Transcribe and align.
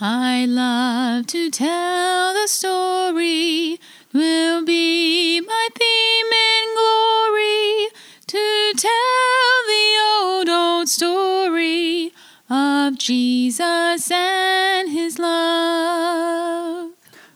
I 0.00 0.46
love 0.46 1.26
to 1.28 1.50
tell 1.50 2.34
the 2.34 2.46
story. 2.48 3.78
Will 4.12 4.64
be 4.64 5.40
my 5.40 5.68
theme 5.76 6.26
in 6.32 6.74
glory 6.74 7.88
to 8.26 8.72
tell 8.76 9.54
the 9.66 9.96
old 10.22 10.48
old 10.48 10.88
story 10.88 12.12
of 12.48 12.98
Jesus 12.98 14.10
and 14.10 14.90
His 14.90 15.18
love. 15.18 16.90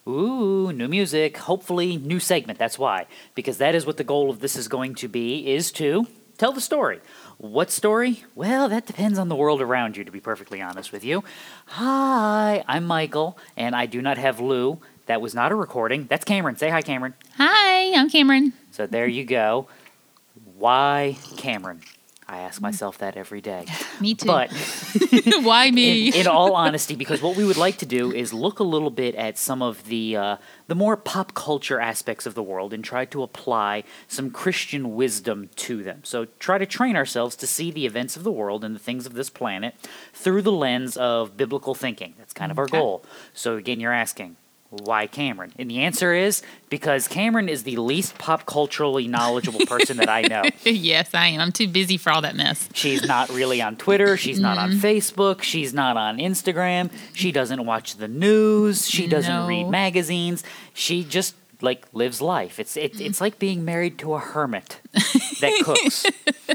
Ooh, 0.06 0.72
new 0.72 0.88
music. 0.88 1.36
Hopefully, 1.36 1.96
new 1.96 2.18
segment. 2.18 2.58
That's 2.58 2.78
why. 2.78 3.06
Because 3.34 3.58
that 3.58 3.74
is 3.74 3.86
what 3.86 3.96
the 3.98 4.04
goal 4.04 4.30
of 4.30 4.40
this 4.40 4.56
is 4.56 4.68
going 4.68 4.94
to 4.96 5.08
be, 5.08 5.52
is 5.52 5.70
to 5.72 6.06
tell 6.38 6.52
the 6.52 6.60
story. 6.60 7.00
What 7.36 7.70
story? 7.70 8.24
Well, 8.34 8.68
that 8.68 8.86
depends 8.86 9.18
on 9.18 9.28
the 9.28 9.36
world 9.36 9.60
around 9.60 9.96
you, 9.96 10.04
to 10.04 10.10
be 10.10 10.20
perfectly 10.20 10.62
honest 10.62 10.92
with 10.92 11.04
you. 11.04 11.22
Hi, 11.66 12.64
I'm 12.66 12.86
Michael, 12.86 13.36
and 13.56 13.76
I 13.76 13.86
do 13.86 14.00
not 14.00 14.16
have 14.16 14.40
Lou. 14.40 14.80
That 15.06 15.20
was 15.20 15.34
not 15.34 15.52
a 15.52 15.54
recording. 15.54 16.06
That's 16.06 16.24
Cameron. 16.24 16.56
Say 16.56 16.70
hi, 16.70 16.80
Cameron. 16.80 17.14
Hi, 17.36 17.94
I'm 17.98 18.08
Cameron. 18.08 18.52
So 18.70 18.86
there 18.86 19.06
you 19.06 19.24
go. 19.24 19.68
Why 20.56 21.16
Cameron? 21.36 21.82
I 22.30 22.40
ask 22.40 22.60
myself 22.60 22.98
that 22.98 23.16
every 23.16 23.40
day. 23.40 23.64
Me 24.00 24.14
too. 24.14 24.26
But 24.26 24.50
Why 25.42 25.70
me? 25.70 26.08
in, 26.08 26.14
in 26.14 26.26
all 26.26 26.52
honesty, 26.54 26.94
because 26.94 27.22
what 27.22 27.36
we 27.36 27.44
would 27.44 27.56
like 27.56 27.78
to 27.78 27.86
do 27.86 28.12
is 28.12 28.34
look 28.34 28.58
a 28.58 28.64
little 28.64 28.90
bit 28.90 29.14
at 29.14 29.38
some 29.38 29.62
of 29.62 29.84
the 29.86 30.14
uh, 30.16 30.36
the 30.66 30.74
more 30.74 30.96
pop 30.96 31.32
culture 31.34 31.80
aspects 31.80 32.26
of 32.26 32.34
the 32.34 32.42
world 32.42 32.74
and 32.74 32.84
try 32.84 33.06
to 33.06 33.22
apply 33.22 33.82
some 34.08 34.30
Christian 34.30 34.94
wisdom 34.94 35.48
to 35.56 35.82
them. 35.82 36.00
So 36.04 36.26
try 36.38 36.58
to 36.58 36.66
train 36.66 36.96
ourselves 36.96 37.34
to 37.36 37.46
see 37.46 37.70
the 37.70 37.86
events 37.86 38.14
of 38.16 38.24
the 38.24 38.32
world 38.32 38.62
and 38.62 38.74
the 38.74 38.80
things 38.80 39.06
of 39.06 39.14
this 39.14 39.30
planet 39.30 39.74
through 40.12 40.42
the 40.42 40.52
lens 40.52 40.98
of 40.98 41.36
biblical 41.36 41.74
thinking. 41.74 42.14
That's 42.18 42.34
kind 42.34 42.52
of 42.52 42.58
our 42.58 42.64
Okay. 42.64 42.78
goal. 42.78 43.04
So 43.32 43.56
again, 43.56 43.80
you're 43.80 43.92
asking. 43.94 44.36
Why 44.70 45.06
Cameron? 45.06 45.52
And 45.58 45.70
the 45.70 45.80
answer 45.80 46.12
is 46.12 46.42
because 46.68 47.08
Cameron 47.08 47.48
is 47.48 47.62
the 47.62 47.76
least 47.76 48.18
pop 48.18 48.44
culturally 48.44 49.08
knowledgeable 49.08 49.64
person 49.64 49.96
that 49.96 50.10
I 50.10 50.22
know. 50.22 50.42
yes, 50.64 51.14
I 51.14 51.28
am. 51.28 51.40
I'm 51.40 51.52
too 51.52 51.68
busy 51.68 51.96
for 51.96 52.10
all 52.10 52.20
that 52.20 52.36
mess. 52.36 52.68
She's 52.74 53.06
not 53.06 53.30
really 53.30 53.62
on 53.62 53.76
Twitter. 53.76 54.18
She's 54.18 54.38
not 54.38 54.58
on 54.58 54.72
mm-hmm. 54.72 54.86
Facebook. 54.86 55.40
She's 55.40 55.72
not 55.72 55.96
on 55.96 56.18
Instagram. 56.18 56.90
She 57.14 57.32
doesn't 57.32 57.64
watch 57.64 57.96
the 57.96 58.08
news. 58.08 58.86
She 58.86 59.06
doesn't 59.06 59.32
No. 59.32 59.46
read 59.46 59.70
magazines. 59.70 60.44
She 60.74 61.02
just 61.02 61.34
like 61.60 61.86
lives 61.92 62.20
life. 62.20 62.58
It's 62.58 62.76
it, 62.76 62.94
mm-hmm. 62.94 63.06
it's 63.06 63.20
like 63.20 63.38
being 63.38 63.64
married 63.64 63.98
to 63.98 64.14
a 64.14 64.18
hermit 64.18 64.80
that 64.92 65.60
cooks. 65.64 66.06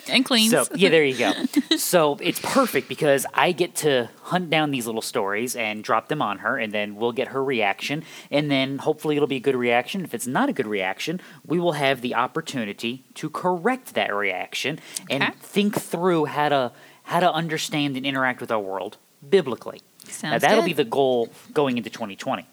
And 0.10 0.26
cleans. 0.26 0.52
So 0.52 0.66
yeah, 0.76 0.90
there 0.90 1.04
you 1.04 1.18
go. 1.18 1.34
So 1.78 2.18
it's 2.22 2.40
perfect 2.40 2.88
because 2.88 3.26
I 3.34 3.52
get 3.52 3.76
to 3.78 4.10
hunt 4.24 4.50
down 4.50 4.72
these 4.72 4.86
little 4.86 5.02
stories 5.02 5.56
and 5.56 5.84
drop 5.84 6.08
them 6.08 6.22
on 6.22 6.40
her, 6.40 6.58
and 6.58 6.72
then 6.72 6.96
we'll 6.96 7.12
get 7.12 7.30
her 7.30 7.44
reaction, 7.44 8.04
and 8.32 8.50
then 8.50 8.78
hopefully 8.78 9.16
it'll 9.16 9.28
be 9.28 9.38
a 9.38 9.42
good 9.42 9.56
reaction. 9.56 10.04
If 10.04 10.14
it's 10.14 10.28
not 10.28 10.50
a 10.50 10.54
good 10.54 10.68
reaction, 10.68 11.20
we 11.46 11.60
will 11.60 11.74
have 11.74 12.02
the 12.02 12.16
opportunity 12.16 13.04
to 13.16 13.30
correct 13.30 13.96
that 13.96 14.14
reaction 14.14 14.80
and 15.10 15.24
Okay. 15.24 15.34
think 15.42 15.76
through 15.76 16.26
how 16.26 16.50
to 16.50 16.72
how 17.04 17.20
to 17.20 17.32
understand 17.32 17.98
and 17.98 18.06
interact 18.06 18.40
with 18.40 18.52
our 18.52 18.60
world 18.60 18.98
biblically. 19.28 19.82
now 20.22 20.38
that'll 20.38 20.62
good. 20.62 20.66
be 20.68 20.74
the 20.74 20.86
goal 20.86 21.30
going 21.54 21.78
into 21.78 21.90
2020. 21.90 22.48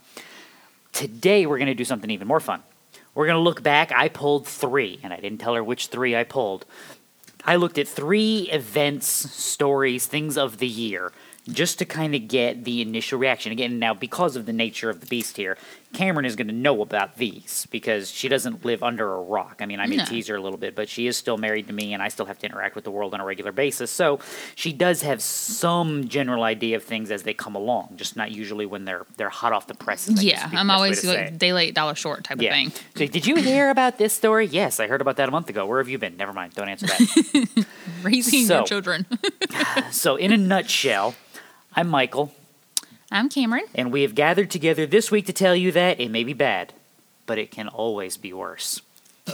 Today 0.93 1.47
we're 1.47 1.59
going 1.59 1.69
to 1.69 1.75
do 1.75 1.85
something 1.85 2.11
even 2.11 2.29
more 2.29 2.41
fun. 2.41 2.63
We're 3.15 3.27
going 3.27 3.37
to 3.37 3.43
look 3.43 3.63
back. 3.63 3.93
I 3.93 4.09
pulled 4.09 4.47
three, 4.47 5.01
and 5.03 5.13
I 5.13 5.21
didn't 5.21 5.39
tell 5.39 5.55
her 5.55 5.65
which 5.65 5.89
three 5.89 6.17
I 6.17 6.25
pulled. 6.25 6.65
I 7.45 7.57
looked 7.57 7.79
at 7.79 7.89
three 7.89 8.49
events, 8.53 9.07
stories, 9.07 10.07
things 10.07 10.37
of 10.37 10.59
the 10.59 10.67
year, 10.67 11.13
just 11.49 11.79
to 11.79 11.85
kind 11.85 12.15
of 12.15 12.29
get 12.29 12.65
the 12.65 12.83
initial 12.83 13.19
reaction. 13.19 13.51
Again, 13.51 13.79
now 13.79 13.95
because 13.95 14.37
of 14.37 14.47
the 14.47 14.53
nature 14.53 14.91
of 14.91 15.01
the 15.01 15.07
beast 15.07 15.37
here, 15.37 15.57
Cameron 15.93 16.25
is 16.25 16.37
going 16.37 16.47
to 16.47 16.55
know 16.55 16.83
about 16.83 17.17
these 17.17 17.67
because 17.71 18.11
she 18.11 18.29
doesn't 18.29 18.65
live 18.65 18.83
under 18.83 19.13
a 19.13 19.21
rock. 19.21 19.57
I 19.61 19.67
mean, 19.67 19.81
I 19.81 19.87
may 19.87 19.97
No. 19.97 20.05
tease 20.05 20.29
her 20.29 20.37
a 20.37 20.41
little 20.41 20.59
bit, 20.59 20.75
but 20.77 20.89
she 20.89 21.07
is 21.09 21.17
still 21.17 21.37
married 21.37 21.67
to 21.67 21.73
me, 21.73 21.93
and 21.93 22.01
I 22.03 22.09
still 22.09 22.27
have 22.27 22.39
to 22.39 22.47
interact 22.47 22.75
with 22.77 22.85
the 22.85 22.91
world 22.93 23.13
on 23.13 23.21
a 23.21 23.25
regular 23.25 23.51
basis. 23.51 23.91
So 23.91 24.21
she 24.55 24.73
does 24.73 25.03
have 25.03 25.21
some 25.21 26.07
general 26.09 26.45
idea 26.45 26.77
of 26.77 26.85
things 26.85 27.11
as 27.11 27.25
they 27.25 27.35
come 27.35 27.55
along, 27.57 27.95
just 27.97 28.17
not 28.17 28.31
usually 28.31 28.67
when 28.67 28.85
they're 28.85 29.05
they're 29.17 29.29
hot 29.31 29.53
off 29.53 29.67
the 29.67 29.75
press. 29.75 30.09
I 30.09 30.13
yeah, 30.23 30.45
would 30.45 30.51
be 30.51 30.57
the 30.57 30.61
I'm 30.61 30.71
always 30.71 31.05
like 31.05 31.37
day 31.39 31.53
late, 31.53 31.75
dollar 31.75 31.95
short 31.97 32.23
type 32.25 32.39
of 32.39 32.45
thing. 32.45 32.71
So, 32.97 33.07
did 33.07 33.27
you 33.27 33.37
hear 33.37 33.71
about 33.71 33.99
this 33.99 34.13
story? 34.13 34.47
Yes, 34.47 34.79
I 34.81 34.87
heard 34.87 35.01
about 35.01 35.17
that 35.17 35.29
a 35.29 35.33
month 35.33 35.49
ago. 35.51 35.67
Where 35.67 35.79
have 35.79 35.89
you 35.89 35.99
been? 35.99 36.17
Never 36.17 36.33
mind. 36.33 36.55
Don't 36.55 36.69
answer 36.69 36.87
that. 36.87 37.67
Raising 38.03 38.45
So- 38.47 38.59
your 38.59 38.65
children. 38.67 39.07
so, 39.91 40.17
in 40.17 40.33
a 40.33 40.37
nutshell, 40.37 41.15
I'm 41.75 41.89
Michael, 41.89 42.33
I'm 43.13 43.29
Cameron. 43.29 43.65
and 43.75 43.91
we 43.93 44.03
have 44.03 44.15
gathered 44.15 44.51
together 44.51 44.87
this 44.87 45.11
week 45.11 45.27
to 45.27 45.33
tell 45.33 45.57
you 45.57 45.73
that 45.73 45.99
it 45.99 46.11
may 46.11 46.23
be 46.23 46.33
bad, 46.33 46.73
but 47.27 47.39
it 47.39 47.51
can 47.51 47.67
always 47.67 48.17
be 48.17 48.33
worse. 48.33 48.83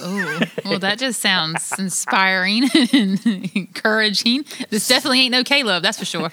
Oh, 0.00 0.40
well, 0.64 0.78
that 0.80 0.98
just 0.98 1.20
sounds 1.20 1.72
inspiring 1.78 2.68
and 2.92 3.24
encouraging. 3.54 4.44
This 4.70 4.86
definitely 4.88 5.20
ain't 5.22 5.32
no 5.32 5.44
Caleb, 5.44 5.82
that's 5.82 5.98
for 5.98 6.04
sure. 6.04 6.30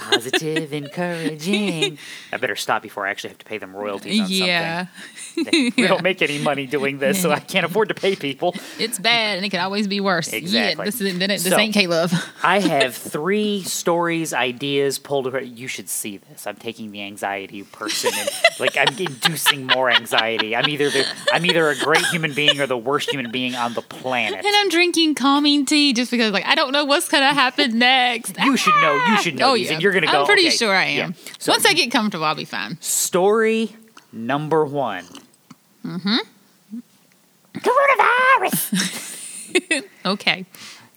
Positive, 0.00 0.72
encouraging. 1.24 1.98
I 2.32 2.36
better 2.36 2.56
stop 2.56 2.82
before 2.82 3.06
I 3.06 3.10
actually 3.10 3.30
have 3.30 3.38
to 3.38 3.44
pay 3.44 3.58
them 3.58 3.74
royalties 3.74 4.20
on 4.20 4.26
yeah, 4.28 4.86
something. 5.34 5.72
We 5.76 5.86
don't 5.88 6.02
make 6.02 6.22
any 6.22 6.38
money 6.38 6.66
doing 6.66 6.98
this, 6.98 7.20
so 7.20 7.30
I 7.32 7.40
can't 7.40 7.66
afford 7.66 7.88
to 7.88 7.94
pay 7.94 8.14
people. 8.16 8.54
it's 8.78 8.98
bad 8.98 9.36
and 9.36 9.44
it 9.44 9.50
can 9.50 9.60
always 9.60 9.88
be 9.88 10.00
worse. 10.00 10.32
Exactly. 10.32 10.84
Yeah, 10.84 10.90
this, 10.90 11.00
is, 11.00 11.18
then 11.18 11.30
it, 11.30 11.40
this 11.40 11.52
So- 11.52 11.58
ain't 11.58 11.74
Caleb. 11.74 12.10
I 12.42 12.60
have 12.60 12.94
three 12.94 13.62
stories, 13.62 14.32
ideas 14.32 14.98
pulled 14.98 15.26
apart. 15.26 15.44
You 15.44 15.66
should 15.68 15.88
see 15.88 16.18
this. 16.18 16.46
I'm 16.46 16.56
taking 16.56 16.92
the 16.92 17.02
anxiety 17.02 17.62
person 17.64 18.12
and 18.16 18.28
like 18.60 18.76
I'm 18.76 18.96
inducing 18.96 19.66
more 19.66 19.90
anxiety. 19.90 20.54
I'm 20.54 20.68
either 20.68 20.90
the 20.90 21.06
I'm 21.32 21.44
either 21.46 21.68
a 21.70 21.76
great 21.76 22.04
human 22.06 22.32
being 22.32 22.60
or 22.60 22.66
the 22.66 22.78
worst 22.78 23.03
human 23.10 23.30
being 23.30 23.54
on 23.54 23.74
the 23.74 23.82
planet. 23.82 24.44
And 24.44 24.54
I'm 24.56 24.68
drinking 24.68 25.14
calming 25.14 25.66
tea 25.66 25.92
just 25.92 26.10
because, 26.10 26.32
like, 26.32 26.46
I 26.46 26.54
don't 26.54 26.72
know 26.72 26.84
what's 26.84 27.08
gonna 27.08 27.32
happen 27.34 27.78
next. 27.78 28.36
You 28.38 28.56
should 28.56 28.74
know. 28.80 28.94
You 29.08 29.16
should 29.22 29.34
know 29.36 29.50
oh 29.50 29.54
yeah, 29.54 29.78
you're 29.78 29.92
gonna 29.92 30.06
go. 30.06 30.20
I'm 30.20 30.26
pretty 30.26 30.46
okay, 30.48 30.56
sure 30.56 30.74
I 30.74 30.86
yeah. 30.88 31.04
am. 31.04 31.14
So 31.38 31.52
Once 31.52 31.64
I 31.66 31.72
get 31.74 31.90
comfortable, 31.90 32.24
I'll 32.24 32.34
be 32.34 32.44
fine. 32.44 32.78
story 32.80 33.76
number 34.12 34.64
one. 34.64 35.04
Mm-hmm. 35.84 36.16
Coronavirus! 37.58 39.00
Okay, 40.04 40.44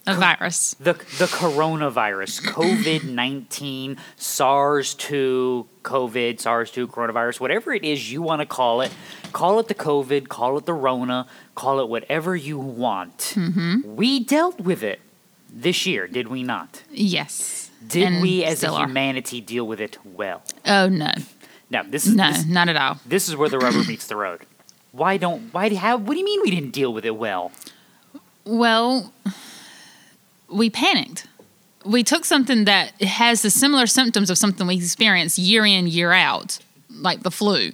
a 0.06 0.14
virus. 0.14 0.74
The 0.80 0.94
the 0.94 1.26
coronavirus, 1.26 2.42
COVID 2.52 3.04
nineteen, 3.04 3.96
SARS 4.16 4.94
two, 4.94 5.68
COVID, 5.82 6.40
SARS 6.40 6.72
two, 6.72 6.88
coronavirus, 6.88 7.38
whatever 7.38 7.72
it 7.72 7.84
is 7.84 8.10
you 8.12 8.20
want 8.20 8.40
to 8.40 8.46
call 8.46 8.80
it, 8.80 8.92
call 9.32 9.60
it 9.60 9.68
the 9.68 9.74
COVID, 9.76 10.28
call 10.28 10.58
it 10.58 10.66
the 10.66 10.74
Rona, 10.74 11.28
call 11.58 11.80
it 11.80 11.88
whatever 11.88 12.36
you 12.36 12.58
want. 12.58 13.18
Mm-hmm. 13.36 13.96
We 13.96 14.20
dealt 14.20 14.60
with 14.60 14.82
it 14.82 15.00
this 15.52 15.86
year, 15.86 16.06
did 16.06 16.28
we 16.28 16.42
not? 16.42 16.82
Yes. 16.90 17.70
Did 17.86 18.04
And 18.06 18.22
we, 18.22 18.44
as 18.44 18.54
a 18.54 18.56
still 18.58 18.74
are. 18.76 18.86
humanity, 18.86 19.40
deal 19.40 19.66
with 19.66 19.80
it 19.80 19.98
well? 20.04 20.42
Oh 20.66 20.88
no, 20.88 21.12
No, 21.70 21.82
this 21.84 22.06
is 22.06 22.14
no, 22.14 22.30
this, 22.32 22.44
not 22.46 22.68
at 22.68 22.76
all. 22.76 22.98
this 23.06 23.28
is 23.28 23.34
where 23.36 23.48
the 23.48 23.58
rubber 23.58 23.82
meets 23.84 24.06
the 24.06 24.16
road. 24.16 24.40
Why 24.92 25.16
don't 25.16 25.52
why 25.52 25.72
how 25.74 25.96
what 25.96 26.14
do 26.14 26.18
you 26.18 26.24
mean 26.24 26.40
we 26.42 26.50
didn't 26.50 26.70
deal 26.72 26.92
with 26.92 27.04
it 27.04 27.16
well? 27.16 27.52
Well, 28.44 29.12
we 30.48 30.70
panicked. 30.70 31.26
We 31.84 32.02
took 32.02 32.24
something 32.24 32.64
that 32.64 33.00
has 33.02 33.42
the 33.42 33.50
similar 33.50 33.86
symptoms 33.86 34.30
of 34.30 34.38
something 34.38 34.66
we 34.66 34.76
experience 34.76 35.38
year 35.38 35.64
in, 35.66 35.86
year 35.86 36.12
out, 36.12 36.58
like 36.90 37.22
the 37.22 37.30
flu. 37.30 37.72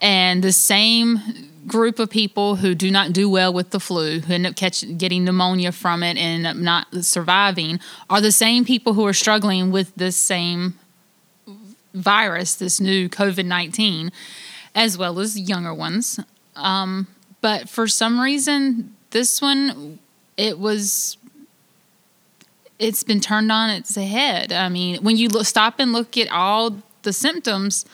And 0.00 0.42
the 0.42 0.52
same 0.52 1.20
group 1.66 1.98
of 1.98 2.10
people 2.10 2.56
who 2.56 2.74
do 2.74 2.90
not 2.90 3.12
do 3.12 3.28
well 3.28 3.52
with 3.52 3.70
the 3.70 3.80
flu, 3.80 4.20
who 4.20 4.34
end 4.34 4.46
up 4.46 4.56
catching, 4.56 4.96
getting 4.96 5.24
pneumonia 5.24 5.72
from 5.72 6.02
it 6.02 6.16
and 6.16 6.18
end 6.18 6.46
up 6.46 6.56
not 6.56 7.04
surviving, 7.04 7.78
are 8.08 8.20
the 8.20 8.32
same 8.32 8.64
people 8.64 8.94
who 8.94 9.06
are 9.06 9.12
struggling 9.12 9.70
with 9.70 9.94
this 9.94 10.16
same 10.16 10.74
virus, 11.94 12.54
this 12.54 12.80
new 12.80 13.08
COVID 13.08 13.44
19, 13.44 14.10
as 14.74 14.96
well 14.96 15.18
as 15.18 15.38
younger 15.38 15.74
ones. 15.74 16.20
Um, 16.56 17.06
but 17.40 17.68
for 17.68 17.86
some 17.86 18.20
reason, 18.20 18.94
this 19.10 19.40
one, 19.40 19.98
it 20.36 20.58
was, 20.58 21.16
it's 22.78 23.02
been 23.02 23.20
turned 23.20 23.50
on 23.50 23.70
its 23.70 23.94
head. 23.94 24.52
I 24.52 24.68
mean, 24.68 25.02
when 25.02 25.16
you 25.16 25.28
look, 25.28 25.46
stop 25.46 25.78
and 25.78 25.92
look 25.92 26.16
at 26.16 26.30
all 26.30 26.76
the 27.02 27.12
symptoms, 27.12 27.84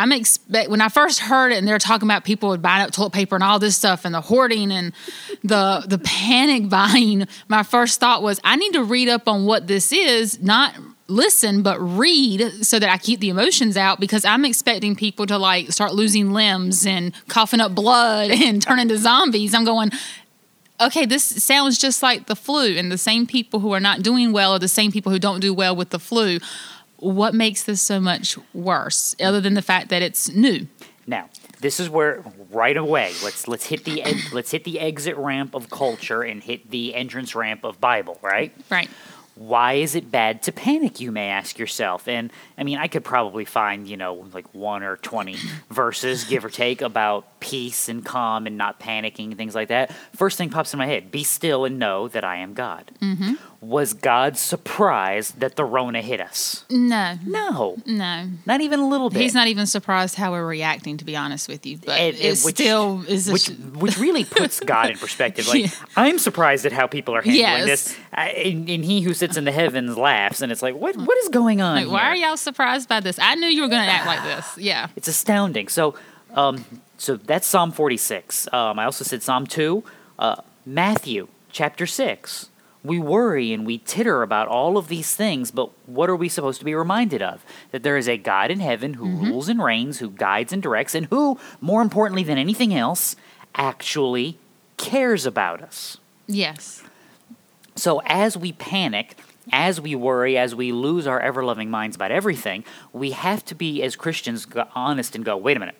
I'm 0.00 0.12
expect 0.12 0.70
when 0.70 0.80
I 0.80 0.88
first 0.88 1.20
heard 1.20 1.52
it 1.52 1.58
and 1.58 1.68
they're 1.68 1.78
talking 1.78 2.06
about 2.08 2.24
people 2.24 2.48
would 2.48 2.62
buy 2.62 2.80
up 2.80 2.90
toilet 2.90 3.12
paper 3.12 3.34
and 3.34 3.44
all 3.44 3.58
this 3.58 3.76
stuff 3.76 4.04
and 4.04 4.14
the 4.14 4.20
hoarding 4.20 4.72
and 4.72 4.92
the 5.42 5.84
the 5.86 5.98
panic 5.98 6.68
buying. 6.70 7.26
My 7.48 7.62
first 7.62 8.00
thought 8.00 8.22
was 8.22 8.40
I 8.42 8.56
need 8.56 8.72
to 8.72 8.82
read 8.82 9.08
up 9.08 9.28
on 9.28 9.44
what 9.44 9.66
this 9.66 9.92
is, 9.92 10.40
not 10.40 10.74
listen 11.06 11.62
but 11.62 11.78
read 11.80 12.64
so 12.64 12.78
that 12.78 12.88
I 12.88 12.96
keep 12.96 13.20
the 13.20 13.30
emotions 13.30 13.76
out 13.76 13.98
because 13.98 14.24
I'm 14.24 14.44
expecting 14.44 14.94
people 14.94 15.26
to 15.26 15.38
like 15.38 15.72
start 15.72 15.92
losing 15.92 16.32
limbs 16.32 16.86
and 16.86 17.12
coughing 17.28 17.60
up 17.60 17.74
blood 17.74 18.30
and 18.30 18.62
turn 18.62 18.78
into 18.78 18.96
zombies. 18.96 19.54
I'm 19.54 19.64
going 19.64 19.90
okay, 20.80 21.04
this 21.04 21.22
sounds 21.22 21.76
just 21.76 22.02
like 22.02 22.26
the 22.26 22.34
flu, 22.34 22.76
and 22.76 22.90
the 22.90 22.98
same 22.98 23.26
people 23.26 23.60
who 23.60 23.72
are 23.72 23.80
not 23.80 24.02
doing 24.02 24.32
well 24.32 24.52
are 24.52 24.58
the 24.58 24.66
same 24.66 24.90
people 24.90 25.12
who 25.12 25.18
don't 25.18 25.40
do 25.40 25.52
well 25.52 25.76
with 25.76 25.90
the 25.90 25.98
flu. 25.98 26.38
What 27.00 27.34
makes 27.34 27.62
this 27.62 27.82
so 27.82 28.00
much 28.00 28.38
worse, 28.54 29.14
other 29.20 29.40
than 29.40 29.54
the 29.54 29.62
fact 29.62 29.88
that 29.88 30.02
it's 30.02 30.28
new? 30.28 30.66
Now, 31.06 31.28
this 31.60 31.80
is 31.80 31.90
where 31.90 32.22
right 32.50 32.76
away 32.76 33.12
let's 33.22 33.48
let's 33.48 33.66
hit 33.66 33.84
the 33.84 34.02
let's 34.32 34.50
hit 34.50 34.64
the 34.64 34.80
exit 34.80 35.16
ramp 35.16 35.54
of 35.54 35.70
culture 35.70 36.22
and 36.22 36.42
hit 36.42 36.70
the 36.70 36.94
entrance 36.94 37.34
ramp 37.34 37.64
of 37.64 37.80
Bible, 37.80 38.18
right? 38.22 38.54
Right. 38.70 38.88
Why 39.34 39.74
is 39.74 39.94
it 39.94 40.10
bad 40.10 40.42
to 40.42 40.52
panic, 40.52 41.00
you 41.00 41.10
may 41.10 41.28
ask 41.28 41.58
yourself? 41.58 42.06
And 42.08 42.30
I 42.58 42.64
mean, 42.64 42.76
I 42.76 42.88
could 42.88 43.04
probably 43.04 43.46
find, 43.46 43.88
you 43.88 43.96
know, 43.96 44.26
like 44.34 44.52
one 44.54 44.82
or 44.82 44.96
20 44.96 45.36
verses, 45.70 46.24
give 46.24 46.44
or 46.44 46.50
take, 46.50 46.82
about 46.82 47.26
peace 47.40 47.88
and 47.88 48.04
calm 48.04 48.46
and 48.46 48.56
not 48.56 48.78
panicking 48.78 49.26
and 49.28 49.36
things 49.36 49.54
like 49.54 49.68
that. 49.68 49.92
First 50.14 50.38
thing 50.38 50.50
pops 50.50 50.72
in 50.72 50.78
my 50.78 50.86
head 50.86 51.10
be 51.10 51.24
still 51.24 51.64
and 51.64 51.78
know 51.78 52.06
that 52.08 52.22
I 52.24 52.36
am 52.36 52.54
God. 52.54 52.90
Mm-hmm. 53.00 53.34
Was 53.62 53.92
God 53.92 54.38
surprised 54.38 55.40
that 55.40 55.56
the 55.56 55.64
Rona 55.64 56.00
hit 56.00 56.20
us? 56.20 56.64
No. 56.70 57.18
No, 57.26 57.76
No. 57.84 58.28
not 58.46 58.60
even 58.62 58.80
a 58.80 58.88
little 58.88 59.10
bit. 59.10 59.20
He's 59.20 59.34
not 59.34 59.48
even 59.48 59.66
surprised 59.66 60.14
how 60.16 60.32
we're 60.32 60.46
reacting, 60.46 60.96
to 60.96 61.04
be 61.04 61.14
honest 61.16 61.48
with 61.48 61.66
you. 61.66 61.76
But 61.78 62.00
it 62.00 62.40
which- 62.42 62.54
still 62.56 63.04
is 63.06 63.30
which 63.30 63.42
sh- 63.42 63.50
which 63.74 63.98
really 63.98 64.24
puts 64.24 64.60
God 64.64 64.90
in 64.90 64.96
perspective. 64.98 65.46
Like 65.48 65.62
Yeah. 65.64 65.70
I'm 65.96 66.18
surprised 66.18 66.64
at 66.66 66.72
how 66.72 66.86
people 66.86 67.14
are 67.14 67.20
handling 67.22 67.40
Yes. 67.40 67.66
this, 67.66 67.96
I, 68.14 68.28
and, 68.30 68.68
and 68.70 68.84
He 68.84 69.02
who 69.02 69.12
sits 69.12 69.36
in 69.36 69.44
the 69.44 69.52
heavens 69.52 69.96
laughs, 69.98 70.40
and 70.40 70.50
it's 70.50 70.62
like, 70.62 70.74
what 70.76 70.96
what 70.96 71.18
is 71.18 71.28
going 71.28 71.60
on? 71.60 71.76
like, 71.76 71.90
why 71.92 72.04
are 72.08 72.16
y'all 72.16 72.36
surprised 72.38 72.88
by 72.88 73.00
this? 73.00 73.18
I 73.18 73.34
knew 73.34 73.46
you 73.48 73.62
were 73.62 73.68
going 73.68 73.84
to 73.84 73.90
act 73.90 74.06
like 74.06 74.22
this. 74.22 74.56
Yeah. 74.58 74.88
It's 74.96 75.08
astounding. 75.08 75.68
So, 75.68 75.94
um, 76.34 76.64
so 77.00 77.16
that's 77.16 77.46
Psalm 77.46 77.72
46. 77.72 78.46
Um, 78.52 78.78
I 78.78 78.84
also 78.84 79.04
said 79.04 79.22
Psalm 79.22 79.46
2, 79.46 79.82
uh, 80.18 80.36
Matthew 80.66 81.28
chapter 81.50 81.86
6. 81.86 82.50
We 82.84 82.98
worry 82.98 83.54
and 83.54 83.64
we 83.64 83.78
titter 83.78 84.22
about 84.22 84.48
all 84.48 84.76
of 84.76 84.88
these 84.88 85.16
things, 85.16 85.50
but 85.50 85.70
what 85.88 86.10
are 86.10 86.16
we 86.16 86.28
supposed 86.28 86.58
to 86.58 86.64
be 86.66 86.74
reminded 86.74 87.22
of? 87.22 87.42
That 87.70 87.82
there 87.84 87.96
is 87.96 88.06
a 88.06 88.18
God 88.18 88.50
in 88.50 88.60
heaven 88.60 88.94
who 88.94 89.06
rules 89.06 89.48
and 89.48 89.62
reigns, 89.62 90.00
who 90.00 90.10
guides 90.10 90.52
and 90.52 90.62
directs, 90.62 90.94
and 90.94 91.06
who, 91.06 91.38
more 91.62 91.80
importantly 91.80 92.22
than 92.22 92.36
anything 92.36 92.74
else, 92.74 93.16
actually 93.54 94.36
cares 94.76 95.24
about 95.24 95.62
us. 95.62 95.96
Yes. 96.26 96.82
So 97.76 98.02
as 98.04 98.36
we 98.36 98.52
panic, 98.52 99.16
as 99.50 99.80
we 99.80 99.94
worry, 99.94 100.36
as 100.36 100.54
we 100.54 100.70
lose 100.70 101.06
our 101.06 101.18
ever 101.20 101.42
loving 101.42 101.70
minds 101.70 101.96
about 101.96 102.10
everything, 102.10 102.62
we 102.92 103.12
have 103.12 103.42
to 103.46 103.54
be, 103.54 103.82
as 103.82 103.96
Christians, 103.96 104.46
honest 104.74 105.16
and 105.16 105.24
go, 105.24 105.38
wait 105.38 105.56
a 105.56 105.60
minute. 105.60 105.76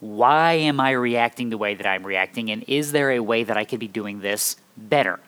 Why 0.00 0.54
am 0.54 0.80
I 0.80 0.92
reacting 0.92 1.50
the 1.50 1.58
way 1.58 1.74
that 1.74 1.86
I'm 1.86 2.04
reacting? 2.04 2.50
And 2.50 2.64
is 2.66 2.92
there 2.92 3.10
a 3.12 3.20
way 3.20 3.44
that 3.44 3.56
I 3.56 3.64
could 3.64 3.80
be 3.80 3.88
doing 3.88 4.20
this 4.20 4.56
better? 4.76 5.20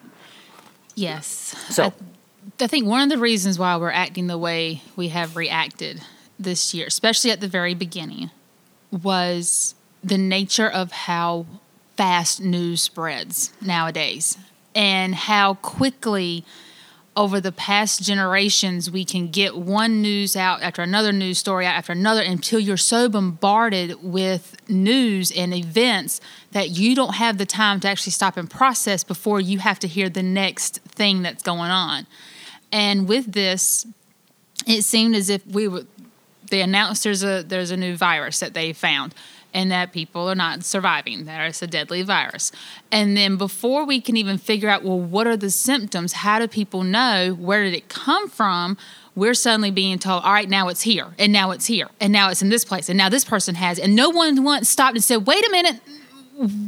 Yes. 0.95 1.29
So- 1.71 1.85
I, 1.85 2.65
I 2.65 2.67
think 2.67 2.87
one 2.87 3.03
of 3.03 3.09
the 3.09 3.19
reasons 3.19 3.59
why 3.59 3.77
we're 3.77 3.91
acting 3.91 4.27
the 4.27 4.39
way 4.39 4.83
we 4.97 5.09
have 5.09 5.37
reacted 5.37 6.03
this 6.39 6.75
year, 6.75 6.87
especially 6.87 7.31
at 7.31 7.41
the 7.41 7.49
very 7.49 7.75
beginning, 7.75 8.31
was 8.91 9.75
the 10.03 10.19
nature 10.19 10.69
of 10.69 10.93
how 10.93 11.47
fast 11.97 12.41
news 12.41 12.83
spreads 12.83 13.53
nowadays 13.61 14.39
and 14.75 15.15
how 15.15 15.55
quickly 15.55 16.45
over 17.15 17.41
the 17.41 17.53
past 17.53 18.03
generations 18.03 18.91
we 18.91 19.05
can 19.05 19.29
get 19.29 19.57
one 19.57 20.01
news 20.01 20.35
out 20.35 20.63
after 20.63 20.81
another 20.81 21.13
news 21.13 21.39
story 21.39 21.67
out 21.67 21.75
after 21.75 21.93
another 21.93 22.23
until 22.23 22.59
you're 22.59 22.77
so 22.77 23.09
bombarded 23.09 24.03
with 24.03 24.57
news 24.69 25.31
and 25.31 25.53
events 25.53 26.21
that 26.53 26.71
you 26.71 26.95
don't 26.95 27.17
have 27.17 27.37
the 27.37 27.45
time 27.45 27.81
to 27.81 27.89
actually 27.89 28.13
stop 28.13 28.37
and 28.39 28.51
process 28.51 29.05
before 29.05 29.41
you 29.41 29.59
have 29.59 29.79
to 29.79 29.87
hear 29.87 30.09
the 30.09 30.23
next 30.23 30.79
thing 30.85 31.23
that's 31.23 31.43
going 31.43 31.71
on. 31.71 32.07
And 32.71 33.07
with 33.07 33.33
this, 33.33 33.87
it 34.67 34.83
seemed 34.83 35.15
as 35.15 35.29
if 35.29 35.47
we 35.47 35.69
were 35.69 35.85
they 36.51 36.63
announced 36.63 37.05
there's 37.05 37.25
a 37.25 37.43
there's 37.43 37.71
a 37.71 37.77
new 37.77 37.97
virus 37.97 38.41
that 38.41 38.55
they 38.55 38.73
found 38.73 39.15
and 39.55 39.71
that 39.71 39.93
people 39.93 40.29
are 40.29 40.35
not 40.35 40.65
surviving 40.65 41.25
that 41.25 41.47
it's 41.47 41.63
a 41.63 41.67
deadly 41.67 42.03
virus 42.03 42.53
and 42.91 43.17
then 43.17 43.37
before 43.37 43.85
we 43.85 44.01
can 44.01 44.17
even 44.17 44.39
figure 44.39 44.69
out 44.69 44.83
well 44.83 44.99
what 44.99 45.27
are 45.27 45.37
the 45.37 45.51
symptoms 45.51 46.13
how 46.13 46.39
do 46.39 46.49
people 46.49 46.83
know 46.83 47.37
where 47.39 47.65
did 47.65 47.75
it 47.75 47.89
come 47.89 48.29
from 48.29 48.77
we're 49.15 49.35
suddenly 49.35 49.71
being 49.71 49.99
told 49.99 50.23
all 50.25 50.33
right 50.33 50.49
now 50.49 50.69
it's 50.69 50.83
here 50.83 51.09
and 51.19 51.33
now 51.33 51.51
it's 51.51 51.67
here 51.67 51.89
and 52.01 52.13
now 52.13 52.31
it's 52.31 52.43
in 52.43 52.49
this 52.49 52.65
place 52.65 52.89
and 52.89 52.97
now 52.97 53.09
this 53.09 53.25
person 53.25 53.55
has 53.55 53.79
it. 53.79 53.85
and 53.85 53.95
no 53.95 54.11
one 54.11 54.43
once 54.43 54.69
stopped 54.69 54.95
and 54.95 55.05
said 55.05 55.27
wait 55.27 55.47
a 55.47 55.51
minute 55.51 55.81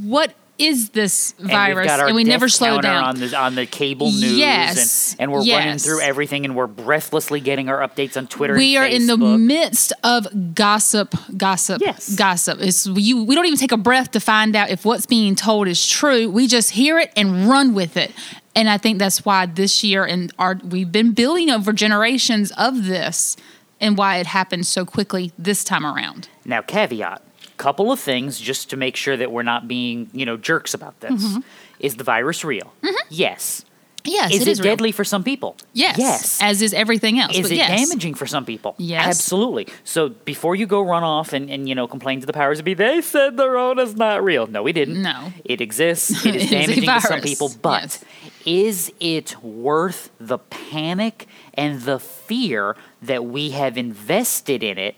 what 0.03 0.35
is 0.59 0.91
this 0.91 1.33
virus 1.39 1.91
our 1.91 2.07
and 2.07 2.15
we 2.17 2.23
never 2.25 2.49
slowed 2.49 2.83
counter 2.83 2.89
down 2.89 3.05
on 3.05 3.17
the, 3.19 3.37
on 3.37 3.55
the 3.57 3.67
cable 3.67 4.07
news, 4.07 4.37
Yes. 4.39 5.13
and, 5.13 5.23
and 5.23 5.33
we're 5.33 5.45
running 5.45 5.79
through 5.79 6.01
everything, 6.01 6.45
and 6.45 6.55
we're 6.55 6.67
breathlessly 6.69 7.41
getting 7.41 7.69
our 7.69 7.81
updates 7.87 8.17
on 8.17 8.27
Twitter. 8.29 8.55
we 8.55 8.77
and 8.77 8.85
are 8.85 8.89
in 8.89 9.07
the 9.07 9.17
midst 9.17 9.93
of 10.05 10.55
gossip 10.55 11.15
gossip 11.37 11.81
Yes. 11.81 12.15
gossip 12.15 12.61
it's 12.61 12.87
you 12.87 13.25
we 13.25 13.35
don't 13.35 13.47
even 13.47 13.59
take 13.59 13.73
a 13.73 13.77
breath 13.77 14.13
to 14.13 14.21
find 14.21 14.55
out 14.55 14.71
if 14.71 14.85
what's 14.85 15.07
being 15.07 15.35
told 15.35 15.67
is 15.67 15.87
true 15.89 16.31
we 16.31 16.47
just 16.47 16.71
hear 16.71 16.99
it 16.99 17.11
and 17.17 17.49
run 17.49 17.75
with 17.75 17.97
it 17.97 18.13
and 18.55 18.69
i 18.69 18.79
think 18.79 18.99
that's 18.99 19.25
why 19.25 19.47
this 19.47 19.83
year 19.83 20.05
and 20.05 20.33
our 20.39 20.61
we've 20.65 20.93
been 20.93 21.13
building 21.13 21.51
over 21.51 21.73
generations 21.73 22.53
of 22.53 22.85
this 22.87 23.37
and 23.81 23.99
why 23.99 24.19
it 24.19 24.27
happened 24.27 24.67
so 24.67 24.85
quickly 24.85 25.33
this 25.39 25.65
time 25.65 25.85
around 25.85 26.29
Now, 26.45 26.63
caveat: 26.63 27.23
couple 27.65 27.91
of 27.91 27.99
things 28.01 28.39
just 28.51 28.71
to 28.71 28.77
make 28.77 28.95
sure 28.97 29.17
that 29.17 29.31
we're 29.35 29.43
not 29.55 29.67
being, 29.67 30.09
you 30.13 30.27
know, 30.27 30.37
jerks 30.37 30.75
about 30.75 31.01
this. 31.01 31.23
Mm-hmm. 31.25 31.41
Is 31.81 31.97
the 31.97 32.05
virus 32.05 32.45
real? 32.45 32.69
Yes. 33.09 33.65
yes 34.05 34.33
is 34.35 34.43
it 34.43 34.49
it, 34.49 34.51
is 34.51 34.61
real. 34.61 34.71
deadly 34.73 34.93
for 34.93 35.05
some 35.05 35.25
people? 35.25 35.57
yes 35.73 35.97
Yes. 35.99 36.39
as 36.43 36.61
is 36.61 36.73
everything 36.75 37.19
else 37.19 37.35
is 37.37 37.51
it 37.51 37.57
yes. 37.57 37.71
damaging 37.89 38.15
for 38.21 38.27
some 38.27 38.45
people? 38.45 38.75
Yes. 38.77 39.07
Absolutely. 39.07 39.67
So 39.85 40.01
before 40.33 40.55
you 40.61 40.67
go 40.67 40.81
run 40.95 41.03
off 41.05 41.33
and, 41.33 41.45
and 41.55 41.67
you 41.69 41.75
know 41.75 41.87
complain 41.89 42.21
to 42.21 42.27
the 42.27 42.33
powers 42.41 42.59
that 42.59 42.65
be, 42.65 42.75
they 42.75 43.01
said 43.01 43.37
the 43.39 43.49
Rona's 43.49 43.95
not 43.97 44.23
real. 44.23 44.47
No, 44.47 44.63
we 44.63 44.73
didn't. 44.81 45.01
No. 45.01 45.33
It 45.45 45.61
exists. 45.63 46.11
It 46.27 46.35
It 46.35 46.37
is 46.37 46.43
is 46.45 46.51
damaging 46.51 46.85
to 46.95 47.01
some 47.01 47.21
people. 47.31 47.49
But 47.63 47.83
Yes. 47.83 48.05
is 48.45 48.93
it 49.01 49.29
worth 49.43 50.11
the 50.33 50.39
panic 50.71 51.27
and 51.55 51.73
the 51.91 51.99
fear 51.99 52.77
that 53.11 53.23
we 53.35 53.45
have 53.61 53.75
invested 53.79 54.63
in 54.63 54.77
it 54.89 54.95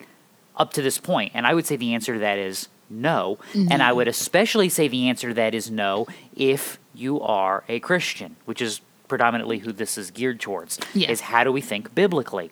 up 0.56 0.72
to 0.74 0.82
this 0.82 0.98
point? 0.98 1.32
And 1.34 1.46
I 1.46 1.54
would 1.54 1.66
say 1.66 1.76
the 1.76 1.94
answer 1.94 2.14
to 2.14 2.20
that 2.20 2.38
is 2.38 2.68
no. 2.88 3.38
And 3.54 3.82
I 3.82 3.88
mm-hmm. 3.88 3.96
would 3.96 4.08
especially 4.08 4.68
say 4.68 4.88
the 4.88 5.08
answer 5.08 5.28
to 5.28 5.34
that 5.34 5.54
is 5.54 5.70
no 5.70 6.06
if 6.34 6.78
you 6.94 7.20
are 7.20 7.64
a 7.68 7.80
Christian, 7.80 8.36
which 8.44 8.62
is 8.62 8.80
predominantly 9.08 9.58
who 9.58 9.72
this 9.72 9.98
is 9.98 10.10
geared 10.10 10.40
towards. 10.40 10.78
Yeah. 10.94 11.10
Is 11.10 11.22
how 11.22 11.44
do 11.44 11.52
we 11.52 11.60
think 11.60 11.94
biblically? 11.94 12.50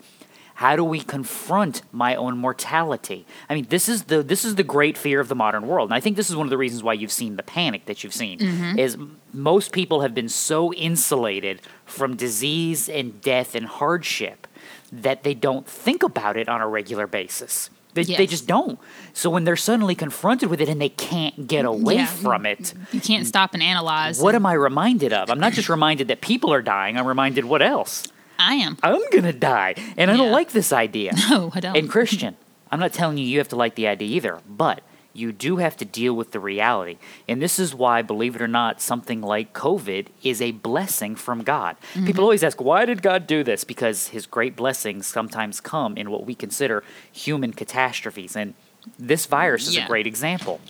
How 0.59 0.77
do 0.77 0.85
we 0.85 1.01
confront 1.01 1.83
my 1.93 2.15
own 2.15 2.39
mortality? 2.39 3.27
I 3.51 3.55
mean, 3.55 3.67
this 3.71 3.89
is 3.89 4.05
the 4.05 4.23
this 4.23 4.45
is 4.45 4.55
the 4.55 4.63
great 4.63 4.97
fear 4.97 5.19
of 5.19 5.29
the 5.29 5.35
modern 5.35 5.67
world, 5.67 5.89
and 5.89 5.95
I 5.95 6.01
think 6.01 6.17
this 6.17 6.31
is 6.31 6.37
one 6.37 6.47
of 6.47 6.51
the 6.51 6.59
reasons 6.59 6.83
why 6.85 6.93
you've 6.93 7.11
seen 7.11 7.35
the 7.35 7.43
panic 7.43 7.87
that 7.87 8.05
you've 8.05 8.15
seen. 8.15 8.39
Mm-hmm. 8.39 8.79
Is 8.79 8.97
most 9.33 9.73
people 9.73 10.03
have 10.03 10.15
been 10.15 10.29
so 10.29 10.73
insulated 10.73 11.61
from 11.85 12.15
disease 12.15 12.89
and 12.89 13.21
death 13.21 13.57
and 13.57 13.67
hardship 13.67 14.47
that 14.93 15.25
they 15.25 15.35
don't 15.35 15.67
think 15.67 16.05
about 16.05 16.37
it 16.37 16.49
on 16.49 16.61
a 16.61 16.69
regular 16.69 17.09
basis. 17.09 17.69
They, 17.95 18.03
they 18.05 18.27
just 18.27 18.47
don't. 18.47 18.79
So 19.13 19.31
when 19.31 19.45
they're 19.45 19.57
suddenly 19.57 19.95
confronted 19.95 20.51
with 20.51 20.61
it 20.61 20.69
and 20.69 20.81
they 20.81 20.89
can't 20.89 21.47
get 21.47 21.65
away 21.65 21.97
Yeah. 21.97 22.07
from 22.07 22.45
it, 22.45 22.75
you 22.93 23.01
can't 23.01 23.27
stop 23.27 23.55
and 23.55 23.63
analyze 23.63 24.21
what 24.21 24.35
am 24.35 24.45
I 24.47 24.53
reminded 24.55 25.13
of? 25.13 25.31
I'm 25.31 25.39
not 25.41 25.53
just 25.53 25.69
reminded 25.69 26.09
that 26.09 26.21
people 26.21 26.53
are 26.53 26.63
dying. 26.63 26.99
I'm 26.99 27.07
reminded 27.07 27.45
what 27.45 27.63
else? 27.63 28.07
i 28.39 28.55
am 28.57 28.77
I'm 28.83 29.01
gonna 29.13 29.33
die, 29.33 29.77
and 29.97 30.11
I 30.11 30.17
don't 30.17 30.33
like 30.33 30.51
this 30.51 30.73
idea. 30.73 31.13
no 31.31 31.53
i 31.55 31.61
don't 31.61 31.77
And 31.77 31.89
Christian, 31.89 32.37
I'm 32.71 32.81
not 32.81 32.93
telling 32.93 33.17
you 33.17 33.25
you 33.25 33.39
have 33.39 33.49
to 33.51 33.57
like 33.57 33.77
the 33.77 33.87
idea 33.87 34.09
either, 34.09 34.41
but 34.49 34.83
you 35.15 35.33
do 35.33 35.57
have 35.59 35.77
to 35.77 35.85
deal 35.85 36.13
with 36.15 36.33
the 36.33 36.41
reality. 36.41 36.99
And 37.29 37.41
this 37.41 37.59
is 37.59 37.75
why, 37.75 38.03
believe 38.03 38.35
it 38.37 38.43
or 38.43 38.49
not, 38.49 38.81
something 38.81 39.23
like 39.23 39.53
COVID 39.53 40.09
is 40.23 40.43
a 40.43 40.51
blessing 40.51 41.15
from 41.15 41.43
God. 41.43 41.77
Mm-hmm. 41.95 42.07
People 42.07 42.25
always 42.25 42.43
ask, 42.43 42.61
why 42.61 42.85
did 42.85 43.01
God 43.01 43.27
do 43.27 43.45
this? 43.45 43.65
Because 43.65 44.09
his 44.09 44.27
great 44.27 44.57
blessings 44.57 45.07
sometimes 45.07 45.61
come 45.61 45.97
in 45.97 46.11
what 46.11 46.27
we 46.27 46.35
consider 46.35 46.83
human 47.13 47.53
catastrophes. 47.53 48.37
And 48.37 48.55
this 48.99 49.27
virus 49.27 49.69
is 49.69 49.77
Yeah. 49.77 49.85
a 49.85 49.89
great 49.89 50.07
example. 50.07 50.61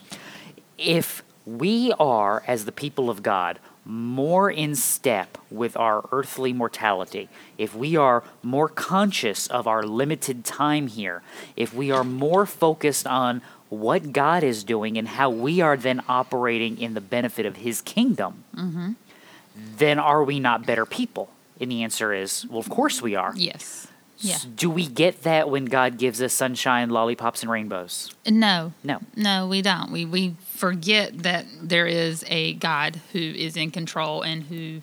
If 0.77 1.23
we 1.45 1.91
are, 1.99 2.43
as 2.47 2.65
the 2.65 2.71
people 2.71 3.09
of 3.09 3.23
God, 3.23 3.59
more 3.87 4.49
in 4.49 4.73
step 4.75 5.37
with 5.51 5.77
our 5.77 6.07
earthly 6.11 6.51
mortality, 6.51 7.29
if 7.57 7.75
we 7.75 7.95
are 7.95 8.23
more 8.41 8.67
conscious 8.67 9.45
of 9.47 9.67
our 9.67 9.83
limited 9.83 10.43
time 10.43 10.87
here, 10.87 11.21
if 11.55 11.71
we 11.71 11.91
are 11.91 12.03
more 12.03 12.47
focused 12.47 13.05
on 13.05 13.43
what 13.69 14.13
God 14.13 14.43
is 14.43 14.63
doing 14.63 14.97
and 14.97 15.07
how 15.07 15.29
we 15.29 15.61
are 15.61 15.77
then 15.77 16.01
operating 16.07 16.79
in 16.79 16.93
the 16.93 17.01
benefit 17.01 17.45
of 17.45 17.57
His 17.57 17.81
kingdom, 17.81 18.43
mm-hmm. 18.55 18.93
then 19.55 19.99
are 19.99 20.23
we 20.23 20.39
not 20.39 20.65
better 20.65 20.85
people? 20.85 21.29
And 21.59 21.71
the 21.71 21.83
answer 21.83 22.13
is, 22.13 22.45
well, 22.47 22.59
of 22.59 22.69
course 22.69 23.01
we 23.01 23.15
are. 23.15 23.33
yes 23.35 23.87
yeah 24.17 24.37
Do 24.55 24.69
we 24.69 24.87
get 24.87 25.23
that 25.23 25.49
when 25.49 25.65
God 25.65 25.97
gives 25.97 26.21
us 26.21 26.33
sunshine, 26.33 26.89
lollipops, 26.89 27.41
and 27.41 27.51
rainbows? 27.51 28.13
no 28.25 28.73
No. 28.83 28.99
No, 29.15 29.47
we 29.47 29.61
don't. 29.61 29.91
We 29.91 30.05
we 30.05 30.35
forget 30.53 31.19
that 31.23 31.45
there 31.61 31.87
is 31.87 32.23
a 32.27 32.53
God 32.53 33.01
who 33.11 33.19
is 33.19 33.57
in 33.57 33.71
control 33.71 34.21
and 34.21 34.43
who 34.43 34.81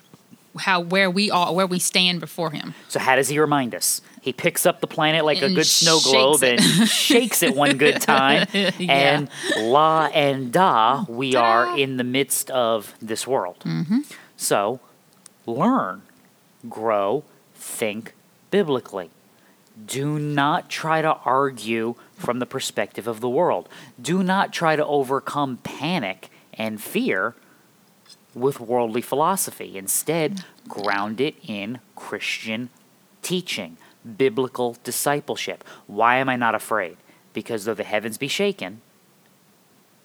how 0.58 0.80
where 0.80 1.10
we 1.10 1.30
are 1.30 1.52
where 1.54 1.66
we 1.66 1.78
stand 1.78 2.20
before 2.20 2.50
him. 2.50 2.74
So 2.88 2.98
how 2.98 3.16
does 3.16 3.28
he 3.28 3.38
remind 3.38 3.74
us? 3.74 4.02
He 4.22 4.32
picks 4.32 4.64
up 4.66 4.80
the 4.80 4.86
planet 4.86 5.24
like 5.24 5.42
a 5.42 5.52
good 5.52 5.66
snow 5.66 5.98
globe 6.00 6.44
it. 6.44 6.60
and 6.60 6.88
shakes 6.88 7.42
it 7.42 7.56
one 7.56 7.76
good 7.76 8.00
time. 8.00 8.46
Yeah. 8.52 8.70
And 8.78 9.28
la 9.58 10.06
and 10.14 10.52
da, 10.52 11.04
we 11.08 11.34
are 11.34 11.66
Ta-da. 11.66 11.82
in 11.82 11.96
the 11.96 12.04
midst 12.04 12.48
of 12.52 12.94
this 13.02 13.26
world. 13.26 13.58
Mm-hmm. 13.64 13.98
So 14.36 14.78
learn, 15.44 16.02
grow, 16.68 17.24
think 17.56 18.14
biblically. 18.52 19.10
Do 19.86 20.20
not 20.20 20.70
try 20.70 21.02
to 21.02 21.14
argue 21.24 21.96
from 22.14 22.38
the 22.38 22.46
perspective 22.46 23.08
of 23.08 23.20
the 23.20 23.28
world. 23.28 23.68
Do 24.00 24.22
not 24.22 24.52
try 24.52 24.76
to 24.76 24.86
overcome 24.86 25.56
panic 25.64 26.30
and 26.54 26.80
fear 26.80 27.34
with 28.34 28.60
worldly 28.60 29.02
philosophy. 29.02 29.76
Instead, 29.76 30.44
ground 30.68 31.20
it 31.20 31.34
in 31.46 31.80
Christian 31.96 32.70
teaching, 33.22 33.76
biblical 34.04 34.76
discipleship. 34.84 35.64
Why 35.86 36.16
am 36.16 36.28
I 36.28 36.36
not 36.36 36.54
afraid? 36.54 36.96
Because 37.32 37.64
though 37.64 37.74
the 37.74 37.84
heavens 37.84 38.18
be 38.18 38.28
shaken, 38.28 38.80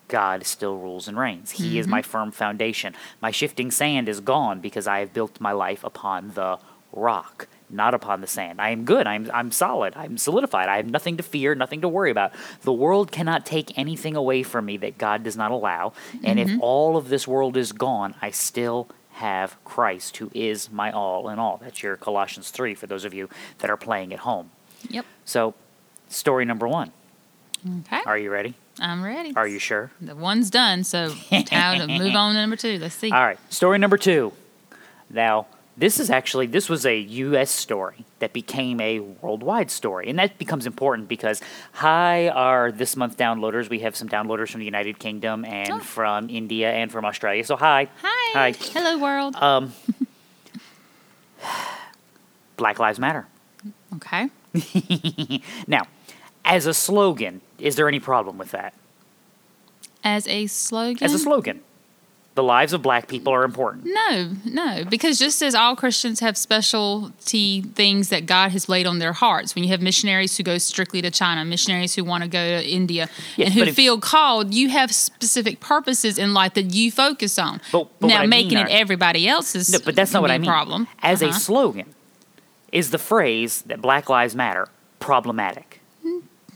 God 0.07 0.45
still 0.45 0.77
rules 0.77 1.07
and 1.07 1.17
reigns. 1.17 1.51
He 1.51 1.79
is 1.79 1.87
my 1.87 2.01
mm-hmm. 2.01 2.09
firm 2.09 2.31
foundation. 2.31 2.93
My 3.21 3.31
shifting 3.31 3.71
sand 3.71 4.07
is 4.07 4.19
gone 4.19 4.61
because 4.61 4.87
I 4.87 4.99
have 4.99 5.13
built 5.13 5.41
my 5.41 5.51
life 5.51 5.83
upon 5.83 6.31
the 6.33 6.59
rock, 6.93 7.47
not 7.69 7.93
upon 7.93 8.21
the 8.21 8.27
sand. 8.27 8.61
I 8.61 8.69
am 8.69 8.85
good. 8.85 9.05
I'm, 9.05 9.29
I'm 9.33 9.51
solid. 9.51 9.93
I'm 9.97 10.17
solidified. 10.17 10.69
I 10.69 10.77
have 10.77 10.89
nothing 10.89 11.17
to 11.17 11.23
fear, 11.23 11.55
nothing 11.55 11.81
to 11.81 11.89
worry 11.89 12.11
about. 12.11 12.31
The 12.61 12.71
world 12.71 13.11
cannot 13.11 13.45
take 13.45 13.77
anything 13.77 14.15
away 14.15 14.43
from 14.43 14.65
me 14.65 14.77
that 14.77 14.97
God 14.97 15.23
does 15.23 15.35
not 15.35 15.51
allow. 15.51 15.91
And 16.23 16.39
if 16.39 16.47
mm-hmm. 16.47 16.61
all 16.61 16.95
of 16.95 17.09
this 17.09 17.27
world 17.27 17.57
is 17.57 17.73
gone, 17.73 18.15
I 18.21 18.31
still 18.31 18.87
have 19.17 19.57
Christ, 19.65 20.17
who 20.17 20.29
is 20.33 20.71
my 20.71 20.91
all 20.91 21.29
in 21.29 21.39
all. 21.39 21.57
That's 21.57 21.81
your 21.81 21.97
Colossians 21.97 22.51
3 22.51 22.75
for 22.75 22.87
those 22.87 23.03
of 23.03 23.13
you 23.13 23.29
that 23.59 23.69
are 23.69 23.77
playing 23.77 24.13
at 24.13 24.19
home. 24.19 24.51
Yep. 24.89 25.05
So, 25.25 25.53
story 26.07 26.45
number 26.45 26.67
one. 26.67 26.91
Okay. 27.79 28.01
Are 28.05 28.17
you 28.17 28.29
ready? 28.29 28.53
I'm 28.79 29.03
ready. 29.03 29.33
Are 29.35 29.47
you 29.47 29.57
sure? 29.57 29.91
The 29.99 30.15
one's 30.15 30.51
done, 30.51 30.83
so 30.83 31.13
time 31.45 31.79
to 31.79 31.87
move 31.87 32.15
on 32.15 32.35
to 32.35 32.41
number 32.41 32.55
two. 32.55 32.77
Let's 32.77 32.95
see. 32.95 33.11
All 33.11 33.19
right, 33.25 33.39
story 33.51 33.79
number 33.79 33.97
two. 33.97 34.33
Now, 35.09 35.47
this 35.77 35.99
is 35.99 36.09
actually 36.09 36.47
this 36.47 36.69
was 36.69 36.85
a 36.85 36.97
U.S. 36.97 37.51
story 37.51 38.05
that 38.19 38.33
became 38.33 38.81
a 38.81 38.99
worldwide 38.99 39.69
story, 39.69 40.09
and 40.09 40.17
that 40.19 40.37
becomes 40.39 40.65
important 40.65 41.07
because 41.07 41.41
hi, 41.73 42.29
our 42.29 42.71
this 42.71 42.95
month 42.95 43.17
downloaders. 43.17 43.69
We 43.69 43.79
have 43.79 43.95
some 43.95 44.09
downloaders 44.09 44.49
from 44.49 44.59
the 44.59 44.65
United 44.65 44.97
Kingdom 44.99 45.45
and 45.45 45.71
Oh. 45.73 45.79
from 45.79 46.29
India 46.29 46.71
and 46.71 46.91
from 46.91 47.05
Australia. 47.05 47.43
So 47.43 47.55
hi, 47.55 47.87
Hi. 48.01 48.31
hi. 48.33 48.51
Hello, 48.73 48.97
world. 48.97 49.35
Um, 49.35 49.73
Black 52.57 52.79
Lives 52.79 52.99
Matter. 52.99 53.27
okay. 53.95 54.29
Now, 55.67 55.83
as 56.43 56.65
a 56.65 56.73
slogan, 56.73 57.41
is 57.59 57.75
there 57.75 57.87
any 57.87 57.99
problem 57.99 58.37
with 58.37 58.51
that? 58.51 58.73
As 60.03 60.27
a 60.27 60.47
slogan. 60.47 61.03
As 61.03 61.13
a 61.13 61.19
slogan, 61.19 61.61
the 62.37 62.43
lives 62.43 62.71
of 62.71 62.81
black 62.81 63.07
people 63.09 63.33
are 63.33 63.43
important. 63.43 63.83
No, 63.85 64.31
no, 64.45 64.85
because 64.89 65.17
just 65.19 65.41
as 65.41 65.53
all 65.55 65.75
Christians 65.75 66.19
have 66.21 66.37
specialty 66.37 67.61
things 67.61 68.09
that 68.09 68.25
God 68.27 68.51
has 68.51 68.69
laid 68.69 68.85
on 68.85 68.99
their 68.99 69.11
hearts, 69.13 69.55
when 69.55 69.63
you 69.63 69.71
have 69.71 69.81
missionaries 69.81 70.37
who 70.37 70.43
go 70.43 70.57
strictly 70.59 71.01
to 71.01 71.09
China, 71.11 71.43
missionaries 71.43 71.95
who 71.95 72.03
want 72.03 72.23
to 72.23 72.29
go 72.29 72.61
to 72.61 72.65
India, 72.65 73.09
Yes, 73.35 73.47
and 73.47 73.53
who 73.67 73.73
feel 73.73 73.99
called, 73.99 74.53
you 74.53 74.69
have 74.69 74.93
specific 74.93 75.59
purposes 75.59 76.17
in 76.17 76.33
life 76.35 76.53
that 76.53 76.73
you 76.75 76.91
focus 76.91 77.37
on. 77.39 77.59
But- 77.71 77.99
but 77.99 78.07
now, 78.07 78.21
mean 78.21 78.29
making 78.29 78.57
are- 78.59 78.67
it 78.67 78.71
everybody 78.71 79.27
else's 79.27 79.69
No, 79.69 79.79
but 79.83 79.95
that's 79.95 80.13
not 80.13 80.21
what 80.21 80.29
I 80.31 80.35
a 80.35 80.39
mean. 80.39 80.49
problem. 80.49 80.87
As 81.01 81.21
a 81.23 81.29
Uh-huh. 81.29 81.39
slogan, 81.39 81.87
is 82.71 82.91
the 82.91 82.99
phrase 82.99 83.63
that 83.63 83.81
Black 83.81 84.09
Lives 84.09 84.35
Matter 84.35 84.67
problematic? 84.99 85.81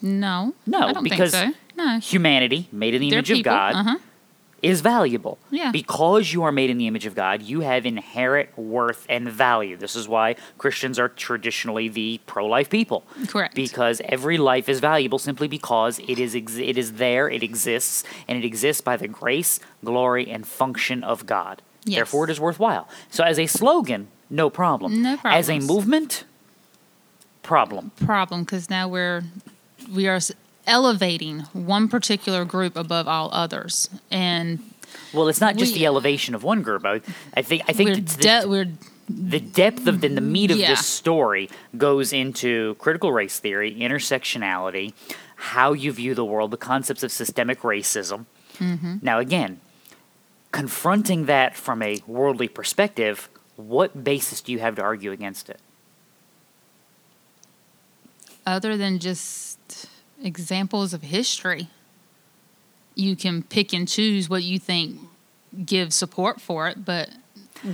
no, 0.01 0.53
No, 0.65 0.79
I 0.87 0.93
don't 0.93 1.03
because 1.03 1.31
think 1.31 1.55
so. 1.55 1.59
No, 1.77 1.99
Humanity, 1.99 2.67
made 2.71 2.93
in 2.93 3.01
the 3.01 3.09
They're 3.09 3.19
image 3.19 3.27
people, 3.29 3.51
of 3.51 3.73
God, 3.73 3.75
uh-huh. 3.75 3.97
Is 4.61 4.81
valuable. 4.81 5.39
Yeah. 5.49 5.71
Because 5.71 6.33
you 6.33 6.43
are 6.43 6.51
made 6.51 6.69
in 6.69 6.77
the 6.77 6.87
image 6.87 7.05
of 7.05 7.15
God, 7.15 7.41
you 7.41 7.61
have 7.61 7.85
inherent 7.85 8.57
worth 8.57 9.05
and 9.09 9.27
value. 9.29 9.75
This 9.77 9.95
is 9.95 10.07
why 10.07 10.35
Christians 10.57 10.99
are 10.99 11.09
traditionally 11.09 11.87
the 11.87 12.19
pro-life 12.27 12.69
people. 12.69 13.03
Correct. 13.27 13.55
Because 13.55 14.01
every 14.05 14.37
life 14.37 14.69
is 14.69 14.79
valuable 14.79 15.19
simply 15.19 15.47
because 15.47 15.99
it 15.99 16.19
is 16.19 16.35
ex- 16.35 16.57
it 16.57 16.77
is 16.77 16.93
there, 16.93 17.29
it 17.29 17.43
exists, 17.43 18.03
and 18.27 18.37
it 18.37 18.45
exists 18.45 18.81
by 18.81 18.97
the 18.97 19.07
grace, 19.07 19.59
glory, 19.83 20.29
and 20.29 20.47
function 20.47 21.03
of 21.03 21.25
God. 21.25 21.61
Yes. 21.83 21.97
Therefore, 21.97 22.25
it 22.25 22.29
is 22.29 22.39
worthwhile. 22.39 22.87
So, 23.09 23.23
as 23.23 23.39
a 23.39 23.47
slogan, 23.47 24.07
no 24.29 24.49
problem. 24.49 25.01
No 25.01 25.17
problem. 25.17 25.39
As 25.39 25.49
a 25.49 25.59
movement, 25.59 26.25
problem. 27.41 27.91
problem 28.05 28.43
because 28.43 28.69
now 28.69 28.87
we're 28.87 29.23
we 29.91 30.07
are 30.07 30.19
elevating 30.67 31.41
one 31.53 31.87
particular 31.87 32.45
group 32.45 32.75
above 32.75 33.07
all 33.07 33.29
others, 33.33 33.89
and 34.09 34.59
Well, 35.13 35.27
it's 35.27 35.41
not 35.41 35.55
just 35.57 35.73
We- 35.73 35.79
the 35.79 35.85
elevation 35.85 36.35
of 36.35 36.43
one 36.43 36.61
group. 36.61 36.85
I, 36.85 37.01
I 37.35 37.41
think 37.41 37.63
I 37.67 37.73
think 37.73 37.89
we're 37.89 37.97
it's 37.97 38.15
the, 38.15 38.21
de- 38.23 38.47
we're 38.47 38.67
the 39.09 39.39
depth 39.39 39.87
of 39.87 40.01
the 40.01 40.09
meat 40.09 40.51
of 40.51 40.57
Yeah. 40.57 40.69
this 40.69 40.85
story 40.85 41.49
goes 41.77 42.13
into 42.13 42.75
critical 42.75 43.11
race 43.11 43.39
theory, 43.39 43.73
intersectionality, 43.75 44.93
how 45.35 45.73
you 45.73 45.91
view 45.91 46.13
the 46.15 46.23
world, 46.25 46.51
the 46.51 46.57
concepts 46.57 47.03
of 47.03 47.11
systemic 47.11 47.61
racism. 47.61 48.25
Mm-hmm. 48.59 48.97
Now, 49.01 49.19
again, 49.19 49.59
confronting 50.51 51.25
that 51.25 51.55
from 51.57 51.81
a 51.81 51.97
worldly 52.07 52.47
perspective, 52.47 53.27
what 53.57 54.03
basis 54.03 54.39
do 54.41 54.51
you 54.51 54.59
have 54.59 54.75
to 54.75 54.81
argue 54.81 55.11
against 55.11 55.49
it? 55.49 55.59
other 58.45 58.75
than 58.75 58.97
just 58.99 59.59
examples 60.23 60.93
of 60.93 61.01
history. 61.03 61.67
You 62.95 63.15
can 63.15 63.43
pick 63.43 63.73
and 63.73 63.87
choose 63.87 64.29
what 64.29 64.43
you 64.43 64.59
think 64.59 64.99
gives 65.65 65.95
support 65.95 66.39
for 66.39 66.67
it, 66.67 66.85
but 66.85 67.09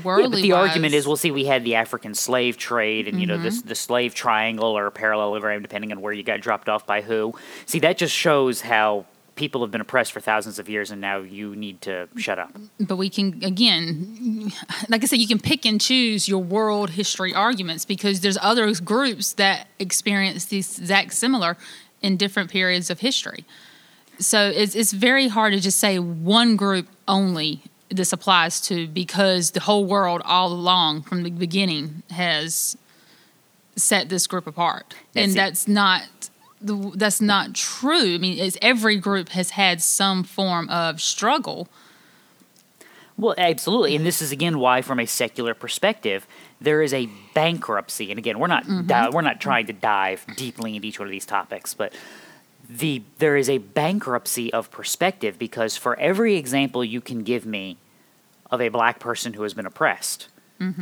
worldly 0.04 0.24
Yeah, 0.24 0.30
but 0.30 0.42
the 0.42 0.52
argument 0.54 0.94
wise- 0.94 1.00
is, 1.02 1.08
well, 1.08 1.16
see, 1.16 1.32
we 1.32 1.46
had 1.46 1.64
the 1.64 1.76
African 1.76 2.14
slave 2.14 2.58
trade, 2.58 3.08
and 3.08 3.20
you 3.20 3.28
know, 3.28 3.38
this 3.38 3.60
mm-hmm. 3.60 3.70
the 3.70 3.76
slave 3.76 4.14
triangle 4.14 4.78
or 4.78 4.90
parallelogram, 4.92 5.62
depending 5.62 5.92
on 5.92 6.02
where 6.02 6.14
you 6.14 6.24
got 6.24 6.42
dropped 6.42 6.70
off 6.70 6.86
by 6.86 7.02
who. 7.02 7.34
See, 7.66 7.80
that 7.80 7.98
just 7.98 8.14
shows 8.14 8.62
how 8.62 9.06
people 9.36 9.62
have 9.62 9.72
been 9.72 9.82
oppressed 9.82 10.12
for 10.12 10.20
thousands 10.20 10.60
of 10.60 10.68
years, 10.68 10.92
and 10.92 11.00
now 11.00 11.20
you 11.20 11.56
need 11.56 11.82
to 11.82 12.10
shut 12.18 12.40
up. 12.40 12.52
but 12.80 12.98
we 12.98 13.10
can 13.10 13.44
again 13.44 14.52
like 14.90 15.04
i 15.04 15.06
said 15.06 15.20
you 15.20 15.28
can 15.28 15.40
pick 15.40 15.66
and 15.66 15.80
choose 15.80 16.28
your 16.28 16.42
world 16.42 16.92
history 16.92 17.34
arguments 17.34 17.86
because 17.86 18.22
there's 18.22 18.38
other 18.42 18.74
groups 18.82 19.34
that 19.34 19.68
experience 19.80 20.46
these 20.46 20.80
exact 20.80 21.14
similar 21.14 21.56
in 22.02 22.18
different 22.18 22.50
periods 22.50 22.90
of 22.90 23.00
history. 23.00 23.46
So 24.20 24.50
it's, 24.50 24.76
it's 24.76 24.94
very 24.94 25.28
hard 25.28 25.54
to 25.54 25.60
just 25.60 25.78
say 25.78 26.00
one 26.00 26.56
group 26.56 26.88
only 27.08 27.62
this 27.90 28.12
applies 28.12 28.60
to 28.62 28.88
because 28.88 29.52
the 29.52 29.62
whole 29.62 29.86
world 29.86 30.22
all 30.26 30.52
along 30.52 31.04
from 31.04 31.24
the 31.24 31.30
beginning 31.30 32.04
has 32.10 32.78
set 33.76 34.10
this 34.10 34.28
group 34.28 34.48
apart. 34.48 34.94
That's 35.14 35.24
and 35.24 35.32
it. 35.32 35.36
that's 35.36 35.68
not 35.68 36.04
the, 36.62 36.92
that's 36.96 37.22
not 37.22 37.54
true. 37.54 38.16
I 38.16 38.18
mean 38.18 38.40
it's, 38.40 38.58
every 38.62 38.98
group 38.98 39.30
has 39.30 39.52
had 39.52 39.82
some 39.82 40.24
form 40.24 40.70
of 40.70 41.00
struggle. 41.00 41.68
Well, 43.18 43.34
absolutely, 43.38 43.96
and 43.96 44.06
this 44.06 44.22
is 44.22 44.32
again 44.32 44.60
why, 44.60 44.84
from 44.84 45.00
a 45.00 45.08
secular 45.08 45.56
perspective, 45.56 46.28
there 46.60 46.82
is 46.82 46.94
a 46.94 47.08
bankruptcy. 47.34 48.10
And 48.12 48.18
again, 48.18 48.40
we're 48.40 48.48
not 48.48 48.66
di- 48.88 49.10
we're 49.10 49.22
not 49.22 49.40
trying 49.40 49.68
to 49.68 49.74
dive 49.74 50.26
deeply 50.36 50.76
into 50.76 50.88
each 50.88 51.00
one 51.00 51.08
of 51.08 51.12
these 51.12 51.26
topics, 51.26 51.74
but 51.74 51.94
the 52.70 53.02
there 53.20 53.38
is 53.38 53.50
a 53.50 53.60
bankruptcy 53.60 54.52
of 54.52 54.70
perspective 54.72 55.38
because 55.40 55.78
for 55.78 55.98
every 56.00 56.36
example 56.36 56.84
you 56.84 57.00
can 57.02 57.24
give 57.24 57.46
me 57.46 57.78
of 58.52 58.60
a 58.62 58.70
black 58.70 59.00
person 59.00 59.34
who 59.34 59.44
has 59.44 59.54
been 59.54 59.66
oppressed, 59.66 60.28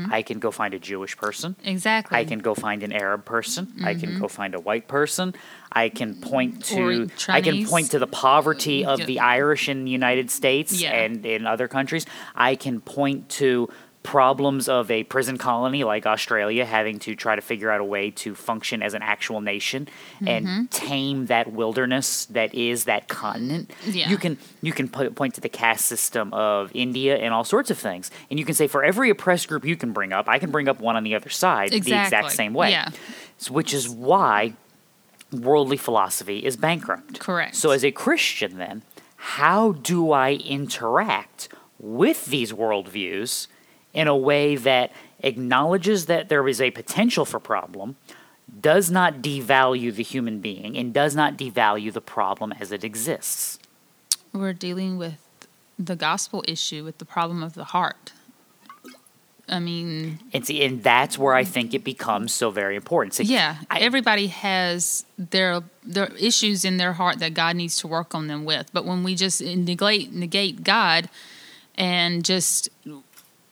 I 0.10 0.22
can 0.22 0.40
go 0.40 0.52
find 0.52 0.74
a 0.74 0.80
Jewish 0.80 1.18
person. 1.18 1.58
exactly 1.64 2.18
I 2.18 2.24
can 2.24 2.40
go 2.40 2.56
find 2.56 2.82
an 2.82 2.94
Arab 2.94 3.26
person. 3.26 3.74
I 3.84 3.94
can 3.94 4.18
go 4.20 4.30
find 4.30 4.56
a 4.56 4.60
white 4.60 4.88
person. 4.88 5.36
I 5.72 5.90
can 5.90 6.16
point 6.16 6.62
Mm-hmm. 6.62 7.08
To 7.08 7.32
I 7.34 7.42
can 7.42 7.66
point 7.68 7.92
to 7.92 8.00
the 8.00 8.08
poverty 8.08 8.86
of 8.86 9.00
Yeah. 9.02 9.06
the 9.06 9.20
Irish 9.20 9.68
in 9.68 9.84
the 9.84 9.92
United 9.92 10.32
States 10.32 10.82
Yeah. 10.82 10.94
and 10.94 11.26
in 11.26 11.46
other 11.46 11.68
countries. 11.68 12.06
I 12.34 12.56
can 12.56 12.80
point 12.80 13.28
to 13.42 13.68
problems 14.06 14.70
of 14.70 14.90
a 14.92 15.04
prison 15.04 15.38
colony 15.38 15.84
like 15.84 16.06
Australia 16.06 16.64
having 16.66 17.00
to 17.00 17.16
try 17.16 17.36
to 17.36 17.42
figure 17.42 17.70
out 17.72 17.82
a 17.82 17.84
way 17.84 18.12
to 18.12 18.36
function 18.36 18.82
as 18.82 18.94
an 18.94 19.02
actual 19.02 19.42
nation 19.42 19.88
Mm-hmm. 20.16 20.28
and 20.28 20.72
tame 20.72 21.26
that 21.26 21.52
wilderness 21.52 22.26
that 22.28 22.54
is 22.54 22.86
that 22.86 23.08
continent. 23.08 23.72
Yeah. 23.86 24.10
You 24.10 24.18
can 24.18 24.38
you 24.62 24.72
can 24.72 24.88
po- 24.88 25.10
point 25.10 25.34
to 25.36 25.42
the 25.42 25.50
caste 25.50 25.86
system 25.86 26.34
of 26.34 26.72
India 26.74 27.18
and 27.18 27.34
all 27.34 27.44
sorts 27.44 27.70
of 27.72 27.78
things, 27.78 28.12
and 28.30 28.40
you 28.40 28.46
can 28.46 28.56
say 28.56 28.68
for 28.68 28.84
every 28.84 29.10
oppressed 29.10 29.48
group 29.50 29.66
you 29.66 29.76
can 29.76 29.92
bring 29.92 30.14
up, 30.14 30.30
I 30.30 30.40
can 30.40 30.52
bring 30.52 30.68
up 30.70 30.80
one 30.80 30.96
on 30.96 31.04
the 31.04 31.16
other 31.16 31.30
side 31.30 31.72
the 31.72 31.78
exact 31.78 32.32
same 32.32 32.54
way. 32.54 32.72
Yeah. 32.72 32.90
S- 33.40 33.50
which 33.52 33.74
is 33.74 33.90
why 33.90 34.54
worldly 35.32 35.78
philosophy 35.78 36.40
is 36.46 36.56
bankrupt. 36.56 37.20
Correct. 37.20 37.56
So 37.56 37.72
as 37.72 37.84
a 37.84 37.92
Christian, 37.92 38.58
then, 38.58 38.84
how 39.18 39.74
do 39.74 40.12
I 40.12 40.34
interact 40.34 41.50
with 41.80 42.26
these 42.28 42.54
worldviews 42.54 43.48
in 43.96 44.08
a 44.08 44.16
way 44.16 44.56
that 44.58 44.92
acknowledges 45.22 46.06
that 46.06 46.30
there 46.30 46.48
is 46.48 46.62
a 46.62 46.70
potential 46.72 47.26
for 47.26 47.40
problem, 47.40 47.96
does 48.62 48.92
not 48.92 49.16
devalue 49.24 49.94
the 49.96 50.04
human 50.04 50.40
being 50.40 50.78
and 50.78 50.94
does 50.94 51.16
not 51.16 51.38
devalue 51.38 51.92
the 51.92 52.02
problem 52.02 52.54
as 52.60 52.72
it 52.72 52.84
exists. 52.84 53.58
We're 54.34 54.54
dealing 54.54 54.98
with 54.98 55.18
the 55.80 55.96
gospel 55.96 56.44
issue 56.48 56.84
with 56.84 57.00
the 57.00 57.06
problem 57.06 57.42
of 57.42 57.54
the 57.54 57.64
heart. 57.66 58.12
I 59.48 59.60
mean, 59.60 60.20
And 60.34 60.46
see, 60.46 60.64
and 60.64 60.82
that's 60.84 61.20
where 61.20 61.36
I 61.36 61.44
think 61.44 61.74
it 61.76 61.84
becomes 61.84 62.34
so 62.34 62.50
very 62.50 62.76
important. 62.76 63.14
See, 63.14 63.24
yeah, 63.26 63.58
I- 63.70 63.80
everybody 63.80 64.28
has 64.28 65.06
their 65.18 65.62
their 65.84 66.08
issues 66.16 66.66
in 66.66 66.78
their 66.78 66.94
heart 66.94 67.20
that 67.20 67.36
God 67.36 67.56
needs 67.56 67.78
to 67.82 67.88
work 67.88 68.16
on 68.16 68.26
them 68.28 68.44
with. 68.44 68.74
But 68.74 68.86
when 68.86 69.04
we 69.04 69.14
just 69.14 69.42
negate 69.42 70.12
negate 70.12 70.64
God 70.64 71.10
and 71.76 72.26
just 72.26 72.70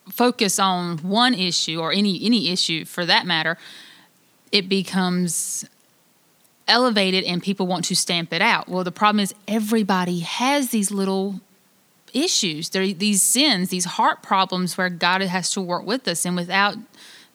focus 0.09 0.59
on 0.59 0.97
one 0.99 1.33
issue 1.33 1.79
or 1.79 1.91
any 1.91 2.23
any 2.25 2.49
issue 2.49 2.85
for 2.85 3.05
that 3.05 3.25
matter, 3.25 3.57
it 4.51 4.69
becomes 4.69 5.65
elevated 6.67 7.23
and 7.25 7.43
people 7.43 7.67
want 7.67 7.85
to 7.85 7.95
stamp 7.95 8.31
it 8.33 8.41
out. 8.41 8.69
Well, 8.69 8.83
the 8.83 8.91
problem 8.91 9.19
is 9.19 9.33
everybody 9.47 10.19
has 10.19 10.69
these 10.69 10.91
little 10.91 11.41
issues. 12.13 12.69
There 12.69 12.93
these 12.93 13.23
sins, 13.23 13.69
these 13.69 13.85
heart 13.85 14.21
problems 14.21 14.77
where 14.77 14.89
God 14.89 15.21
has 15.21 15.51
to 15.51 15.61
work 15.61 15.85
with 15.85 16.07
us. 16.07 16.25
And 16.25 16.35
without 16.35 16.75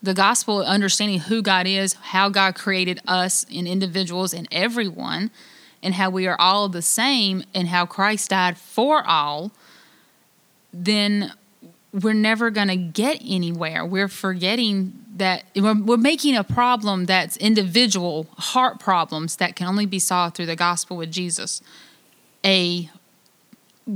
the 0.03 0.15
gospel 0.15 0.63
understanding 0.63 1.21
who 1.21 1.43
God 1.43 1.67
is, 1.67 1.95
how 1.95 2.29
God 2.29 2.55
created 2.55 3.01
us 3.07 3.45
and 3.53 3.67
individuals 3.67 4.33
and 4.33 4.49
everyone, 4.53 5.31
and 5.83 5.95
how 5.95 6.11
we 6.11 6.27
are 6.27 6.41
all 6.41 6.69
the 6.69 6.83
same, 6.83 7.43
and 7.55 7.69
how 7.69 7.87
Christ 7.87 8.31
died 8.31 8.57
for 8.57 9.05
all, 9.07 9.53
then 10.73 11.33
we're 11.93 12.15
never 12.15 12.51
going 12.51 12.69
to 12.69 12.77
get 12.77 13.21
anywhere. 13.25 13.85
We're 13.85 14.09
forgetting 14.09 14.93
that 15.17 15.45
we're, 15.57 15.81
we're 15.81 15.97
making 15.97 16.37
a 16.37 16.45
problem 16.45 17.07
that's 17.07 17.37
individual 17.39 18.27
heart 18.37 18.79
problems 18.79 19.37
that 19.37 19.57
can 19.57 19.67
only 19.67 19.87
be 19.87 19.99
solved 19.99 20.37
through 20.37 20.47
the 20.47 20.57
gospel 20.57 20.97
with 20.97 21.11
Jesus 21.11 21.63
a 22.45 22.89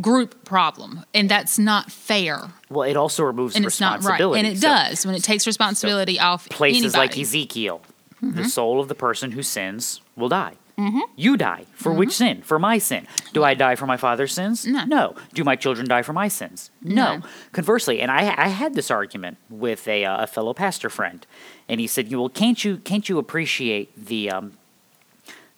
group 0.01 0.45
problem, 0.45 1.05
and 1.13 1.29
that's 1.29 1.59
not 1.59 1.93
fair, 1.93 2.51
well, 2.71 2.89
it 2.89 2.97
also 2.97 3.23
removes 3.25 3.55
and 3.55 3.65
it's 3.65 3.81
not 3.81 4.03
right, 4.03 4.21
and 4.21 4.47
it 4.47 4.57
So 4.57 4.69
does 4.69 5.05
when 5.05 5.15
it 5.15 5.23
takes 5.23 5.47
responsibility 5.47 6.19
off 6.19 6.49
places 6.49 6.95
like 6.95 7.13
anybody. 7.13 7.21
Mm-hmm. 7.21 7.21
Ezekiel, 7.23 7.83
the 8.23 8.45
soul 8.45 8.81
of 8.81 8.89
the 8.89 8.95
person 8.95 9.33
who 9.33 9.43
sins 9.43 10.01
will 10.17 10.31
die. 10.31 10.55
Mm-hmm. 10.79 11.01
You 11.17 11.37
die 11.37 11.67
for 11.75 11.93
which 11.93 12.13
sin? 12.13 12.43
For 12.43 12.59
my 12.59 12.79
sin. 12.79 13.07
Do 13.33 13.45
I 13.45 13.55
die 13.55 13.75
for 13.75 13.87
my 13.87 13.97
father's 13.97 14.33
sins? 14.33 14.67
No. 14.67 15.15
Do 15.35 15.45
my 15.45 15.55
children 15.55 15.87
die 15.87 16.03
for 16.03 16.13
my 16.13 16.29
sins? 16.29 16.71
No. 16.81 17.19
No. 17.19 17.23
Conversely, 17.53 18.01
and 18.01 18.11
I, 18.11 18.35
I 18.37 18.49
had 18.49 18.75
this 18.75 18.91
argument 18.91 19.37
with 19.51 19.87
a, 19.87 20.05
uh, 20.05 20.25
a 20.25 20.27
fellow 20.27 20.55
pastor 20.55 20.89
friend, 20.89 21.27
and 21.69 21.79
he 21.79 21.87
said, 21.87 22.11
"You 22.11 22.21
"Well, 22.21 22.29
can't 22.31 22.65
you 22.65 22.79
can't 22.79 23.07
you 23.09 23.19
appreciate 23.19 24.07
the 24.07 24.31
um, 24.31 24.53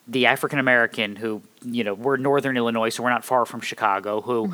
the 0.07 0.25
African 0.25 0.59
American 0.59 1.15
who 1.15 1.41
you 1.63 1.83
know 1.83 1.93
we're 1.93 2.17
Northern 2.17 2.57
Illinois, 2.57 2.89
so 2.89 3.03
we're 3.03 3.09
not 3.09 3.23
far 3.23 3.45
from 3.45 3.61
Chicago. 3.61 4.21
Who 4.21 4.53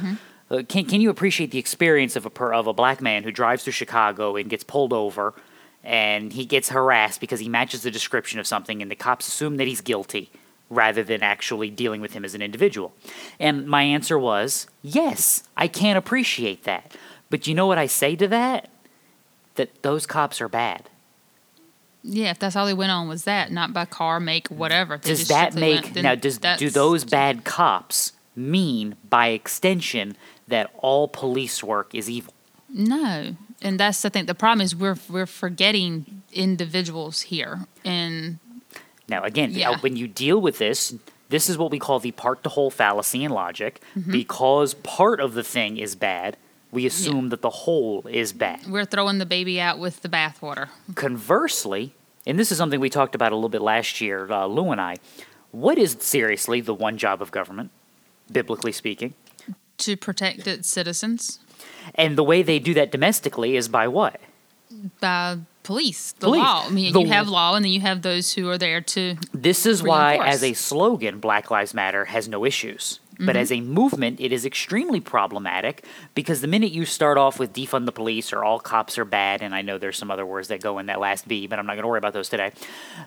uh, 0.50 0.63
can 0.70 0.86
can 0.86 1.01
you 1.01 1.10
appreciate 1.10 1.51
the 1.51 1.60
experience 1.60 2.15
of 2.15 2.25
a 2.25 2.30
per, 2.30 2.53
of 2.53 2.68
a 2.68 2.74
black 2.74 3.01
man 3.01 3.24
who 3.24 3.32
drives 3.32 3.63
through 3.63 3.74
Chicago 3.74 4.36
and 4.36 4.50
gets 4.50 4.63
pulled 4.63 4.94
over, 4.94 5.34
and 5.84 6.34
he 6.34 6.46
gets 6.46 6.70
harassed 6.70 7.20
because 7.20 7.39
he 7.39 7.50
matches 7.50 7.82
the 7.82 7.91
description 7.91 8.39
of 8.39 8.46
something, 8.46 8.82
and 8.82 8.91
the 8.91 8.96
cops 8.96 9.27
assume 9.27 9.58
that 9.58 9.68
he's 9.68 9.82
guilty 9.82 10.32
rather 10.72 11.04
than 11.04 11.22
actually 11.22 11.70
dealing 11.70 12.01
with 12.01 12.13
him 12.13 12.25
as 12.25 12.34
an 12.34 12.42
individual. 12.42 12.94
And 13.40 13.68
my 13.68 13.84
answer 13.84 14.18
was 14.18 14.66
yes, 14.82 15.44
I 15.56 15.68
can 15.68 15.98
appreciate 15.98 16.63
that. 16.63 16.96
But 17.30 17.46
you 17.46 17.54
know 17.54 17.68
what 17.68 17.78
I 17.78 17.86
say 17.86 18.16
to 18.16 18.28
that? 18.30 18.70
That 19.56 19.84
those 19.84 20.06
cops 20.08 20.42
are 20.42 20.48
bad. 20.50 20.90
yeah, 22.04 22.32
if 22.32 22.40
that's 22.40 22.56
all 22.56 22.66
they 22.66 22.74
went 22.74 22.92
on 22.92 23.08
was 23.08 23.25
that, 23.25 23.51
not 23.51 23.74
by 23.74 23.86
car, 23.86 24.20
make, 24.20 24.48
whatever. 24.48 24.98
Does 24.98 25.28
that 25.28 25.54
make 25.54 25.84
went, 25.84 26.01
now 26.01 26.16
does 26.16 26.40
do 26.58 26.70
those 26.70 27.04
bad 27.04 27.44
cops 27.44 28.13
mean 28.36 28.96
by 29.10 29.28
extension 29.28 30.16
that 30.48 30.72
all 30.77 31.07
police 31.07 31.62
work 31.64 31.94
is 31.94 32.10
evil 32.10 32.34
No, 32.70 33.36
and 33.62 33.79
that's 33.79 34.01
the 34.01 34.10
thing. 34.10 34.25
The 34.25 34.34
problem 34.36 34.62
is 34.62 34.75
we're 34.75 34.98
we're 35.10 35.25
forgetting 35.25 36.24
individuals 36.31 37.22
here, 37.22 37.68
and 37.84 38.40
now 39.12 39.22
again 39.24 39.52
Yeah. 39.52 39.78
when 39.82 39.96
you 39.96 40.08
deal 40.08 40.42
with 40.42 40.58
this 40.58 40.96
this 41.30 41.48
is 41.50 41.58
what 41.58 41.70
we 41.72 41.80
call 41.80 42.00
the 42.00 42.12
part 42.12 42.42
to 42.44 42.50
whole 42.50 42.72
fallacy 42.72 43.24
in 43.24 43.32
logic 43.32 43.80
Mm-hmm. 43.96 44.12
because 44.12 44.74
part 44.74 45.20
of 45.20 45.34
the 45.36 45.44
thing 45.44 45.78
is 45.78 45.96
bad 45.96 46.38
we 46.72 46.86
assume 46.86 47.30
that 47.30 47.42
the 47.42 47.50
whole 47.66 48.06
is 48.08 48.32
bad 48.34 48.66
we're 48.68 48.86
throwing 48.86 49.18
the 49.20 49.26
baby 49.26 49.60
out 49.62 49.78
with 49.78 50.02
the 50.02 50.10
bathwater. 50.10 50.70
conversely 50.96 51.94
and 52.26 52.40
this 52.40 52.52
is 52.52 52.58
something 52.58 52.80
we 52.80 52.90
talked 52.90 53.14
about 53.16 53.32
a 53.32 53.36
little 53.36 53.50
bit 53.50 53.62
last 53.62 54.02
year 54.02 54.32
uh, 54.32 54.46
lou 54.46 54.72
and 54.72 54.82
i 54.82 54.96
what 55.52 55.78
is 55.78 55.98
seriously 56.00 56.62
the 56.62 56.74
one 56.74 56.98
job 56.98 57.22
of 57.22 57.30
government 57.32 57.70
biblically 58.32 58.72
speaking 58.72 59.14
To 59.80 59.98
protect 59.98 60.48
its 60.48 60.70
citizens 60.70 61.40
and 61.96 62.18
the 62.18 62.24
way 62.24 62.42
they 62.44 62.60
do 62.60 62.74
that 62.76 62.92
domestically 62.92 63.56
is 63.58 63.68
by 63.68 63.88
what 63.88 64.20
by 65.02 65.38
police, 65.64 66.14
the 66.14 66.28
Police. 66.28 66.42
law. 66.42 66.66
I 66.66 66.70
mean, 66.70 66.94
The- 66.94 67.02
you 67.02 67.08
have 67.08 67.28
law, 67.28 67.56
and 67.56 67.66
then 67.66 67.72
you 67.72 67.82
have 67.82 68.02
those 68.02 68.34
who 68.34 68.50
are 68.50 68.58
there 68.58 68.82
to. 68.82 69.16
This 69.34 69.66
is 69.66 69.84
why, 69.84 70.16
as 70.18 70.44
a 70.44 70.54
slogan, 70.54 71.20
Black 71.20 71.52
Lives 71.52 71.74
Matter 71.74 72.06
has 72.06 72.28
no 72.28 72.46
issues. 72.46 73.00
But 73.20 73.36
mm-hmm. 73.36 73.38
as 73.38 73.52
a 73.52 73.62
movement, 73.62 74.20
it 74.20 74.32
is 74.32 74.46
extremely 74.46 75.00
problematic 75.00 75.86
because 76.16 76.42
the 76.42 76.48
minute 76.48 76.72
you 76.72 76.86
start 76.86 77.20
off 77.20 77.38
with 77.38 77.54
defund 77.54 77.86
the 77.86 77.92
police 77.92 78.34
or 78.34 78.44
all 78.44 78.60
cops 78.60 78.98
are 78.98 79.06
bad, 79.06 79.44
and 79.44 79.54
I 79.54 79.62
know 79.62 79.78
there's 79.78 79.98
some 79.98 80.10
other 80.10 80.26
words 80.26 80.48
that 80.48 80.60
go 80.60 80.80
in 80.80 80.88
that 80.88 81.00
last 81.00 81.28
B, 81.28 81.46
but 81.46 81.60
I'm 81.60 81.68
not 81.68 81.74
going 81.74 81.84
to 81.84 81.88
worry 81.88 82.00
about 82.00 82.14
those 82.14 82.30
today. 82.30 82.52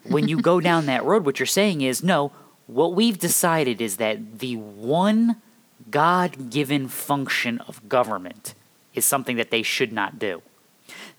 When 0.05 0.29
you 0.29 0.41
go 0.41 0.61
down 0.71 0.87
that 0.87 1.05
road, 1.05 1.25
what 1.25 1.41
you're 1.41 1.47
saying 1.47 1.81
is 1.81 2.05
no, 2.05 2.31
what 2.67 2.95
we've 2.95 3.19
decided 3.19 3.81
is 3.81 3.97
that 3.97 4.39
the 4.39 4.57
one 4.57 5.43
God 5.91 6.51
given 6.51 6.87
function 6.87 7.59
of 7.63 7.89
government 7.89 8.55
is 8.95 9.05
something 9.05 9.37
that 9.37 9.51
they 9.51 9.63
should 9.63 9.93
not 9.93 10.19
do. 10.19 10.43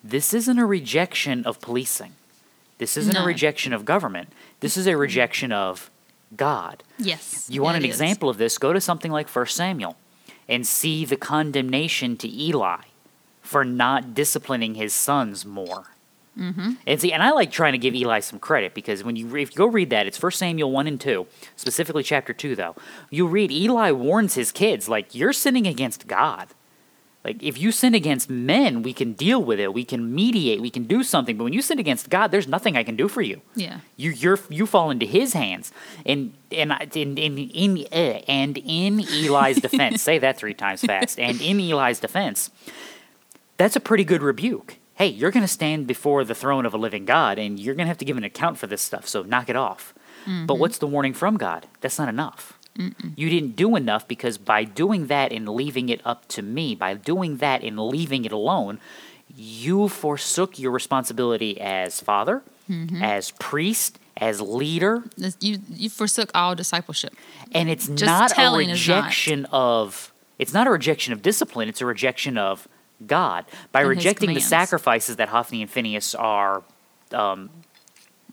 This 0.07 0.35
isn't 0.35 0.59
a 0.59 0.65
rejection 0.65 1.43
of 1.45 1.59
policing. 1.59 2.13
This 2.77 2.95
isn't 2.95 3.15
a 3.15 3.25
rejection 3.25 3.73
of 3.73 3.85
government. 3.85 4.29
This 4.59 4.77
is 4.77 4.85
a 4.85 4.95
rejection 4.95 5.51
of 5.51 5.89
God. 6.35 6.83
Yes. 6.99 7.47
You 7.49 7.63
want 7.63 7.77
an 7.77 7.85
is. 7.85 7.89
example 7.89 8.29
of 8.29 8.37
this? 8.37 8.59
Go 8.59 8.71
to 8.71 8.79
something 8.79 9.11
like 9.11 9.27
1 9.27 9.47
Samuel 9.47 9.97
and 10.47 10.67
see 10.67 11.05
the 11.05 11.15
condemnation 11.15 12.17
to 12.17 12.29
Eli 12.29 12.81
for 13.41 13.65
not 13.65 14.13
disciplining 14.13 14.75
his 14.75 14.93
sons 14.93 15.43
more. 15.43 15.85
Mm-hmm. 16.37 16.73
And 16.85 17.01
see, 17.01 17.11
and 17.11 17.23
I 17.23 17.31
like 17.31 17.49
trying 17.49 17.71
to 17.71 17.79
give 17.79 17.95
Eli 17.95 18.19
some 18.19 18.37
credit 18.37 18.75
because 18.75 19.03
when 19.03 19.15
you 19.15 19.25
re- 19.25 19.41
if 19.41 19.51
you 19.51 19.57
go 19.57 19.65
read 19.65 19.89
that, 19.89 20.05
it's 20.05 20.21
1 20.21 20.33
Samuel 20.33 20.69
one 20.69 20.85
and 20.85 20.99
two, 20.99 21.25
specifically 21.55 22.03
chapter 22.03 22.33
two. 22.33 22.55
Though 22.55 22.75
you 23.09 23.25
read, 23.25 23.51
Eli 23.51 23.91
warns 23.91 24.35
his 24.35 24.51
kids 24.51 24.89
like 24.89 25.15
you're 25.15 25.33
sinning 25.33 25.65
against 25.65 26.07
God. 26.07 26.49
Like 27.25 27.41
if 27.43 27.57
you 27.57 27.71
sin 27.71 27.95
against 27.95 28.29
men, 28.29 28.83
we 28.83 28.93
can 28.93 29.13
deal 29.13 29.43
with 29.43 29.59
it. 29.59 29.73
We 29.73 29.83
can 29.83 30.13
mediate. 30.13 30.61
We 30.61 30.69
can 30.69 30.83
do 30.83 31.03
something. 31.03 31.37
But 31.37 31.43
when 31.45 31.53
you 31.53 31.61
sin 31.63 31.79
against 31.79 32.09
God, 32.09 32.29
there's 32.31 32.47
nothing 32.47 32.77
I 32.77 32.83
can 32.83 32.95
do 32.95 33.07
for 33.07 33.21
you. 33.23 33.41
Yeah. 33.55 33.79
You 33.97 34.11
you're 34.11 34.39
you 34.49 34.65
fall 34.67 34.91
into 34.91 35.05
his 35.07 35.33
hands, 35.33 35.71
and 36.05 36.33
and 36.51 36.71
I- 36.71 36.87
in 36.93 37.17
in 37.17 37.37
in 37.37 37.85
uh, 37.91 38.21
and 38.27 38.57
in 38.59 38.99
Eli's 39.01 39.59
defense, 39.59 40.01
say 40.03 40.19
that 40.19 40.37
three 40.37 40.53
times 40.53 40.81
fast. 40.81 41.19
And 41.19 41.41
in 41.41 41.59
Eli's 41.59 41.99
defense, 41.99 42.51
that's 43.57 43.75
a 43.75 43.79
pretty 43.79 44.03
good 44.03 44.21
rebuke. 44.21 44.77
Hey, 44.95 45.07
you're 45.07 45.31
going 45.31 45.43
to 45.43 45.47
stand 45.47 45.87
before 45.87 46.23
the 46.23 46.35
throne 46.35 46.65
of 46.65 46.73
a 46.73 46.77
living 46.77 47.03
God, 47.05 47.37
and 47.37 47.59
you're 47.59 47.75
going 47.75 47.85
to 47.85 47.89
have 47.89 47.97
to 47.97 48.05
give 48.05 48.15
an 48.17 48.23
account 48.23 48.57
for 48.57 48.67
this 48.67 48.81
stuff. 48.81 49.07
So 49.09 49.23
knock 49.23 49.49
it 49.49 49.55
off. 49.57 49.93
But 50.47 50.55
what's 50.55 50.79
the 50.79 50.87
warning 50.87 51.13
from 51.13 51.37
God? 51.37 51.67
That's 51.81 51.99
not 51.99 52.09
enough. 52.09 52.54
You 52.77 53.29
didn't 53.29 53.55
do 53.55 53.75
enough 53.75 54.07
because 54.07 54.37
by 54.37 54.63
doing 54.65 55.07
that 55.07 55.31
and 55.31 55.47
leaving 55.47 55.89
it 55.89 56.01
up 56.05 56.27
to 56.29 56.41
me, 56.41 56.75
by 56.75 56.93
doing 56.93 57.37
that 57.37 57.63
and 57.63 57.79
leaving 57.79 58.25
it 58.25 58.31
alone, 58.31 58.79
you 59.35 59.87
forsook 59.87 60.59
your 60.59 60.71
responsibility 60.71 61.59
as 61.59 61.99
father, 62.01 62.43
as 63.01 63.31
priest, 63.31 63.97
as 64.17 64.41
leader, 64.41 65.03
You 65.39 65.59
you 65.69 65.89
forsook 65.89 66.31
all 66.33 66.55
discipleship. 66.55 67.13
and 67.53 67.69
it's 67.69 67.87
Just 67.87 68.05
not 68.05 68.31
a 68.31 68.41
is 68.59 68.87
not. 68.87 69.03
rejection 69.03 69.45
of 69.51 70.11
it's 70.37 70.53
not 70.53 70.67
a 70.67 70.71
rejection 70.71 71.13
of 71.13 71.21
discipline, 71.21 71.69
it's 71.69 71.81
a 71.81 71.85
rejection 71.85 72.37
of 72.37 72.67
God. 73.05 73.45
By 73.71 73.81
And 73.81 73.89
rejecting 73.89 74.33
the 74.33 74.39
sacrifices 74.41 75.15
that 75.17 75.29
Hophni 75.29 75.61
and 75.61 75.69
Phinehas 75.71 76.13
are 76.15 76.63
um, 77.11 77.49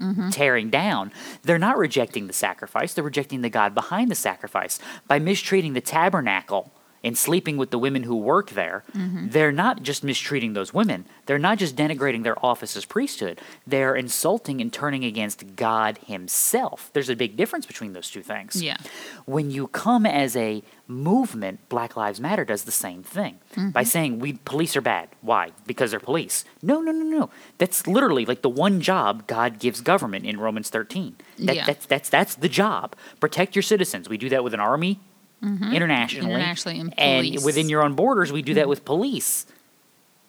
Mm-hmm. 0.00 0.30
tearing 0.30 0.70
down, 0.70 1.12
they're 1.42 1.58
not 1.58 1.78
rejecting 1.78 2.26
the 2.26 2.32
sacrifice, 2.32 2.92
they're 2.92 3.04
rejecting 3.04 3.42
the 3.42 3.50
God 3.50 3.74
behind 3.74 4.10
the 4.10 4.16
sacrifice. 4.16 4.80
By 5.06 5.18
mistreating 5.18 5.74
the 5.74 5.80
tabernacle 5.80 6.72
and 7.04 7.16
sleeping 7.16 7.56
with 7.56 7.70
the 7.70 7.78
women 7.78 8.04
who 8.04 8.16
work 8.16 8.50
there, 8.50 8.84
mm-hmm. 8.92 9.28
they're 9.28 9.52
not 9.52 9.82
just 9.82 10.04
mistreating 10.04 10.52
those 10.52 10.72
women. 10.72 11.06
They're 11.26 11.38
not 11.38 11.58
just 11.58 11.76
denigrating 11.76 12.22
their 12.22 12.42
office 12.44 12.76
as 12.76 12.84
priesthood. 12.84 13.40
They're 13.66 13.94
insulting 13.94 14.60
and 14.60 14.72
turning 14.72 15.04
against 15.04 15.56
God 15.56 15.98
Himself. 16.06 16.90
There's 16.92 17.08
a 17.08 17.16
big 17.16 17.36
difference 17.36 17.66
between 17.66 17.92
those 17.92 18.10
two 18.10 18.22
things. 18.22 18.62
Yeah. 18.62 18.76
When 19.24 19.50
you 19.50 19.68
come 19.68 20.06
as 20.06 20.36
a 20.36 20.62
movement, 20.86 21.68
Black 21.68 21.96
Lives 21.96 22.20
Matter 22.20 22.44
does 22.44 22.64
the 22.64 22.72
same 22.72 23.02
thing 23.02 23.38
mm-hmm. 23.52 23.70
by 23.70 23.82
saying 23.82 24.18
we 24.18 24.34
police 24.34 24.76
are 24.76 24.80
bad. 24.80 25.08
Why? 25.20 25.52
Because 25.66 25.90
they're 25.90 26.00
police. 26.00 26.44
No, 26.62 26.80
no, 26.80 26.92
no, 26.92 27.04
no. 27.04 27.30
That's 27.58 27.86
literally 27.86 28.24
like 28.24 28.42
the 28.42 28.48
one 28.48 28.80
job 28.80 29.26
God 29.26 29.58
gives 29.58 29.80
government 29.80 30.24
in 30.24 30.38
Romans 30.38 30.70
13. 30.70 31.16
That, 31.38 31.56
Yeah. 31.56 31.66
That's 31.66 31.86
that's 31.86 32.08
that's 32.08 32.34
the 32.34 32.48
job. 32.48 32.94
Protect 33.20 33.56
your 33.56 33.62
citizens. 33.62 34.08
We 34.08 34.18
do 34.18 34.28
that 34.28 34.44
with 34.44 34.54
an 34.54 34.60
army, 34.60 35.00
Mm-hmm. 35.42 35.72
internationally, 35.72 36.30
Internationally 36.32 36.92
and 36.96 37.44
within 37.44 37.68
your 37.68 37.82
own 37.82 37.94
borders. 37.94 38.30
We 38.30 38.42
do 38.42 38.54
that 38.54 38.68
with 38.68 38.84
police, 38.84 39.44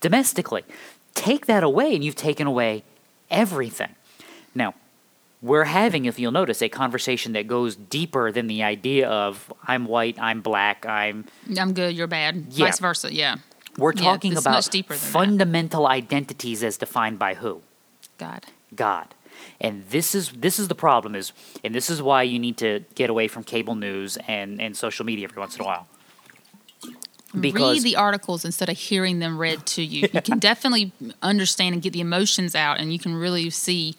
domestically. 0.02 0.64
Take 1.14 1.46
that 1.46 1.64
away, 1.64 1.94
and 1.94 2.04
you've 2.04 2.16
taken 2.16 2.48
away 2.48 2.84
everything. 3.30 3.94
Now, 4.56 4.74
we're 5.44 5.66
having, 5.66 6.06
if 6.06 6.18
you'll 6.18 6.32
notice, 6.32 6.62
a 6.64 6.70
conversation 6.70 7.34
that 7.34 7.48
goes 7.48 7.76
deeper 7.76 8.32
than 8.32 8.48
the 8.48 8.64
idea 8.64 9.08
of 9.10 9.54
I'm 9.68 9.86
white, 9.86 10.18
I'm 10.20 10.42
black, 10.42 10.86
I'm. 10.86 11.26
I'm 11.60 11.74
good, 11.74 11.96
you're 11.96 12.08
bad. 12.08 12.46
Yeah. 12.50 12.66
Vice 12.66 12.80
versa. 12.80 13.14
Yeah. 13.14 13.36
We're 13.78 13.94
talking 13.94 14.32
it's 14.32 14.42
about 14.42 14.64
than 14.72 14.82
that. 14.88 14.96
fundamental 14.96 15.86
identities 15.86 16.64
as 16.64 16.78
defined 16.78 17.20
by 17.20 17.36
who? 17.36 17.62
God. 18.18 18.46
God. 18.76 19.08
And 19.62 19.86
this 19.90 20.16
is 20.16 20.30
this 20.32 20.60
is 20.60 20.68
the 20.68 20.76
problem 20.76 21.16
is 21.16 21.34
and 21.64 21.74
this 21.74 21.90
is 21.90 22.02
why 22.02 22.24
you 22.24 22.40
need 22.40 22.58
to 22.58 22.84
get 22.96 23.10
away 23.10 23.28
from 23.28 23.44
cable 23.44 23.76
news 23.76 24.18
and, 24.28 24.62
and 24.62 24.76
social 24.76 25.06
media 25.06 25.26
every 25.26 25.40
once 25.40 25.56
in 25.56 25.62
a 25.62 25.66
while. 25.66 25.88
Because 27.40 27.78
Read 27.78 27.84
the 27.84 27.96
articles 27.96 28.46
instead 28.46 28.70
of 28.70 28.78
hearing 28.78 29.18
them 29.20 29.40
read 29.40 29.66
to 29.68 29.82
you. 29.82 30.08
You 30.14 30.22
can 30.22 30.38
definitely 30.52 30.92
understand 31.22 31.74
and 31.74 31.82
get 31.82 31.92
the 31.92 32.02
emotions 32.02 32.54
out, 32.54 32.80
and 32.80 32.94
you 32.94 33.00
can 33.00 33.16
really 33.16 33.50
see 33.50 33.96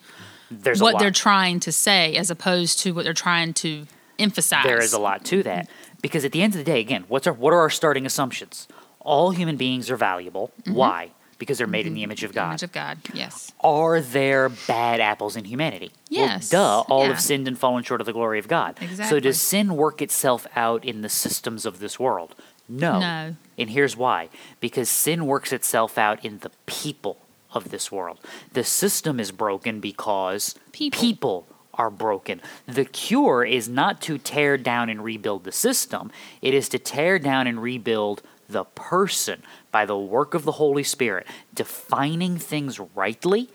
there's 0.49 0.81
what 0.81 0.99
they're 0.99 1.11
trying 1.11 1.59
to 1.61 1.71
say 1.71 2.15
as 2.15 2.29
opposed 2.29 2.79
to 2.79 2.93
what 2.93 3.03
they're 3.03 3.13
trying 3.13 3.53
to 3.55 3.87
emphasize. 4.19 4.63
there 4.63 4.81
is 4.81 4.93
a 4.93 4.99
lot 4.99 5.25
to 5.25 5.43
that. 5.43 5.69
Because 6.01 6.23
at 6.23 6.31
the 6.31 6.41
end 6.41 6.53
of 6.53 6.59
the 6.59 6.63
day, 6.63 6.79
again, 6.79 7.05
what's 7.07 7.27
our 7.27 7.33
what 7.33 7.51
are 7.51 7.59
our 7.59 7.69
starting 7.69 8.05
assumptions? 8.05 8.67
All 9.01 9.31
human 9.31 9.57
beings 9.57 9.89
are 9.89 9.97
valuable. 9.97 10.51
Mm-hmm. 10.61 10.73
Why? 10.73 11.11
Because 11.37 11.57
they're 11.57 11.67
made 11.67 11.85
in 11.85 11.93
the 11.93 12.03
image 12.03 12.23
of 12.23 12.33
God. 12.33 12.41
Mm-hmm. 12.43 12.49
Image 12.51 12.63
of 12.63 12.71
God. 12.71 12.97
Yes. 13.13 13.51
are 13.61 13.99
there 13.99 14.49
bad 14.49 14.99
apples 15.01 15.35
in 15.35 15.45
humanity? 15.45 15.91
Yes, 16.09 16.51
Well, 16.53 16.83
duh, 16.87 16.93
all 16.93 17.03
yeah. 17.03 17.09
have 17.09 17.21
sinned 17.21 17.47
and 17.47 17.57
fallen 17.57 17.83
short 17.83 17.99
of 18.01 18.05
the 18.07 18.13
glory 18.13 18.39
of 18.39 18.47
God. 18.47 18.77
Exactly. 18.81 19.05
So 19.09 19.19
does 19.19 19.39
sin 19.41 19.75
work 19.75 20.01
itself 20.01 20.47
out 20.55 20.85
in 20.85 21.01
the 21.01 21.09
systems 21.09 21.65
of 21.65 21.79
this 21.79 21.99
world? 21.99 22.35
No. 22.69 22.99
No. 22.99 23.35
And 23.57 23.69
here's 23.69 23.95
why. 23.97 24.29
Because 24.59 24.89
sin 24.89 25.25
works 25.25 25.51
itself 25.51 25.97
out 25.97 26.23
in 26.23 26.39
the 26.39 26.51
people 26.65 27.17
of 27.51 27.69
this 27.69 27.91
world. 27.91 28.19
The 28.53 28.63
system 28.63 29.19
is 29.19 29.31
broken 29.31 29.79
because 29.79 30.55
People. 30.71 31.47
are 31.73 31.89
broken. 31.89 32.41
The 32.67 32.85
cure 32.85 33.43
is 33.45 33.67
not 33.69 34.01
to 34.03 34.17
tear 34.17 34.57
down 34.57 34.89
and 34.89 35.03
rebuild 35.03 35.43
the 35.43 35.51
system, 35.51 36.11
it 36.41 36.53
is 36.53 36.69
to 36.69 36.79
tear 36.79 37.19
down 37.19 37.47
and 37.47 37.61
rebuild 37.61 38.21
the 38.47 38.63
person 38.63 39.41
by 39.71 39.85
the 39.85 39.97
work 39.97 40.33
of 40.33 40.43
the 40.43 40.53
Holy 40.53 40.83
Spirit, 40.83 41.27
defining 41.53 42.37
things 42.37 42.79
rightly, 42.95 43.49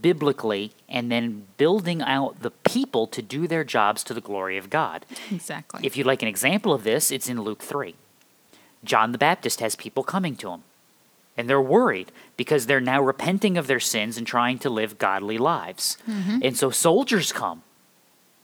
biblically, 0.00 0.72
and 0.88 1.10
then 1.10 1.46
building 1.56 2.02
out 2.02 2.40
the 2.40 2.50
people 2.50 3.06
to 3.08 3.22
do 3.22 3.46
their 3.46 3.64
jobs 3.64 4.04
to 4.04 4.14
the 4.14 4.20
glory 4.20 4.56
of 4.56 4.70
God. 4.70 5.04
Exactly. 5.30 5.80
If 5.84 5.96
you'd 5.96 6.06
like 6.06 6.22
an 6.22 6.28
example 6.28 6.72
of 6.72 6.84
this, 6.84 7.10
it's 7.10 7.28
in 7.28 7.40
Luke 7.40 7.62
3. 7.62 7.94
John 8.84 9.12
the 9.12 9.18
Baptist 9.18 9.60
has 9.60 9.74
people 9.74 10.04
coming 10.04 10.36
to 10.36 10.50
him, 10.50 10.62
and 11.36 11.48
they're 11.48 11.60
worried 11.60 12.12
because 12.36 12.66
they're 12.66 12.80
now 12.80 13.02
repenting 13.02 13.56
of 13.56 13.66
their 13.66 13.80
sins 13.80 14.16
and 14.16 14.26
trying 14.26 14.58
to 14.58 14.70
live 14.70 14.98
godly 14.98 15.38
lives. 15.38 15.96
Mm-hmm. 16.08 16.40
And 16.42 16.56
so 16.56 16.70
soldiers 16.70 17.32
come. 17.32 17.62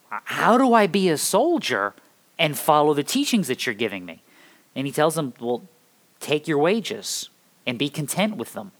How 0.09 0.59
do 0.59 0.75
I 0.75 0.87
be 0.87 1.09
a 1.09 1.17
soldier 1.17 1.95
and 2.39 2.59
follow 2.59 2.95
the 2.95 3.05
teachings 3.05 3.47
that 3.47 3.65
you're 3.65 3.75
giving 3.75 4.05
me? 4.05 4.23
And 4.75 4.87
he 4.87 4.93
tells 4.93 5.15
them, 5.15 5.35
Well, 5.39 5.63
take 6.21 6.47
your 6.47 6.59
wages 6.59 7.29
and 7.67 7.79
be 7.79 7.89
content 7.89 8.37
with 8.37 8.53
them. 8.55 8.73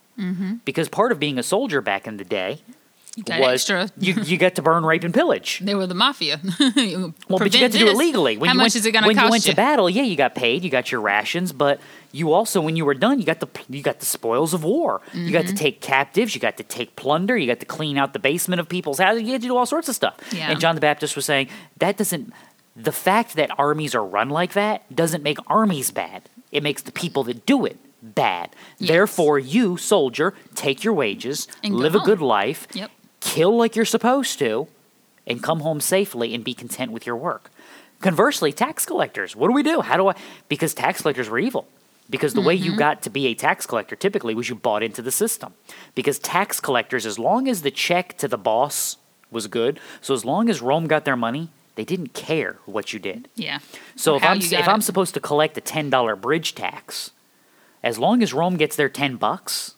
Because 0.67 0.91
part 0.91 1.13
of 1.13 1.19
being 1.19 1.39
a 1.39 1.43
soldier 1.43 1.81
back 1.81 2.07
in 2.07 2.19
the 2.19 2.25
day 2.25 2.61
you 3.17 3.25
got 3.25 3.41
was 3.41 3.55
extra. 3.71 3.89
you, 3.99 4.13
you 4.23 4.37
got 4.37 4.55
to 4.57 4.63
burn, 4.63 4.85
rape, 4.85 5.03
and 5.03 5.15
pillage. 5.15 5.61
They 5.65 5.75
were 5.75 5.87
the 5.87 5.95
mafia. 5.95 6.39
Well, 7.29 7.39
but 7.39 7.55
you 7.55 7.61
got 7.61 7.73
to 7.73 7.79
do 7.79 7.89
it 7.89 7.97
legally. 7.97 8.37
When 8.37 8.49
How 8.49 8.53
you 8.55 8.59
much 8.59 8.65
went, 8.65 8.77
is 8.77 8.87
it 8.87 8.93
going 8.93 9.05
to 9.05 9.09
cost 9.09 9.15
you 9.15 9.17
When 9.17 9.25
you 9.27 9.31
went 9.31 9.45
to 9.45 9.55
battle? 9.57 9.89
Yeah, 9.89 10.03
you 10.03 10.17
got 10.17 10.35
paid, 10.35 10.63
you 10.63 10.69
got 10.71 10.93
your 10.93 11.01
rations, 11.01 11.53
but 11.53 11.81
you 12.13 12.33
also, 12.33 12.61
when 12.61 12.77
you 12.77 12.85
were 12.85 12.93
done, 12.95 13.19
you 13.19 13.25
got 13.25 13.41
the 13.41 13.49
you 13.71 13.83
got 13.83 13.99
the 14.01 14.07
spoils 14.07 14.53
of 14.53 14.63
war. 14.63 15.01
You 15.15 15.21
Mm-hmm. 15.23 15.33
got 15.33 15.47
to 15.47 15.55
take 15.55 15.81
captives. 15.81 16.35
You 16.35 16.41
got 16.41 16.57
to 16.59 16.63
take 16.65 16.97
plunder. 16.97 17.37
You 17.37 17.47
got 17.47 17.61
to 17.61 17.67
clean 17.67 17.97
out 17.97 18.13
the 18.13 18.19
basement 18.19 18.61
of 18.61 18.69
people's 18.69 18.99
houses. 18.99 19.23
You 19.23 19.33
had 19.33 19.41
to 19.43 19.49
do 19.49 19.57
all 19.57 19.67
sorts 19.67 19.89
of 19.89 19.95
stuff. 19.95 20.17
Yeah. 20.33 20.51
And 20.51 20.61
John 20.61 20.75
the 20.75 20.81
Baptist 20.83 21.17
was 21.17 21.25
saying 21.25 21.49
that 21.79 21.97
doesn't. 21.97 22.33
The 22.77 22.93
fact 22.93 23.35
that 23.37 23.51
armies 23.59 23.95
are 23.95 24.05
run 24.05 24.29
like 24.31 24.53
that 24.53 24.95
doesn't 24.95 25.23
make 25.23 25.39
armies 25.47 25.91
bad. 25.91 26.29
It 26.53 26.63
makes 26.63 26.83
the 26.83 26.93
people 26.93 27.25
that 27.25 27.47
do 27.47 27.65
it 27.65 27.79
bad. 28.03 28.55
Yes. 28.79 28.89
Therefore, 28.89 29.39
you 29.39 29.77
soldier, 29.77 30.35
take 30.55 30.85
your 30.85 30.95
wages, 30.95 31.47
And 31.63 31.75
live 31.75 31.95
a 31.95 32.01
good 32.01 32.21
life, 32.21 32.67
Yep. 32.73 32.91
kill 33.21 33.57
like 33.57 33.77
you're 33.77 33.85
supposed 33.85 34.39
to, 34.39 34.69
and 35.27 35.43
come 35.43 35.61
home 35.61 35.81
safely 35.81 36.35
and 36.35 36.43
be 36.43 36.55
content 36.55 36.93
with 36.93 37.07
your 37.07 37.17
work. 37.17 37.51
Conversely, 38.01 38.53
tax 38.53 38.87
collectors, 38.87 39.37
what 39.37 39.49
do 39.49 39.53
we 39.53 39.63
do? 39.63 39.83
How 39.83 39.97
do 39.97 40.09
I? 40.09 40.15
Because 40.49 40.73
tax 40.73 41.03
collectors 41.03 41.29
were 41.29 41.39
evil. 41.39 41.69
Because 42.09 42.35
the 42.35 42.41
way 42.41 42.57
you 42.57 42.73
mm-hmm. 42.73 42.79
got 42.79 43.03
to 43.03 43.11
be 43.11 43.27
a 43.27 43.35
tax 43.35 43.67
collector 43.67 43.95
typically 43.95 44.35
was 44.35 44.49
you 44.49 44.57
bought 44.57 44.83
into 44.83 45.01
the 45.01 45.13
system. 45.13 45.55
Because 45.95 46.19
tax 46.19 46.59
collectors, 46.59 47.07
as 47.07 47.21
long 47.21 47.47
as 47.47 47.63
the 47.63 47.71
check 47.71 48.19
to 48.19 48.27
the 48.27 48.39
boss 48.39 48.97
was 49.31 49.47
good, 49.47 49.79
so 50.01 50.13
as 50.13 50.25
long 50.25 50.51
as 50.51 50.61
Rome 50.61 50.89
got 50.89 51.05
their 51.05 51.17
money, 51.17 51.51
they 51.77 51.85
didn't 51.85 52.13
care 52.15 52.59
what 52.67 52.93
you 52.93 52.99
did. 52.99 53.29
Yeah. 53.35 53.61
So 53.97 54.17
if 54.17 54.23
How 54.23 54.31
I'm 54.31 54.39
if 54.39 54.51
got 54.51 54.69
I'm 54.69 54.81
supposed 54.83 55.15
to 55.15 55.21
collect 55.21 55.57
a 55.57 55.61
ten 55.61 55.91
dollar 55.91 56.17
bridge 56.17 56.55
tax, 56.55 57.11
as 57.83 57.99
long 57.99 58.23
as 58.23 58.33
Rome 58.33 58.57
gets 58.57 58.77
their 58.77 58.89
ten 58.89 59.17
bucks, 59.17 59.75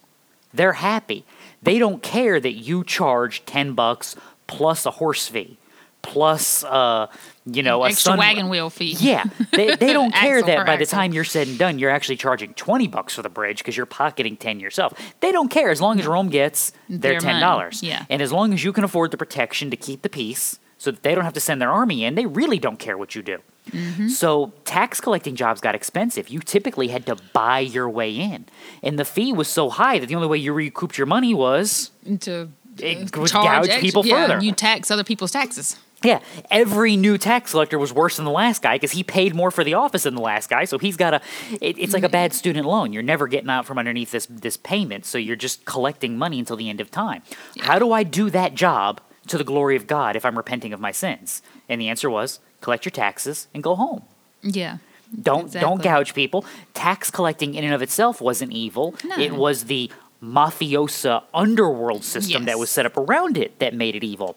they're 0.53 0.75
happy. 0.75 1.25
They 1.63 1.79
don't 1.79 2.03
care 2.03 2.41
that 2.41 2.53
you 2.53 2.83
charge 2.85 3.45
ten 3.45 3.75
bucks 3.75 4.17
plus 4.47 4.85
a 4.85 4.91
horse 4.93 5.29
fee, 5.29 5.59
plus 6.03 6.65
uh, 6.65 7.07
you 7.47 7.63
know 7.63 7.85
a 7.85 7.89
extra 7.89 8.11
sun- 8.13 8.19
wagon 8.19 8.49
wheel 8.49 8.69
fee. 8.71 8.97
Yeah, 8.99 9.25
they, 9.53 9.77
they 9.77 9.93
don't 9.99 10.13
care 10.13 10.43
that 10.43 10.67
by 10.67 10.77
the 10.77 10.87
time 10.87 11.13
you're 11.13 11.23
said 11.25 11.47
and 11.49 11.59
done, 11.59 11.79
you're 11.79 11.91
actually 11.91 12.17
charging 12.17 12.55
twenty 12.55 12.89
bucks 12.89 13.15
for 13.15 13.23
the 13.23 13.29
bridge 13.29 13.59
because 13.59 13.77
you're 13.77 13.87
pocketing 13.87 14.37
ten 14.37 14.59
yourself. 14.61 14.93
They 15.21 15.31
don't 15.31 15.49
care 15.51 15.71
as 15.71 15.81
long 15.81 16.01
as 16.01 16.07
Rome 16.07 16.29
gets 16.31 16.73
their 16.89 17.13
Their 17.13 17.21
ten 17.21 17.41
dollars. 17.41 17.83
yeah. 17.83 18.07
and 18.11 18.21
as 18.21 18.33
long 18.33 18.53
as 18.53 18.65
you 18.65 18.73
can 18.73 18.83
afford 18.85 19.11
the 19.13 19.17
protection 19.17 19.71
to 19.71 19.77
keep 19.77 20.03
the 20.03 20.09
peace, 20.09 20.59
so 20.83 20.91
that 20.91 21.05
they 21.05 21.15
don't 21.15 21.23
have 21.23 21.33
to 21.35 21.41
send 21.41 21.63
their 21.63 21.71
army 21.71 22.05
in, 22.05 22.17
they 22.17 22.27
really 22.27 22.59
don't 22.59 22.81
care 22.81 22.99
what 22.99 23.15
you 23.15 23.23
do. 23.23 23.39
Mm-hmm. 23.71 24.09
So 24.09 24.53
tax 24.65 25.01
collecting 25.01 25.37
jobs 25.37 25.61
got 25.61 25.77
expensive. 25.77 26.29
You 26.29 26.41
typically 26.41 26.89
had 26.89 27.07
to 27.07 27.15
buy 27.33 27.61
your 27.61 27.89
way 27.89 28.13
in, 28.13 28.47
and 28.83 28.99
the 28.99 29.05
fee 29.05 29.33
was 29.33 29.47
so 29.47 29.71
high 29.71 30.01
that 30.01 30.07
the 30.07 30.17
only 30.17 30.27
way 30.27 30.39
you 30.39 30.53
recouped 30.53 30.99
your 30.99 31.07
money 31.07 31.35
was 31.35 31.93
To 32.21 32.51
It 32.79 33.17
uh, 33.17 33.21
would 33.21 33.31
charge 33.31 33.69
gouge 33.69 33.81
people 33.81 34.05
yeah, 34.05 34.27
further. 34.27 34.45
You 34.45 34.51
tax 34.51 34.91
other 34.91 35.05
people's 35.05 35.31
taxes. 35.31 35.77
yeah. 36.03 36.19
Every 36.51 36.97
new 36.97 37.17
tax 37.17 37.53
collector 37.53 37.79
was 37.79 37.93
worse 37.93 38.17
than 38.17 38.25
the 38.25 38.33
last 38.33 38.61
guy 38.61 38.75
because 38.75 38.91
he 38.91 39.05
paid 39.05 39.37
more 39.37 39.53
for 39.53 39.63
the 39.63 39.75
office 39.75 40.03
than 40.03 40.17
the 40.17 40.21
last 40.21 40.51
guy. 40.51 40.65
So 40.65 40.79
he's 40.79 40.97
got 40.97 41.15
a. 41.15 41.21
It, 41.61 41.79
it's 41.79 41.93
like 41.93 42.03
a 42.03 42.09
bad 42.09 42.33
student 42.33 42.67
loan. 42.67 42.93
You're 42.93 43.05
never 43.05 43.29
getting 43.29 43.51
out 43.51 43.67
from 43.67 43.79
underneath 43.79 44.11
this 44.11 44.27
this 44.27 44.57
payment. 44.57 45.07
So 45.07 45.17
you're 45.17 45.37
just 45.37 45.65
collecting 45.65 46.19
money 46.19 46.41
until 46.41 46.57
the 46.57 46.69
end 46.69 46.81
of 46.81 46.91
time. 46.91 47.23
How 47.61 47.79
do 47.79 47.93
I 47.93 48.03
do 48.03 48.31
that 48.31 48.57
job 48.57 49.01
to 49.29 49.39
the 49.39 49.45
glory 49.45 49.77
of 49.77 49.87
God 49.87 50.17
if 50.17 50.25
I'm 50.25 50.37
repenting 50.37 50.73
of 50.73 50.81
my 50.81 50.93
sins? 50.93 51.43
And 51.69 51.81
the 51.81 51.89
answer 51.89 52.11
was 52.11 52.41
collect 52.61 52.85
your 52.85 52.91
taxes 52.91 53.49
and 53.55 53.63
go 53.63 53.75
home. 53.75 54.03
Yeah. 54.43 54.79
Don't 55.21 55.53
don't 55.53 55.83
gouge 55.83 56.15
people. 56.15 56.45
Tax 56.75 57.11
collecting 57.11 57.55
in 57.55 57.65
and 57.65 57.75
of 57.75 57.83
itself 57.83 58.21
wasn't 58.21 58.53
evil. 58.53 58.95
No. 59.05 59.19
It 59.19 59.33
was 59.33 59.65
the 59.65 59.91
mafiosa 60.23 61.25
underworld 61.35 62.05
system 62.05 62.45
that 62.45 62.59
was 62.59 62.71
set 62.71 62.87
up 62.87 62.97
around 62.97 63.37
it 63.37 63.59
that 63.59 63.75
made 63.75 63.97
it 63.97 64.05
evil. 64.05 64.37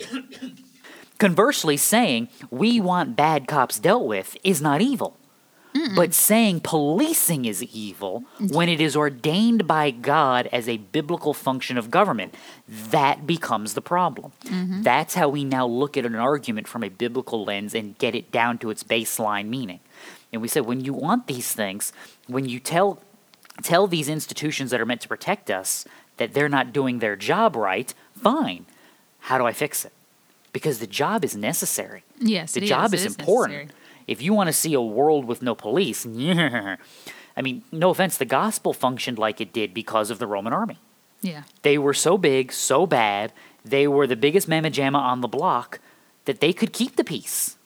Conversely, 1.18 1.76
saying 1.76 2.28
we 2.50 2.80
want 2.80 3.16
bad 3.16 3.48
cops 3.48 3.78
dealt 3.80 4.06
with 4.06 4.36
is 4.44 4.62
not 4.62 4.80
evil. 4.80 5.17
But 5.94 6.14
saying 6.14 6.60
policing 6.60 7.44
is 7.44 7.62
evil 7.62 8.24
when 8.38 8.68
it 8.68 8.80
is 8.80 8.96
ordained 8.96 9.66
by 9.66 9.90
God 9.90 10.48
as 10.52 10.68
a 10.68 10.78
biblical 10.78 11.34
function 11.34 11.76
of 11.78 11.90
government, 11.90 12.34
that 12.68 13.26
becomes 13.26 13.74
the 13.74 13.82
problem. 13.82 14.32
That's 14.82 15.14
how 15.14 15.28
we 15.28 15.44
now 15.44 15.66
look 15.66 15.96
at 15.96 16.04
an 16.06 16.14
argument 16.14 16.68
from 16.68 16.82
a 16.84 16.88
biblical 16.88 17.44
lens 17.44 17.74
and 17.74 17.96
get 17.98 18.14
it 18.14 18.30
down 18.32 18.58
to 18.58 18.70
its 18.70 18.82
baseline 18.82 19.48
meaning. 19.48 19.80
And 20.32 20.42
we 20.42 20.48
said 20.48 20.66
when 20.66 20.84
you 20.84 20.92
want 20.92 21.26
these 21.26 21.52
things, 21.52 21.92
when 22.26 22.44
you 22.46 22.60
tell 22.60 23.00
tell 23.62 23.86
these 23.86 24.08
institutions 24.08 24.70
that 24.70 24.80
are 24.80 24.86
meant 24.86 25.00
to 25.00 25.08
protect 25.08 25.50
us 25.50 25.84
that 26.18 26.32
they're 26.34 26.48
not 26.48 26.72
doing 26.72 27.00
their 27.00 27.16
job 27.16 27.56
right, 27.56 27.92
fine. 28.20 28.66
How 29.20 29.36
do 29.38 29.44
I 29.46 29.52
fix 29.52 29.84
it? 29.84 29.92
Because 30.52 30.78
the 30.78 30.86
job 30.86 31.24
is 31.24 31.36
necessary 31.36 32.02
Yes. 32.20 32.52
the 32.52 32.60
job 32.60 32.94
is. 32.94 33.04
is, 33.04 33.16
important. 33.16 33.58
necessary. 33.58 33.74
If 34.08 34.20
you 34.22 34.34
want 34.34 34.48
to 34.48 34.52
see 34.52 34.74
a 34.74 34.80
world 34.80 35.26
with 35.26 35.42
no 35.42 35.54
police, 35.54 36.04
I 37.38 37.42
mean, 37.42 37.62
no 37.70 37.90
offense, 37.90 38.16
the 38.16 38.24
gospel 38.24 38.72
functioned 38.72 39.18
like 39.18 39.40
it 39.40 39.52
did 39.52 39.72
because 39.72 40.10
of 40.10 40.18
the 40.18 40.26
Roman 40.26 40.52
army. 40.52 40.78
Yeah. 41.20 41.44
They 41.62 41.78
were 41.78 41.94
so 41.94 42.18
big, 42.18 42.52
so 42.52 42.86
bad, 42.86 43.32
they 43.64 43.86
were 43.86 44.06
the 44.06 44.16
biggest 44.16 44.48
mamma 44.48 44.70
jamma 44.70 44.98
on 44.98 45.20
the 45.20 45.28
block 45.28 45.78
that 46.24 46.40
they 46.40 46.52
could 46.52 46.72
keep 46.72 46.96
the 46.96 47.04
peace. 47.04 47.56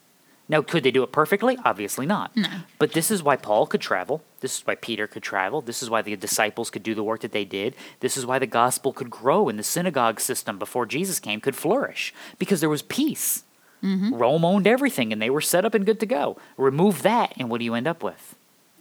Now, 0.48 0.60
could 0.60 0.82
they 0.82 0.90
do 0.90 1.02
it 1.02 1.12
perfectly? 1.12 1.56
Obviously 1.64 2.04
not. 2.04 2.36
No. 2.36 2.48
But 2.78 2.92
this 2.92 3.10
is 3.10 3.22
why 3.22 3.36
Paul 3.36 3.66
could 3.66 3.80
travel. 3.80 4.22
This 4.40 4.58
is 4.58 4.66
why 4.66 4.74
Peter 4.74 5.06
could 5.06 5.22
travel. 5.22 5.62
This 5.62 5.82
is 5.82 5.88
why 5.88 6.02
the 6.02 6.16
disciples 6.16 6.68
could 6.68 6.82
do 6.82 6.94
the 6.94 7.04
work 7.04 7.20
that 7.20 7.32
they 7.32 7.44
did. 7.44 7.74
This 8.00 8.16
is 8.16 8.26
why 8.26 8.38
the 8.38 8.46
gospel 8.46 8.92
could 8.92 9.08
grow 9.08 9.48
and 9.48 9.58
the 9.58 9.62
synagogue 9.62 10.20
system 10.20 10.58
before 10.58 10.84
Jesus 10.84 11.20
came 11.20 11.40
could 11.40 11.56
flourish 11.56 12.12
because 12.38 12.60
there 12.60 12.68
was 12.68 12.82
peace. 12.82 13.44
Mm-hmm. 13.82 14.14
Rome 14.14 14.44
owned 14.44 14.66
everything 14.66 15.12
and 15.12 15.20
they 15.20 15.30
were 15.30 15.40
set 15.40 15.64
up 15.64 15.74
and 15.74 15.84
good 15.84 15.98
to 16.00 16.06
go. 16.06 16.36
Remove 16.56 17.02
that, 17.02 17.32
and 17.36 17.50
what 17.50 17.58
do 17.58 17.64
you 17.64 17.74
end 17.74 17.86
up 17.88 18.02
with? 18.02 18.36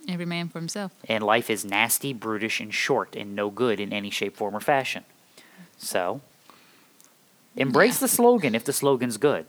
Every 0.07 0.25
man 0.25 0.49
for 0.49 0.59
himself. 0.59 0.91
And 1.07 1.23
life 1.23 1.49
is 1.49 1.65
nasty, 1.65 2.13
brutish, 2.13 2.59
and 2.59 2.73
short 2.73 3.15
and 3.15 3.35
no 3.35 3.49
good 3.49 3.79
in 3.79 3.91
any 3.93 4.09
shape, 4.09 4.35
form, 4.37 4.55
or 4.55 4.59
fashion. 4.59 5.03
So, 5.77 6.21
embrace 7.55 7.99
the 7.99 8.07
slogan 8.07 8.55
if 8.55 8.63
the 8.63 8.73
slogan's 8.73 9.17
good, 9.17 9.45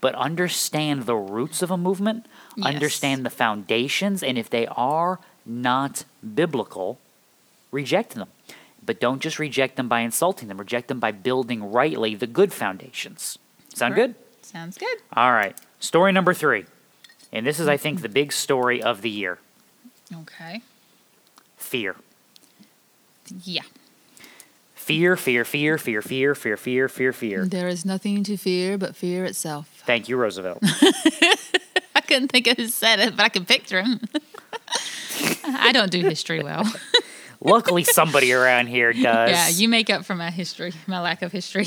but 0.00 0.14
understand 0.14 1.04
the 1.04 1.16
roots 1.16 1.62
of 1.62 1.70
a 1.70 1.76
movement, 1.76 2.26
Yes. 2.56 2.66
understand 2.74 3.24
the 3.24 3.30
foundations, 3.30 4.22
and 4.22 4.36
if 4.38 4.48
they 4.50 4.66
are 4.66 5.18
not 5.46 6.04
biblical, 6.34 6.98
reject 7.70 8.14
them. 8.14 8.28
But 8.84 9.00
don't 9.00 9.20
just 9.20 9.38
reject 9.38 9.76
them 9.76 9.88
by 9.88 10.00
insulting 10.00 10.48
them, 10.48 10.58
reject 10.58 10.88
them 10.88 11.00
by 11.00 11.12
building 11.12 11.70
rightly 11.70 12.14
the 12.14 12.26
good 12.26 12.52
foundations. 12.52 13.38
Sound 13.74 13.94
good? 13.94 14.14
Sounds 14.50 14.76
good. 14.76 14.98
All 15.14 15.32
right. 15.32 15.56
Story 15.78 16.10
number 16.12 16.34
three. 16.34 16.64
And 17.32 17.46
this 17.46 17.60
is, 17.60 17.68
I 17.68 17.76
think, 17.76 18.02
the 18.02 18.08
big 18.08 18.32
story 18.32 18.82
of 18.82 19.02
the 19.02 19.10
year 19.10 19.38
Okay. 20.12 20.62
fear. 21.56 21.94
Yeah. 23.44 23.62
Fear, 24.74 25.16
fear, 25.16 25.44
fear, 25.44 25.78
fear, 25.78 26.02
fear, 26.02 26.34
fear, 26.34 26.56
fear, 26.56 26.88
fear, 26.88 27.12
fear. 27.12 27.44
There 27.46 27.68
is 27.68 27.84
nothing 27.84 28.24
to 28.24 28.36
fear 28.36 28.76
but 28.76 28.96
fear 28.96 29.24
itself. 29.24 29.68
Thank 29.86 30.08
you, 30.08 30.16
Roosevelt. 30.16 30.58
I 31.94 32.00
couldn't 32.04 32.28
think 32.32 32.48
of 32.48 32.56
who 32.56 32.66
said 32.66 32.98
it, 32.98 33.16
but 33.16 33.22
I 33.24 33.28
can 33.28 33.44
picture 33.44 33.82
him. 33.82 34.00
I 35.44 35.70
don't 35.70 35.92
do 35.92 36.00
history 36.00 36.42
well. 36.42 36.64
Luckily, 37.40 37.84
somebody 37.84 38.32
around 38.32 38.66
here 38.66 38.92
does. 38.92 39.30
yeah, 39.30 39.48
you 39.48 39.68
make 39.68 39.88
up 39.90 40.04
for 40.04 40.16
my 40.16 40.30
history, 40.30 40.72
my 40.88 41.00
lack 41.00 41.22
of 41.22 41.30
history. 41.30 41.66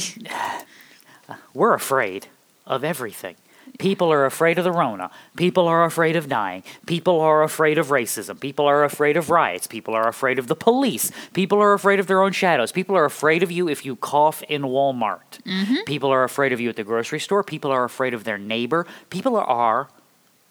We're 1.53 1.73
afraid 1.73 2.27
of 2.65 2.83
everything. 2.83 3.35
People 3.79 4.11
are 4.11 4.25
afraid 4.25 4.57
of 4.57 4.65
the 4.65 4.71
Rona. 4.71 5.09
People 5.37 5.67
are 5.67 5.85
afraid 5.85 6.15
of 6.15 6.27
dying. 6.29 6.63
People 6.85 7.19
are 7.21 7.41
afraid 7.43 7.77
of 7.77 7.87
racism. 7.87 8.39
People 8.39 8.65
are 8.65 8.83
afraid 8.83 9.15
of 9.17 9.29
riots. 9.29 9.67
People 9.67 9.95
are 9.95 10.07
afraid 10.07 10.37
of 10.37 10.47
the 10.47 10.55
police. 10.55 11.11
People 11.33 11.59
are 11.59 11.73
afraid 11.73 11.99
of 11.99 12.07
their 12.07 12.21
own 12.21 12.33
shadows. 12.33 12.71
People 12.71 12.95
are 12.95 13.05
afraid 13.05 13.41
of 13.41 13.51
you 13.51 13.67
if 13.69 13.85
you 13.85 13.95
cough 13.95 14.43
in 14.43 14.63
Walmart. 14.63 15.39
People 15.85 16.11
are 16.11 16.23
afraid 16.23 16.51
of 16.51 16.59
you 16.59 16.69
at 16.69 16.75
the 16.75 16.83
grocery 16.83 17.19
store. 17.19 17.41
People 17.43 17.71
are 17.71 17.83
afraid 17.85 18.13
of 18.13 18.25
their 18.25 18.37
neighbor. 18.37 18.85
People 19.09 19.37
are 19.37 19.87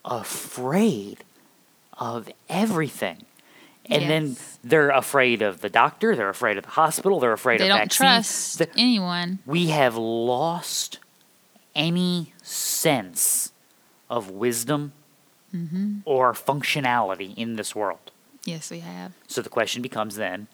afraid 0.05 1.25
of 1.99 2.29
everything. 2.49 3.25
And 3.91 4.09
then 4.09 4.37
they're 4.65 4.91
afraid 4.91 5.43
of 5.43 5.61
the 5.61 5.69
doctor. 5.69 6.15
They're 6.17 6.29
afraid 6.29 6.57
of 6.57 6.65
the 6.65 6.71
hospital. 6.71 7.21
They're 7.21 7.33
afraid 7.33 7.61
They 7.61 7.65
of 7.65 7.77
don't 7.77 7.79
vaccines. 7.93 7.99
trust 8.57 8.59
The- 8.59 8.69
anyone. 8.81 9.41
we 9.45 9.67
have 9.69 9.97
lost 9.97 10.99
any 11.75 12.33
sense 12.43 13.53
of 14.11 14.31
wisdom 14.31 14.93
mm-hmm. 15.55 15.99
or 16.05 16.33
functionality 16.33 17.37
in 17.37 17.57
this 17.57 17.75
world. 17.75 18.11
Yes, 18.45 18.71
we 18.71 18.81
have. 18.81 19.13
So 19.27 19.41
the 19.43 19.49
question 19.49 19.83
becomes 19.83 20.17
then, 20.17 20.49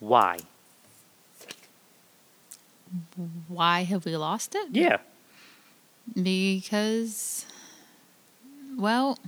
why? 0.00 0.38
Why 3.48 3.84
have 3.84 4.04
we 4.04 4.16
lost 4.16 4.54
it? 4.54 4.68
Yeah. 4.72 4.98
Because, 6.14 7.44
well, 8.76 9.18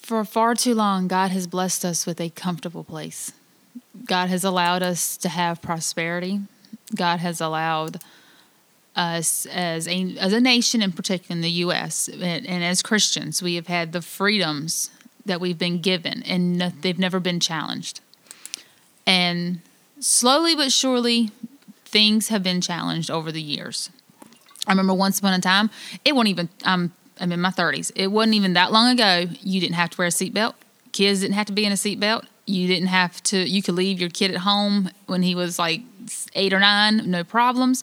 for 0.00 0.24
far 0.24 0.54
too 0.54 0.74
long, 0.74 1.06
God 1.06 1.30
has 1.30 1.46
blessed 1.46 1.84
us 1.84 2.06
with 2.06 2.20
a 2.20 2.30
comfortable 2.30 2.84
place. 2.84 3.32
God 4.06 4.28
has 4.28 4.42
allowed 4.44 4.82
us 4.82 5.16
to 5.18 5.28
have 5.28 5.60
prosperity. 5.60 6.40
God 6.94 7.20
has 7.20 7.40
allowed 7.40 8.00
us 8.94 9.46
as 9.46 9.86
a 9.86 10.16
as 10.18 10.32
a 10.32 10.40
nation, 10.40 10.80
in 10.82 10.92
particular 10.92 11.36
in 11.36 11.42
the 11.42 11.50
U.S. 11.50 12.08
and, 12.08 12.46
and 12.46 12.64
as 12.64 12.82
Christians, 12.82 13.42
we 13.42 13.56
have 13.56 13.66
had 13.66 13.92
the 13.92 14.00
freedoms 14.00 14.90
that 15.26 15.40
we've 15.40 15.58
been 15.58 15.80
given, 15.80 16.22
and 16.22 16.56
no, 16.56 16.70
they've 16.80 16.98
never 16.98 17.20
been 17.20 17.40
challenged. 17.40 18.00
And 19.06 19.60
slowly 20.00 20.54
but 20.54 20.72
surely, 20.72 21.30
things 21.84 22.28
have 22.28 22.42
been 22.42 22.60
challenged 22.60 23.10
over 23.10 23.30
the 23.30 23.42
years. 23.42 23.90
I 24.66 24.72
remember 24.72 24.94
once 24.94 25.18
upon 25.18 25.34
a 25.34 25.40
time, 25.40 25.70
it 26.04 26.14
wasn't 26.14 26.30
even, 26.30 26.48
I'm, 26.64 26.92
I'm 27.20 27.32
in 27.32 27.40
my 27.40 27.50
30s. 27.50 27.92
It 27.94 28.08
wasn't 28.08 28.34
even 28.34 28.54
that 28.54 28.72
long 28.72 28.90
ago, 28.90 29.26
you 29.40 29.60
didn't 29.60 29.76
have 29.76 29.90
to 29.90 29.98
wear 29.98 30.08
a 30.08 30.10
seatbelt. 30.10 30.54
Kids 30.92 31.20
didn't 31.20 31.34
have 31.34 31.46
to 31.46 31.52
be 31.52 31.64
in 31.64 31.72
a 31.72 31.76
seatbelt. 31.76 32.26
You 32.46 32.66
didn't 32.66 32.88
have 32.88 33.22
to, 33.24 33.38
you 33.38 33.62
could 33.62 33.74
leave 33.74 34.00
your 34.00 34.10
kid 34.10 34.30
at 34.32 34.38
home 34.38 34.90
when 35.06 35.22
he 35.22 35.34
was 35.34 35.58
like 35.58 35.82
eight 36.34 36.52
or 36.52 36.60
nine, 36.60 37.10
no 37.10 37.24
problems. 37.24 37.82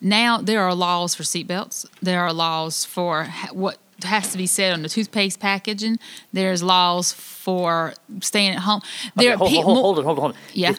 Now 0.00 0.38
there 0.38 0.62
are 0.62 0.74
laws 0.74 1.14
for 1.14 1.22
seatbelts. 1.24 1.86
There 2.02 2.20
are 2.20 2.32
laws 2.32 2.84
for 2.84 3.24
ha- 3.24 3.50
what 3.52 3.78
has 4.04 4.30
to 4.32 4.38
be 4.38 4.46
said 4.46 4.72
on 4.72 4.82
the 4.82 4.88
toothpaste 4.88 5.40
packaging. 5.40 5.98
There's 6.32 6.62
laws 6.62 7.12
for 7.12 7.94
staying 8.20 8.50
at 8.52 8.60
home. 8.60 8.80
There 9.16 9.32
Okay, 9.32 9.34
are 9.34 9.36
hold, 9.38 9.50
pe- 9.50 9.56
hold, 9.56 9.64
hold, 9.64 9.76
mo- 9.76 9.82
hold 9.82 9.98
on, 9.98 10.04
hold 10.04 10.18
on. 10.34 10.34
Yeah. 10.52 10.74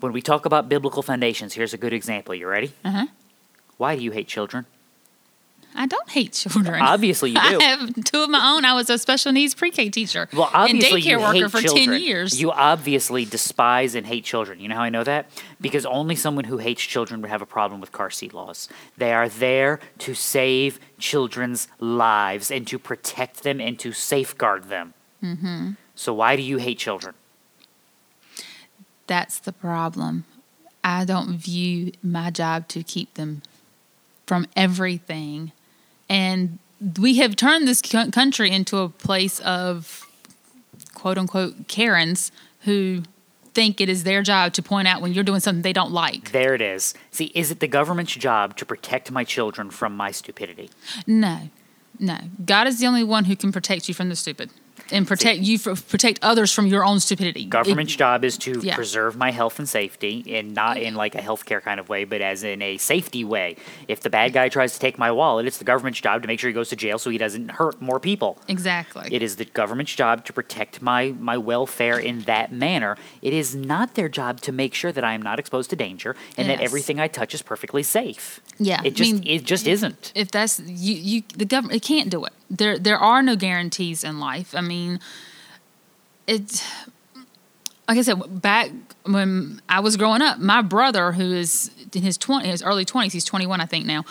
When 0.00 0.12
we 0.12 0.20
talk 0.20 0.46
about 0.46 0.68
biblical 0.68 1.02
foundations, 1.02 1.54
here's 1.54 1.72
a 1.72 1.78
good 1.78 1.92
example. 1.92 2.34
You 2.34 2.48
ready? 2.48 2.72
Uh-huh. 2.84 3.06
Why 3.78 3.96
do 3.96 4.02
you 4.02 4.10
hate 4.10 4.26
children? 4.28 4.66
I 5.76 5.86
don't 5.86 6.08
hate 6.08 6.32
children. 6.32 6.80
Obviously 6.80 7.30
you 7.30 7.36
do. 7.40 7.40
I 7.40 7.62
have 7.62 8.04
two 8.04 8.22
of 8.22 8.30
my 8.30 8.54
own. 8.54 8.64
I 8.64 8.74
was 8.74 8.88
a 8.90 8.98
special 8.98 9.32
needs 9.32 9.54
pre-K 9.54 9.90
teacher 9.90 10.28
Well, 10.32 10.46
and 10.46 10.54
obviously 10.54 11.02
daycare 11.02 11.04
you 11.04 11.18
worker 11.20 11.48
for 11.48 11.60
children. 11.60 11.86
ten 11.90 12.00
years. 12.00 12.40
You 12.40 12.50
obviously 12.52 13.24
despise 13.24 13.94
and 13.94 14.06
hate 14.06 14.24
children. 14.24 14.58
You 14.60 14.68
know 14.68 14.76
how 14.76 14.82
I 14.82 14.90
know 14.90 15.04
that? 15.04 15.26
Because 15.60 15.84
only 15.86 16.16
someone 16.16 16.44
who 16.44 16.58
hates 16.58 16.82
children 16.82 17.20
would 17.20 17.30
have 17.30 17.42
a 17.42 17.46
problem 17.46 17.80
with 17.80 17.92
car 17.92 18.10
seat 18.10 18.32
laws. 18.34 18.68
They 18.96 19.12
are 19.12 19.28
there 19.28 19.80
to 19.98 20.14
save 20.14 20.80
children's 20.98 21.68
lives 21.78 22.50
and 22.50 22.66
to 22.68 22.78
protect 22.78 23.42
them 23.42 23.60
and 23.60 23.78
to 23.78 23.92
safeguard 23.92 24.64
them. 24.64 24.94
Mm-hmm. 25.22 25.70
So 25.94 26.12
why 26.14 26.36
do 26.36 26.42
you 26.42 26.58
hate 26.58 26.78
children? 26.78 27.14
That's 29.06 29.38
the 29.38 29.52
problem. 29.52 30.24
I 30.82 31.04
don't 31.04 31.36
view 31.36 31.92
my 32.02 32.30
job 32.30 32.68
to 32.68 32.82
keep 32.82 33.14
them 33.14 33.42
from 34.26 34.46
everything, 34.56 35.52
and 36.08 36.58
we 36.98 37.16
have 37.16 37.36
turned 37.36 37.66
this 37.66 37.82
country 37.82 38.50
into 38.50 38.78
a 38.78 38.88
place 38.88 39.40
of 39.40 40.06
quote 40.94 41.18
unquote 41.18 41.68
Karens 41.68 42.32
who 42.60 43.02
think 43.54 43.80
it 43.80 43.88
is 43.88 44.04
their 44.04 44.22
job 44.22 44.52
to 44.52 44.62
point 44.62 44.86
out 44.86 45.00
when 45.00 45.14
you're 45.14 45.24
doing 45.24 45.40
something 45.40 45.62
they 45.62 45.72
don't 45.72 45.92
like. 45.92 46.32
There 46.32 46.54
it 46.54 46.60
is. 46.60 46.92
See, 47.10 47.32
is 47.34 47.50
it 47.50 47.60
the 47.60 47.68
government's 47.68 48.14
job 48.14 48.56
to 48.58 48.66
protect 48.66 49.10
my 49.10 49.24
children 49.24 49.70
from 49.70 49.96
my 49.96 50.10
stupidity? 50.10 50.68
No, 51.06 51.48
no. 51.98 52.18
God 52.44 52.66
is 52.66 52.78
the 52.80 52.86
only 52.86 53.02
one 53.02 53.24
who 53.24 53.34
can 53.34 53.52
protect 53.52 53.88
you 53.88 53.94
from 53.94 54.10
the 54.10 54.16
stupid 54.16 54.50
and 54.92 55.06
protect 55.06 55.40
you 55.40 55.58
for 55.58 55.74
protect 55.76 56.18
others 56.22 56.52
from 56.52 56.66
your 56.66 56.84
own 56.84 57.00
stupidity. 57.00 57.44
Government's 57.44 57.94
It- 57.94 57.98
job 57.98 58.24
is 58.24 58.36
to 58.38 58.60
Yeah. 58.62 58.74
preserve 58.74 59.16
my 59.16 59.30
health 59.30 59.58
and 59.58 59.68
safety, 59.68 60.24
and 60.36 60.54
not 60.54 60.76
in 60.78 60.94
like 60.94 61.14
a 61.14 61.18
healthcare 61.20 61.62
kind 61.62 61.78
of 61.80 61.88
way, 61.88 62.04
but 62.04 62.20
as 62.20 62.42
in 62.44 62.62
a 62.62 62.76
safety 62.78 63.24
way. 63.24 63.56
If 63.88 64.00
the 64.00 64.10
bad 64.10 64.32
guy 64.32 64.48
tries 64.48 64.72
to 64.74 64.78
take 64.78 64.98
my 64.98 65.10
wallet, 65.10 65.46
it's 65.46 65.58
the 65.58 65.64
government's 65.64 66.00
job 66.00 66.22
to 66.22 66.28
make 66.28 66.40
sure 66.40 66.48
he 66.48 66.54
goes 66.54 66.68
to 66.70 66.76
jail 66.76 66.98
so 66.98 67.10
he 67.10 67.18
doesn't 67.18 67.52
hurt 67.52 67.80
more 67.80 67.98
people. 68.00 68.38
exactly. 68.48 69.08
It 69.12 69.22
is 69.22 69.36
the 69.36 69.44
government's 69.44 69.94
job 69.94 70.24
to 70.26 70.32
protect 70.32 70.80
my, 70.82 71.14
my 71.18 71.36
welfare 71.36 71.98
in 71.98 72.20
that 72.22 72.52
manner. 72.52 72.96
It 73.22 73.32
is 73.32 73.54
not 73.54 73.94
their 73.94 74.08
job 74.08 74.40
to 74.42 74.52
make 74.52 74.74
sure 74.74 74.92
that 74.92 75.04
I 75.04 75.14
am 75.14 75.22
not 75.22 75.38
exposed 75.38 75.70
to 75.70 75.76
danger 75.76 76.16
and 76.36 76.48
that 76.48 76.60
everything 76.60 77.00
I 77.00 77.08
touch 77.08 77.34
is 77.34 77.42
perfectly 77.42 77.82
safe. 77.82 78.40
Yeah, 78.58 78.80
It 78.82 78.86
I 78.86 78.90
just 78.90 79.12
mean, 79.12 79.22
it 79.26 79.44
just 79.44 79.66
isn't. 79.66 80.12
if 80.14 80.30
that's 80.30 80.60
you, 80.64 80.94
you 80.94 81.22
the 81.36 81.44
government 81.44 81.76
it 81.76 81.82
can't 81.86 82.08
do 82.10 82.24
it. 82.24 82.32
There 82.50 82.78
there 82.78 82.98
are 82.98 83.22
no 83.22 83.36
guarantees 83.36 84.04
in 84.04 84.20
life. 84.20 84.54
I 84.54 84.60
mean, 84.60 85.00
it's 86.26 86.64
like 87.88 87.98
I 87.98 88.02
said 88.02 88.40
back 88.42 88.70
when 89.04 89.60
I 89.68 89.80
was 89.80 89.96
growing 89.96 90.22
up. 90.22 90.38
My 90.38 90.62
brother, 90.62 91.12
who 91.12 91.32
is 91.32 91.70
in 91.92 92.02
his 92.02 92.16
twenty, 92.18 92.48
his 92.48 92.62
early 92.62 92.84
twenties, 92.84 93.12
he's 93.12 93.24
twenty 93.24 93.46
one, 93.46 93.60
I 93.60 93.66
think 93.66 93.86
now. 93.86 94.04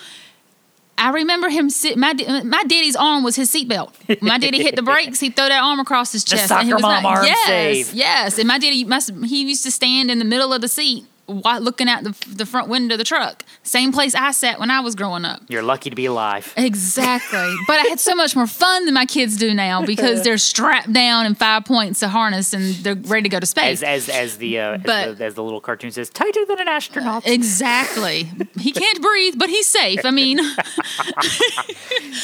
I 0.98 1.10
remember 1.12 1.50
him 1.50 1.70
sit. 1.70 1.98
My 1.98 2.14
my 2.44 2.64
daddy's 2.64 2.96
arm 2.96 3.24
was 3.24 3.36
his 3.36 3.52
seatbelt. 3.54 4.22
My 4.22 4.38
daddy 4.38 4.64
hit 4.64 4.78
the 4.78 4.82
brakes, 4.82 5.20
he'd 5.20 5.36
throw 5.36 5.50
that 5.50 5.62
arm 5.62 5.80
across 5.80 6.14
his 6.14 6.24
chest. 6.24 6.52
and 6.52 6.64
he 6.64 6.72
soccer 6.72 6.76
was 6.76 6.82
mom 6.84 7.06
arm 7.06 7.26
yes, 7.26 7.48
save. 7.48 7.94
yes. 7.94 8.40
And 8.40 8.48
my 8.48 8.58
daddy 8.58 8.86
must. 8.86 9.12
He 9.26 9.44
used 9.48 9.64
to 9.64 9.72
stand 9.72 10.10
in 10.10 10.20
the 10.20 10.26
middle 10.26 10.54
of 10.54 10.62
the 10.62 10.70
seat 10.70 11.06
looking 11.28 11.88
out 11.90 12.04
the, 12.04 12.16
the 12.28 12.46
front 12.46 12.68
window 12.70 12.94
of 12.96 13.00
the 13.00 13.04
truck. 13.04 13.44
Same 13.64 13.92
place 13.92 14.14
I 14.16 14.32
sat 14.32 14.60
when 14.60 14.70
I 14.70 14.80
was 14.82 14.96
growing 14.96 15.26
up. 15.26 15.42
You're 15.48 15.64
lucky 15.64 15.90
to 15.90 15.96
be 15.96 16.06
alive. 16.06 16.54
Exactly. 16.56 17.56
but 17.68 17.80
I 17.80 17.84
had 17.90 18.00
so 18.00 18.16
much 18.16 18.36
more 18.36 18.48
fun 18.48 18.86
than 18.86 18.94
my 18.94 19.06
kids 19.06 19.38
do 19.38 19.54
now 19.54 19.86
because 19.86 20.24
they're 20.24 20.38
strapped 20.38 20.92
down 20.94 21.26
in 21.26 21.36
five 21.36 21.66
points 21.66 22.04
of 22.04 22.12
harness 22.12 22.54
and 22.54 22.76
they're 22.76 22.96
ready 22.96 23.24
to 23.24 23.30
go 23.30 23.40
to 23.40 23.46
space. 23.46 23.82
As 23.82 24.08
as 24.08 24.16
as 24.16 24.38
the 24.38 24.60
uh, 24.60 24.78
But- 24.78 25.08
as, 25.08 25.18
the, 25.18 25.26
as 25.26 25.34
the 25.36 25.44
little 25.44 25.62
cartoon 25.62 25.92
says, 25.92 26.10
tighter 26.10 26.46
than 26.46 26.60
an 26.60 26.68
astronaut. 26.68 27.26
Exactly. 27.28 28.30
He 28.60 28.72
can't 28.72 29.02
breathe, 29.02 29.36
but 29.38 29.50
he's 29.50 29.68
safe. 29.68 30.06
I 30.06 30.12
mean, 30.12 30.38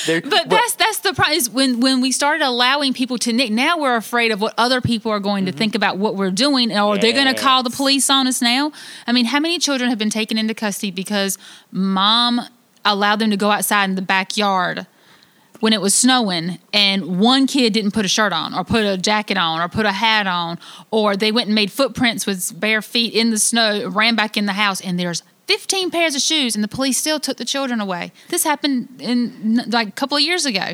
but 0.08 0.26
well, 0.26 0.46
that's 0.48 0.76
that's 0.76 1.00
the 1.00 1.14
prize 1.14 1.50
when 1.50 1.80
when 1.80 2.02
we 2.02 2.12
started 2.12 2.46
allowing 2.46 2.94
people 2.94 3.18
to 3.20 3.34
nick. 3.34 3.52
Now 3.52 3.78
we're 3.80 3.96
afraid 3.96 4.32
of 4.32 4.42
what 4.42 4.54
other 4.58 4.82
people 4.82 5.12
are 5.12 5.20
going 5.20 5.46
to 5.46 5.52
think 5.52 5.76
about 5.76 5.98
what 5.98 6.16
we're 6.16 6.32
doing, 6.32 6.72
or 6.78 6.98
they're 6.98 7.14
going 7.14 7.34
to 7.34 7.40
call 7.40 7.64
the 7.64 7.70
police 7.70 8.10
on 8.10 8.28
us. 8.28 8.42
Now, 8.42 8.72
I 9.08 9.12
mean, 9.12 9.26
how 9.26 9.40
many 9.40 9.60
children 9.60 9.90
have 9.90 10.00
been 10.00 10.10
taken 10.10 10.38
into 10.38 10.54
custody 10.54 10.92
because 10.92 11.38
mom 11.72 12.42
allowed 12.86 13.20
them 13.20 13.30
to 13.32 13.38
go 13.38 13.52
outside 13.52 13.90
in 13.90 13.96
the 13.96 14.02
backyard? 14.02 14.88
When 15.60 15.74
it 15.74 15.82
was 15.82 15.94
snowing, 15.94 16.58
and 16.74 17.20
one 17.20 17.46
kid 17.46 17.74
didn't 17.74 17.92
put 17.92 18.04
a 18.04 18.08
shirt 18.08 18.34
on, 18.34 18.56
or 18.56 18.64
put 18.64 18.84
a 18.84 18.98
jacket 18.98 19.38
on, 19.38 19.62
or 19.62 19.70
put 19.70 19.86
a 19.86 19.92
hat 19.92 20.26
on, 20.26 20.58
or 20.90 21.16
they 21.16 21.32
went 21.32 21.50
and 21.50 21.54
made 21.54 21.72
footprints 21.72 22.26
with 22.26 22.60
bare 22.60 22.82
feet 22.82 23.14
in 23.14 23.30
the 23.30 23.38
snow, 23.38 23.88
ran 23.88 24.16
back 24.16 24.38
in 24.38 24.48
the 24.48 24.54
house, 24.54 24.82
and 24.82 25.00
there's 25.00 25.22
15 25.46 25.92
pairs 25.92 26.16
of 26.16 26.22
shoes, 26.22 26.56
and 26.56 26.64
the 26.64 26.68
police 26.68 26.98
still 26.98 27.20
took 27.20 27.38
the 27.38 27.46
children 27.46 27.80
away. 27.80 28.12
This 28.30 28.44
happened 28.44 28.88
in 29.00 29.62
like 29.68 29.90
a 29.90 29.92
couple 29.92 30.18
of 30.18 30.24
years 30.24 30.48
ago, 30.48 30.74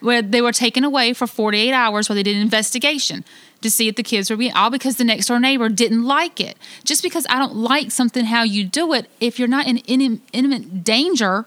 where 0.00 0.22
they 0.22 0.40
were 0.40 0.52
taken 0.52 0.84
away 0.84 1.12
for 1.12 1.26
48 1.26 1.72
hours 1.72 2.08
while 2.08 2.14
they 2.14 2.22
did 2.22 2.36
an 2.36 2.42
investigation 2.42 3.24
to 3.60 3.70
see 3.70 3.88
if 3.88 3.96
the 3.96 4.02
kids 4.02 4.30
were 4.30 4.36
being 4.36 4.52
all 4.52 4.70
because 4.70 4.96
the 4.96 5.04
next 5.04 5.26
door 5.26 5.40
neighbor 5.40 5.68
didn't 5.68 6.04
like 6.04 6.40
it. 6.40 6.56
Just 6.84 7.02
because 7.02 7.26
I 7.28 7.38
don't 7.38 7.56
like 7.56 7.90
something 7.90 8.24
how 8.24 8.42
you 8.42 8.64
do 8.64 8.92
it, 8.92 9.10
if 9.20 9.38
you're 9.38 9.48
not 9.48 9.66
in 9.66 9.78
in 9.78 10.20
imminent 10.32 10.84
danger, 10.84 11.44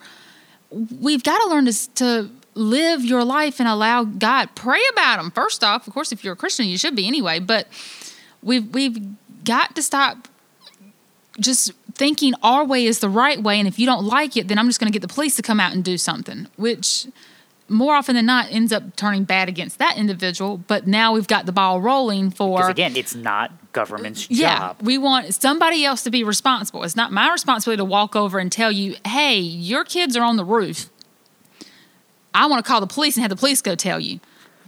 we've 0.69 1.23
got 1.23 1.39
to 1.39 1.49
learn 1.49 1.65
to, 1.65 1.89
to 1.95 2.29
live 2.53 3.03
your 3.03 3.23
life 3.23 3.59
and 3.59 3.67
allow 3.67 4.03
God 4.03 4.49
pray 4.55 4.81
about 4.91 5.17
them. 5.17 5.31
First 5.31 5.63
off, 5.63 5.87
of 5.87 5.93
course, 5.93 6.11
if 6.11 6.23
you're 6.23 6.33
a 6.33 6.37
Christian, 6.37 6.65
you 6.67 6.77
should 6.77 6.95
be 6.95 7.07
anyway. 7.07 7.39
But 7.39 7.67
we've 8.43 8.67
we've 8.73 8.97
got 9.43 9.75
to 9.75 9.81
stop 9.81 10.27
just 11.39 11.71
thinking 11.93 12.33
our 12.43 12.65
way 12.65 12.85
is 12.85 12.99
the 12.99 13.09
right 13.09 13.41
way, 13.41 13.59
and 13.59 13.67
if 13.67 13.79
you 13.79 13.85
don't 13.85 14.05
like 14.05 14.35
it, 14.35 14.47
then 14.47 14.59
I'm 14.59 14.67
just 14.67 14.79
going 14.79 14.91
to 14.91 14.97
get 14.97 15.07
the 15.07 15.13
police 15.13 15.35
to 15.37 15.41
come 15.41 15.59
out 15.59 15.73
and 15.73 15.83
do 15.83 15.97
something, 15.97 16.47
which 16.57 17.07
more 17.71 17.95
often 17.95 18.15
than 18.15 18.25
not 18.25 18.51
ends 18.51 18.71
up 18.71 18.95
turning 18.95 19.23
bad 19.23 19.49
against 19.49 19.79
that 19.79 19.97
individual. 19.97 20.57
But 20.57 20.85
now 20.85 21.13
we've 21.13 21.27
got 21.27 21.45
the 21.45 21.51
ball 21.51 21.81
rolling 21.81 22.29
for 22.29 22.57
because 22.57 22.69
again, 22.69 22.95
it's 22.95 23.15
not 23.15 23.51
government's 23.73 24.29
yeah, 24.29 24.59
job. 24.59 24.77
we 24.81 24.97
want 24.97 25.33
somebody 25.33 25.85
else 25.85 26.03
to 26.03 26.11
be 26.11 26.23
responsible. 26.23 26.83
It's 26.83 26.95
not 26.95 27.11
my 27.11 27.31
responsibility 27.31 27.79
to 27.79 27.85
walk 27.85 28.15
over 28.15 28.37
and 28.37 28.51
tell 28.51 28.71
you, 28.71 28.95
"Hey, 29.05 29.39
your 29.39 29.83
kids 29.83 30.15
are 30.15 30.23
on 30.23 30.35
the 30.37 30.45
roof." 30.45 30.89
I 32.33 32.45
want 32.45 32.63
to 32.63 32.69
call 32.69 32.79
the 32.81 32.87
police 32.87 33.15
and 33.17 33.21
have 33.21 33.29
the 33.29 33.35
police 33.35 33.61
go 33.61 33.75
tell 33.75 33.99
you. 33.99 34.19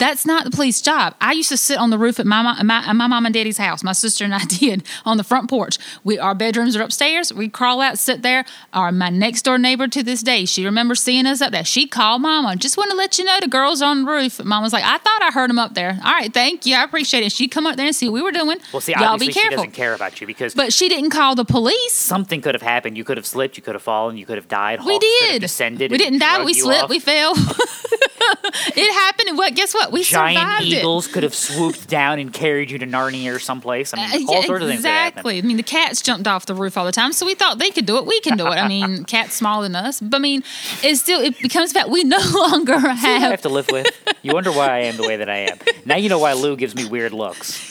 That's 0.04 0.26
not 0.26 0.44
the 0.44 0.52
police 0.52 0.82
job. 0.82 1.16
I 1.22 1.32
used 1.32 1.48
to 1.48 1.56
sit 1.56 1.78
on 1.78 1.90
the 1.90 1.98
roof 1.98 2.20
at 2.20 2.26
my, 2.26 2.62
my, 2.62 2.92
my 2.92 3.08
mom 3.08 3.26
and 3.26 3.34
daddy's 3.34 3.58
house. 3.58 3.84
My 3.86 3.94
sister 3.94 4.26
and 4.26 4.36
I 4.36 4.44
did 4.48 4.84
on 5.06 5.16
the 5.16 5.24
front 5.24 5.50
porch. 5.50 5.78
We 6.04 6.20
our 6.20 6.36
bedrooms 6.36 6.76
are 6.76 6.82
upstairs. 6.82 7.34
We 7.34 7.48
crawl 7.48 7.80
out, 7.80 7.98
sit 7.98 8.22
there. 8.22 8.44
Our 8.74 8.92
my 8.92 9.10
next 9.10 9.44
door 9.44 9.58
neighbor 9.58 9.88
to 9.88 10.04
this 10.04 10.22
day, 10.22 10.44
she 10.44 10.66
remembers 10.66 11.02
seeing 11.02 11.26
us 11.26 11.40
up 11.42 11.54
there. 11.54 11.64
She 11.64 11.88
called 11.88 12.22
mama. 12.22 12.58
Just 12.58 12.76
want 12.76 12.92
to 12.92 12.98
let 12.98 13.18
you 13.18 13.24
know 13.24 13.38
the 13.40 13.48
girls 13.48 13.82
on 13.82 14.04
the 14.04 14.12
roof. 14.12 14.44
Mom 14.44 14.62
was 14.62 14.74
like, 14.74 14.84
I 14.84 14.98
thought 14.98 15.22
I 15.22 15.32
heard 15.32 15.50
them 15.50 15.58
up 15.58 15.74
there. 15.74 15.98
All 16.04 16.12
right, 16.12 16.34
thank 16.34 16.66
you. 16.66 16.76
I 16.76 16.84
appreciate 16.84 17.24
it. 17.24 17.32
She'd 17.32 17.48
come 17.52 17.66
up 17.66 17.78
there 17.78 17.86
and 17.86 17.96
see 17.96 18.10
what 18.10 18.14
we 18.16 18.22
were 18.24 18.32
doing. 18.34 18.58
Well, 18.74 18.82
see, 18.82 18.92
Y'all 18.92 19.06
obviously 19.06 19.28
be 19.28 19.34
she 19.34 19.40
careful. 19.40 19.58
doesn't 19.64 19.72
care 19.72 19.94
about 19.94 20.20
you 20.20 20.28
because 20.28 20.54
But 20.54 20.74
she 20.74 20.90
didn't 20.90 21.12
call 21.12 21.36
the 21.36 21.46
police. 21.46 21.94
something 21.94 22.42
could 22.42 22.56
have 22.56 22.62
happened. 22.62 22.98
You 22.98 23.06
could 23.06 23.16
have 23.16 23.26
slipped. 23.26 23.56
You 23.56 23.64
could 23.64 23.76
have 23.76 23.84
fallen. 23.84 24.18
You 24.18 24.26
could 24.26 24.38
have 24.38 24.50
died. 24.50 24.80
We 24.84 24.94
Hawks 24.96 25.06
have 25.22 25.30
did. 25.32 25.42
descended. 25.42 25.92
We 25.92 25.98
didn't 25.98 26.20
die. 26.20 26.44
We 26.44 26.54
slipped. 26.54 26.84
off. 26.84 26.90
We 26.90 27.00
fell. 27.00 27.36
it 28.76 28.94
happened. 28.94 29.30
And 29.30 29.38
what? 29.38 29.56
Guess 29.56 29.74
what? 29.74 29.92
We 29.92 30.04
Giant 30.04 30.38
survived 30.40 30.66
it. 30.66 30.78
eagles 30.80 31.08
could 31.08 31.24
have 31.24 31.36
swooped 31.36 31.88
down 31.88 32.20
and 32.20 32.34
carried 32.34 32.72
you 32.72 32.78
to 32.80 32.86
Narnia 32.88 33.36
or 33.36 33.40
someplace. 33.40 33.94
I 33.94 33.98
mean, 33.98 34.28
Uh, 34.28 34.32
all 34.32 34.42
yeah, 34.42 34.46
sorts 34.48 34.64
of 34.64 34.70
things. 34.70 34.80
exactly. 34.80 35.38
I 35.38 35.42
mean, 35.42 35.58
the 35.58 35.64
cats 35.64 36.02
jumped 36.02 36.28
off 36.28 36.46
the 36.46 36.56
roof 36.56 36.78
all 36.78 36.86
the 36.86 36.92
time, 36.92 37.14
so 37.14 37.26
we 37.26 37.36
thought 37.36 37.60
they 37.60 37.72
could 37.72 37.86
do 37.86 37.98
it. 37.98 38.06
We 38.06 38.20
can 38.22 38.38
do 38.38 38.48
it. 38.48 38.52
I 38.58 38.68
mean, 38.68 39.04
cats 39.06 39.36
smaller 39.36 39.64
than 39.64 39.76
us, 39.76 40.00
but 40.00 40.18
I 40.18 40.20
mean, 40.20 40.44
it 40.84 40.96
still 40.98 41.20
it 41.22 41.40
becomes 41.42 41.72
fact 41.72 41.90
we 41.90 42.04
no 42.04 42.18
longer 42.34 42.74
I 42.76 42.94
have. 42.94 43.22
have 43.32 43.42
to 43.42 43.50
live 43.50 43.68
with. 43.72 43.88
You 44.22 44.34
wonder 44.34 44.52
why 44.52 44.68
I 44.68 44.80
am 44.80 44.98
the 44.98 45.04
way 45.08 45.18
that 45.18 45.30
I 45.30 45.38
am. 45.50 45.58
Now 45.86 45.96
you 45.98 46.10
know 46.10 46.20
why 46.20 46.34
Lou 46.34 46.56
gives 46.56 46.76
me 46.76 46.86
weird 46.86 47.12
looks. 47.14 47.70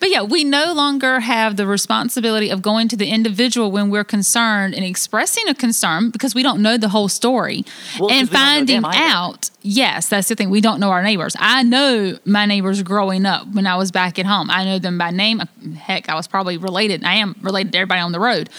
But 0.00 0.10
yeah, 0.10 0.22
we 0.22 0.44
no 0.44 0.72
longer 0.72 1.20
have 1.20 1.56
the 1.56 1.66
responsibility 1.66 2.50
of 2.50 2.60
going 2.62 2.88
to 2.88 2.96
the 2.96 3.08
individual 3.08 3.70
when 3.70 3.88
we're 3.90 4.04
concerned 4.04 4.74
and 4.74 4.84
expressing 4.84 5.48
a 5.48 5.54
concern 5.54 6.10
because 6.10 6.34
we 6.34 6.42
don't 6.42 6.60
know 6.60 6.76
the 6.76 6.88
whole 6.90 7.08
story 7.08 7.64
Well, 7.98 8.10
and 8.10 8.28
we 8.28 8.32
don't 8.32 8.32
know 8.32 8.38
finding 8.38 8.84
out. 8.84 9.50
either. 9.62 9.68
That's 10.00 10.28
the 10.28 10.34
thing. 10.34 10.50
We 10.50 10.60
don't 10.60 10.80
know 10.80 10.90
our 10.90 11.02
neighbors. 11.02 11.36
I 11.38 11.62
know 11.62 12.18
my 12.24 12.46
neighbors 12.46 12.82
growing 12.82 13.26
up 13.26 13.46
when 13.52 13.66
I 13.66 13.76
was 13.76 13.90
back 13.90 14.18
at 14.18 14.26
home. 14.26 14.50
I 14.50 14.64
know 14.64 14.78
them 14.78 14.98
by 14.98 15.10
name. 15.10 15.40
Uh, 15.40 15.46
heck, 15.76 16.08
I 16.08 16.14
was 16.14 16.26
probably 16.26 16.56
related. 16.56 17.04
I 17.04 17.14
am 17.16 17.36
related 17.42 17.72
to 17.72 17.78
everybody 17.78 18.00
on 18.00 18.12
the 18.12 18.20
road. 18.20 18.50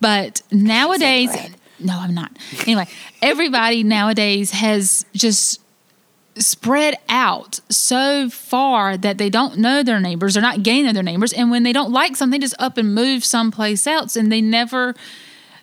But 0.00 0.42
nowadays, 0.52 1.30
no, 1.78 1.98
I'm 1.98 2.14
not. 2.14 2.36
Anyway, 2.62 2.86
everybody 3.22 3.82
nowadays 3.82 4.50
has 4.52 5.04
just 5.12 5.60
spread 6.38 6.96
out 7.08 7.60
so 7.70 8.28
far 8.28 8.96
that 8.96 9.18
they 9.18 9.30
don't 9.30 9.58
know 9.58 9.82
their 9.82 10.00
neighbors. 10.00 10.34
They're 10.34 10.42
not 10.42 10.62
getting 10.62 10.86
to 10.86 10.92
their 10.92 11.02
neighbors. 11.02 11.32
And 11.32 11.50
when 11.50 11.62
they 11.62 11.72
don't 11.72 11.90
like 11.90 12.16
something, 12.16 12.38
they 12.38 12.44
just 12.44 12.54
up 12.58 12.76
and 12.76 12.94
move 12.94 13.24
someplace 13.24 13.86
else. 13.86 14.16
And 14.16 14.30
they 14.30 14.40
never, 14.40 14.94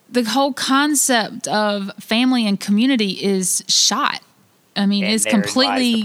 the 0.09 0.23
whole 0.23 0.53
concept 0.53 1.47
of 1.47 1.91
family 1.99 2.47
and 2.47 2.59
community 2.59 3.23
is 3.23 3.63
shot. 3.67 4.21
I 4.75 4.85
mean, 4.85 5.03
And 5.03 5.13
it's 5.13 5.23
the 5.23 5.29
completely 5.29 6.01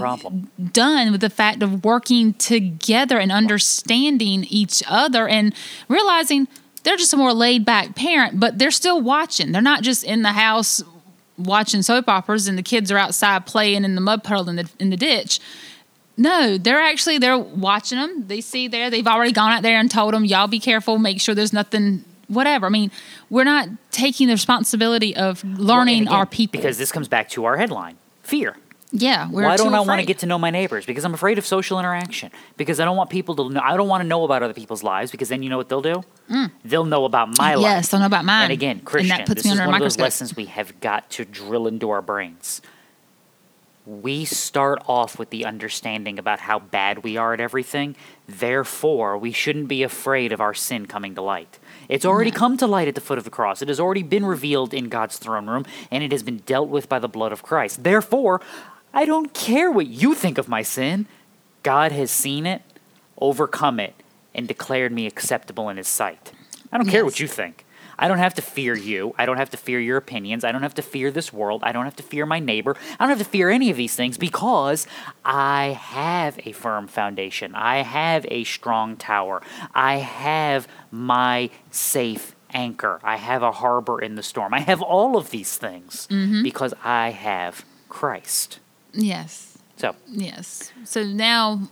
done 0.71 1.11
with 1.11 1.21
the 1.21 1.29
fact 1.29 1.63
of 1.63 1.83
working 1.83 2.33
together 2.35 3.17
and 3.17 3.31
understanding 3.31 4.45
each 4.45 4.83
other 4.87 5.27
and 5.27 5.53
realizing 5.87 6.47
they're 6.83 6.97
just 6.97 7.13
a 7.13 7.17
more 7.17 7.33
laid 7.33 7.65
back 7.65 7.95
parent, 7.95 8.39
but 8.39 8.57
they're 8.57 8.71
still 8.71 9.01
watching. 9.01 9.51
They're 9.51 9.61
not 9.61 9.81
just 9.81 10.03
in 10.03 10.21
the 10.21 10.33
house 10.33 10.83
watching 11.37 11.81
soap 11.81 12.09
operas 12.09 12.47
and 12.47 12.57
the 12.57 12.63
kids 12.63 12.91
are 12.91 12.97
outside 12.97 13.45
playing 13.45 13.85
in 13.85 13.95
the 13.95 14.01
mud 14.01 14.23
puddle 14.23 14.49
in 14.49 14.57
the 14.57 14.69
in 14.79 14.89
the 14.89 14.97
ditch. 14.97 15.39
No, 16.17 16.57
they're 16.57 16.81
actually 16.81 17.17
they're 17.17 17.37
watching 17.37 17.97
them. 17.97 18.27
They 18.27 18.41
see 18.41 18.67
there. 18.67 18.89
They've 18.89 19.07
already 19.07 19.31
gone 19.31 19.51
out 19.51 19.63
there 19.63 19.79
and 19.79 19.89
told 19.89 20.13
them, 20.13 20.25
"Y'all 20.25 20.47
be 20.47 20.59
careful. 20.59 20.97
Make 20.97 21.21
sure 21.21 21.33
there's 21.33 21.53
nothing." 21.53 22.03
Whatever. 22.27 22.67
I 22.67 22.69
mean, 22.69 22.91
we're 23.31 23.45
not 23.45 23.69
taking 23.89 24.27
the 24.27 24.33
responsibility 24.33 25.15
of 25.15 25.43
Well, 25.43 25.53
learning 25.57 26.03
again, 26.03 26.13
our 26.13 26.25
people. 26.27 26.59
Because 26.59 26.77
this 26.77 26.91
comes 26.91 27.07
back 27.07 27.29
to 27.29 27.45
our 27.45 27.57
headline 27.57 27.97
fear. 28.29 28.55
yeah, 28.91 29.29
we're 29.29 29.43
Why 29.43 29.55
don't 29.57 29.73
I 29.75 29.81
want 29.81 29.99
to 29.99 30.05
get 30.05 30.19
to 30.19 30.25
know 30.25 30.39
my 30.39 30.49
neighbors? 30.49 30.85
Because 30.85 31.03
I'm 31.05 31.13
afraid 31.13 31.37
of 31.37 31.45
social 31.45 31.79
interaction. 31.79 32.31
Because 32.57 32.79
I 32.79 32.85
don't 32.85 32.97
want 32.97 33.09
people 33.09 33.35
to 33.35 33.49
know. 33.49 33.61
I 33.61 33.77
don't 33.77 33.87
want 33.87 34.01
to 34.01 34.07
know 34.07 34.23
about 34.23 34.41
other 34.41 34.53
people's 34.53 34.81
lives. 34.83 35.11
Because 35.11 35.29
then 35.29 35.43
you 35.43 35.49
know 35.49 35.57
what 35.57 35.69
they'll 35.69 35.81
do? 35.81 36.03
They'll 36.65 36.85
know 36.85 37.05
about 37.05 37.35
my 37.37 37.53
life. 37.55 37.65
Mm. 37.65 37.75
Yes, 37.75 37.89
they'll 37.89 37.99
know 37.99 38.05
about 38.07 38.25
mine. 38.25 38.45
And 38.45 38.53
again, 38.53 38.77
And 38.77 38.85
Christian, 38.85 39.17
that 39.17 39.27
puts 39.27 39.43
this 39.43 39.45
me 39.45 39.51
is 39.51 39.59
under 39.59 39.63
a 39.63 39.67
one 39.67 39.75
of 39.75 39.81
those 39.85 39.97
microscope. 39.97 40.03
lessons 40.03 40.35
we 40.35 40.45
have 40.45 40.79
got 40.79 41.09
to 41.11 41.25
drill 41.25 41.67
into 41.67 41.89
our 41.91 42.01
brains. 42.01 42.61
We 43.85 44.25
start 44.25 44.81
off 44.87 45.17
with 45.19 45.29
the 45.29 45.45
understanding 45.45 46.17
about 46.19 46.39
how 46.41 46.57
bad 46.59 47.03
we 47.03 47.17
are 47.17 47.33
at 47.33 47.39
everything. 47.39 47.95
Therefore, 48.27 49.17
we 49.17 49.31
shouldn't 49.31 49.67
be 49.67 49.83
afraid 49.83 50.31
of 50.31 50.41
our 50.41 50.53
sin 50.55 50.85
coming 50.87 51.13
to 51.15 51.21
light. 51.21 51.58
It's 51.89 52.05
already 52.05 52.29
come 52.29 52.55
to 52.57 52.67
light 52.67 52.87
at 52.87 52.95
the 52.95 53.01
foot 53.01 53.17
of 53.17 53.23
the 53.23 53.31
cross. 53.31 53.61
It 53.63 53.67
has 53.67 53.79
already 53.79 54.03
been 54.03 54.23
revealed 54.23 54.73
in 54.73 54.89
God's 54.89 55.17
throne 55.17 55.47
room, 55.47 55.65
and 55.89 56.03
it 56.03 56.11
has 56.11 56.21
been 56.21 56.37
dealt 56.45 56.69
with 56.69 56.87
by 56.87 56.99
the 56.99 57.09
blood 57.09 57.31
of 57.31 57.41
Christ. 57.41 57.83
Therefore, 57.83 58.41
I 58.93 59.05
don't 59.05 59.33
care 59.33 59.71
what 59.71 59.87
you 59.87 60.13
think 60.13 60.37
of 60.37 60.47
my 60.47 60.61
sin. 60.61 61.07
God 61.63 61.91
has 61.91 62.11
seen 62.11 62.45
it, 62.45 62.61
overcome 63.19 63.79
it, 63.79 63.95
and 64.35 64.47
declared 64.47 64.91
me 64.91 65.07
acceptable 65.07 65.67
in 65.67 65.77
his 65.77 65.87
sight. 65.87 66.31
I 66.71 66.77
don't 66.77 66.87
care 66.87 67.03
what 67.03 67.19
you 67.19 67.27
think. 67.27 67.65
I 67.99 68.07
don't 68.07 68.17
have 68.17 68.33
to 68.35 68.41
fear 68.41 68.75
you. 68.75 69.13
I 69.17 69.25
don't 69.25 69.37
have 69.37 69.49
to 69.51 69.57
fear 69.57 69.79
your 69.79 69.97
opinions. 69.97 70.43
I 70.43 70.51
don't 70.51 70.63
have 70.63 70.73
to 70.75 70.81
fear 70.81 71.11
this 71.11 71.31
world. 71.31 71.63
I 71.63 71.71
don't 71.71 71.85
have 71.85 71.97
to 71.97 72.03
fear 72.03 72.25
my 72.25 72.39
neighbor. 72.39 72.75
I 72.99 73.03
don't 73.03 73.09
have 73.09 73.19
to 73.19 73.31
fear 73.31 73.49
any 73.49 73.69
of 73.69 73.77
these 73.77 73.95
things 73.95 74.17
because 74.17 74.87
I 75.25 75.77
have 75.79 76.39
a 76.45 76.53
firm 76.53 76.87
foundation. 76.87 77.53
I 77.53 77.83
have 77.83 78.25
a 78.29 78.45
strong 78.45 78.95
tower. 78.95 79.41
I 79.75 79.97
have 79.97 80.67
my 80.91 81.49
safe 81.69 82.35
anchor. 82.53 82.99
I 83.03 83.17
have 83.17 83.43
a 83.43 83.51
harbor 83.51 84.01
in 84.01 84.15
the 84.15 84.23
storm. 84.23 84.53
I 84.53 84.61
have 84.61 84.81
all 84.81 85.17
of 85.17 85.29
these 85.29 85.57
things 85.57 86.07
mm-hmm. 86.09 86.41
because 86.41 86.73
I 86.83 87.09
have 87.11 87.65
Christ. 87.89 88.59
Yes. 88.93 89.57
So, 89.75 89.95
Yes. 90.07 90.71
So 90.83 91.03
now 91.03 91.69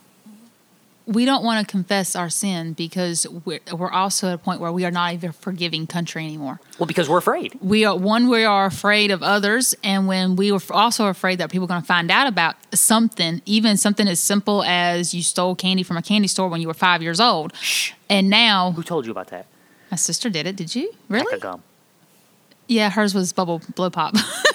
we 1.08 1.24
don't 1.24 1.43
want 1.43 1.65
to 1.65 1.72
confess 1.72 2.15
our 2.15 2.30
sin 2.30 2.74
because 2.74 3.26
we're, 3.46 3.62
we're 3.72 3.91
also 3.91 4.28
at 4.28 4.34
a 4.34 4.38
point 4.38 4.60
where 4.60 4.73
we 4.73 4.84
are 4.84 4.92
not 4.92 5.13
even 5.13 5.29
a 5.29 5.34
forgiving 5.34 5.88
country 5.88 6.25
anymore. 6.25 6.60
well, 6.77 6.86
because 6.86 7.08
we're 7.08 7.17
afraid. 7.17 7.58
We 7.62 7.86
are 7.86 7.96
one, 7.98 8.27
we 8.27 8.44
are 8.44 8.65
afraid 8.65 9.10
of 9.10 9.23
others, 9.23 9.73
and 9.84 10.08
when 10.08 10.36
we 10.36 10.52
were 10.52 10.60
also 10.69 11.08
afraid 11.08 11.40
that 11.40 11.50
people 11.50 11.63
are 11.63 11.69
going 11.69 11.81
to 11.81 11.88
find 11.88 12.12
out 12.12 12.27
about 12.27 12.56
something, 12.75 13.42
even 13.46 13.77
something 13.77 14.08
as 14.08 14.19
simple 14.19 14.63
as 14.63 15.13
you 15.13 15.23
stole 15.23 15.56
candy 15.56 15.84
from 15.84 15.96
a 15.96 16.02
candy 16.02 16.27
store 16.27 16.50
when 16.50 16.60
you 16.60 16.67
were 16.67 16.73
five 16.73 17.02
years 17.02 17.21
old, 17.21 17.54
and 18.10 18.29
now 18.29 18.71
Who 18.71 18.84
told 18.84 19.06
you 19.06 19.12
about 19.12 19.27
that? 19.27 19.46
My 19.90 19.96
sister 19.98 20.29
did 20.29 20.46
it. 20.46 20.58
Did 20.58 20.75
you? 20.75 20.94
Really? 21.08 21.25
Pack 21.25 21.36
of 21.36 21.42
gum. 21.42 21.63
Yeah, 22.67 22.90
hers 22.90 23.15
was 23.15 23.31
bubble 23.31 23.62
blow 23.75 23.90
pop. 23.90 24.13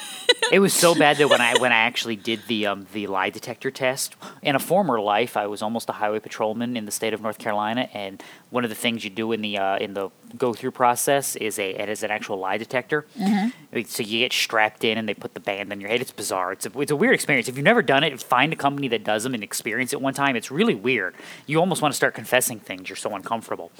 It 0.52 0.58
was 0.58 0.74
so 0.74 0.94
bad 0.94 1.16
that 1.16 1.30
when 1.30 1.40
I 1.40 1.56
when 1.58 1.72
I 1.72 1.78
actually 1.78 2.14
did 2.14 2.40
the 2.46 2.66
um, 2.66 2.86
the 2.92 3.06
lie 3.06 3.30
detector 3.30 3.70
test 3.70 4.16
in 4.42 4.54
a 4.54 4.58
former 4.58 5.00
life, 5.00 5.34
I 5.34 5.46
was 5.46 5.62
almost 5.62 5.88
a 5.88 5.92
highway 5.92 6.20
patrolman 6.20 6.76
in 6.76 6.84
the 6.84 6.90
state 6.90 7.14
of 7.14 7.22
North 7.22 7.38
Carolina, 7.38 7.88
and 7.94 8.22
one 8.50 8.62
of 8.62 8.68
the 8.68 8.76
things 8.76 9.02
you 9.02 9.08
do 9.08 9.32
in 9.32 9.40
the 9.40 9.56
uh, 9.56 9.78
in 9.78 9.94
the 9.94 10.10
go 10.36 10.52
through 10.52 10.72
process 10.72 11.36
is 11.36 11.58
a 11.58 11.70
it 11.70 11.88
is 11.88 12.02
an 12.02 12.10
actual 12.10 12.36
lie 12.36 12.58
detector. 12.58 13.06
Mm-hmm. 13.18 13.80
So 13.86 14.02
you 14.02 14.18
get 14.18 14.34
strapped 14.34 14.84
in, 14.84 14.98
and 14.98 15.08
they 15.08 15.14
put 15.14 15.32
the 15.32 15.40
band 15.40 15.72
on 15.72 15.80
your 15.80 15.88
head. 15.88 16.02
It's 16.02 16.12
bizarre. 16.12 16.52
It's 16.52 16.66
a, 16.66 16.80
it's 16.80 16.92
a 16.92 16.96
weird 16.96 17.14
experience. 17.14 17.48
If 17.48 17.56
you've 17.56 17.64
never 17.64 17.80
done 17.80 18.04
it, 18.04 18.22
find 18.22 18.52
a 18.52 18.56
company 18.56 18.88
that 18.88 19.04
does 19.04 19.22
them 19.22 19.32
and 19.32 19.42
experience 19.42 19.94
it 19.94 20.02
one 20.02 20.12
time. 20.12 20.36
It's 20.36 20.50
really 20.50 20.74
weird. 20.74 21.14
You 21.46 21.60
almost 21.60 21.80
want 21.80 21.92
to 21.92 21.96
start 21.96 22.12
confessing 22.12 22.60
things. 22.60 22.90
You're 22.90 22.96
so 22.96 23.14
uncomfortable. 23.14 23.72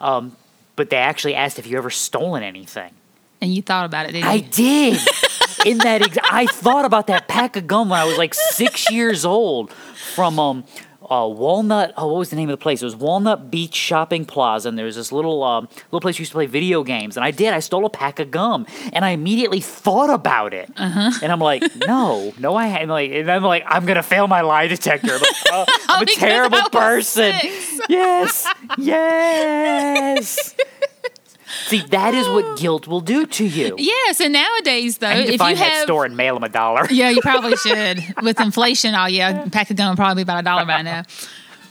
Um, 0.00 0.36
but 0.74 0.88
they 0.88 0.96
actually 0.96 1.34
asked 1.34 1.58
if 1.58 1.66
you 1.66 1.76
ever 1.76 1.90
stolen 1.90 2.42
anything. 2.42 2.92
and 3.42 3.54
you 3.54 3.60
thought 3.60 3.84
about 3.84 4.06
it, 4.06 4.12
didn't 4.12 4.26
I 4.26 4.38
did. 4.38 4.98
In 5.64 5.78
that, 5.78 6.02
ex- 6.02 6.18
I 6.30 6.46
thought 6.46 6.84
about 6.84 7.06
that 7.08 7.28
pack 7.28 7.56
of 7.56 7.66
gum 7.66 7.88
when 7.88 7.98
I 7.98 8.04
was 8.04 8.18
like 8.18 8.34
six 8.34 8.90
years 8.90 9.24
old 9.24 9.72
from 9.72 10.38
um, 10.38 10.64
uh, 11.10 11.26
Walnut. 11.28 11.92
Oh, 11.96 12.08
what 12.12 12.18
was 12.18 12.30
the 12.30 12.36
name 12.36 12.48
of 12.48 12.52
the 12.58 12.62
place? 12.62 12.82
It 12.82 12.84
was 12.84 12.96
Walnut 12.96 13.50
Beach 13.50 13.74
Shopping 13.74 14.24
Plaza, 14.24 14.68
and 14.68 14.78
there 14.78 14.84
was 14.86 14.96
this 14.96 15.12
little 15.12 15.42
um, 15.42 15.68
little 15.86 16.00
place 16.00 16.18
we 16.18 16.22
used 16.22 16.32
to 16.32 16.36
play 16.36 16.46
video 16.46 16.82
games. 16.82 17.16
And 17.16 17.24
I 17.24 17.30
did. 17.30 17.52
I 17.52 17.60
stole 17.60 17.84
a 17.84 17.90
pack 17.90 18.18
of 18.20 18.30
gum, 18.30 18.66
and 18.92 19.04
I 19.04 19.10
immediately 19.10 19.60
thought 19.60 20.10
about 20.10 20.52
it. 20.54 20.70
Uh-huh. 20.76 21.10
And 21.22 21.32
I'm 21.32 21.40
like, 21.40 21.62
no, 21.76 22.32
no, 22.38 22.54
I 22.54 22.66
am 22.66 22.88
like, 22.88 23.10
and 23.10 23.30
I'm 23.30 23.42
like, 23.42 23.64
I'm 23.66 23.86
gonna 23.86 24.02
fail 24.02 24.26
my 24.26 24.42
lie 24.42 24.66
detector. 24.66 25.14
I'm, 25.14 25.20
like, 25.20 25.36
oh, 25.50 25.64
I'm 25.88 26.02
a 26.02 26.06
terrible 26.06 26.68
person. 26.70 27.32
six. 27.40 27.80
Yes, 27.88 28.46
yes. 28.78 30.54
See, 31.66 31.80
that 31.90 32.14
is 32.14 32.28
what 32.28 32.58
guilt 32.58 32.86
will 32.86 33.00
do 33.00 33.26
to 33.26 33.44
you. 33.46 33.74
Yes, 33.78 34.20
and 34.20 34.32
nowadays 34.32 34.98
though, 34.98 35.08
I 35.08 35.20
need 35.20 35.26
to 35.26 35.32
if 35.34 35.38
find 35.38 35.58
you 35.58 35.64
that 35.64 35.72
have 35.72 35.82
store 35.84 36.04
and 36.04 36.16
mail 36.16 36.34
them 36.34 36.44
a 36.44 36.48
dollar. 36.48 36.86
Yeah, 36.90 37.10
you 37.10 37.20
probably 37.20 37.56
should. 37.56 38.00
With 38.22 38.40
inflation, 38.40 38.94
oh 38.94 39.06
yeah, 39.06 39.44
a 39.44 39.50
pack 39.50 39.70
of 39.70 39.76
gum 39.76 39.96
probably 39.96 40.22
be 40.22 40.26
about 40.26 40.40
a 40.40 40.42
dollar 40.44 40.64
by 40.66 40.82
now. 40.82 41.02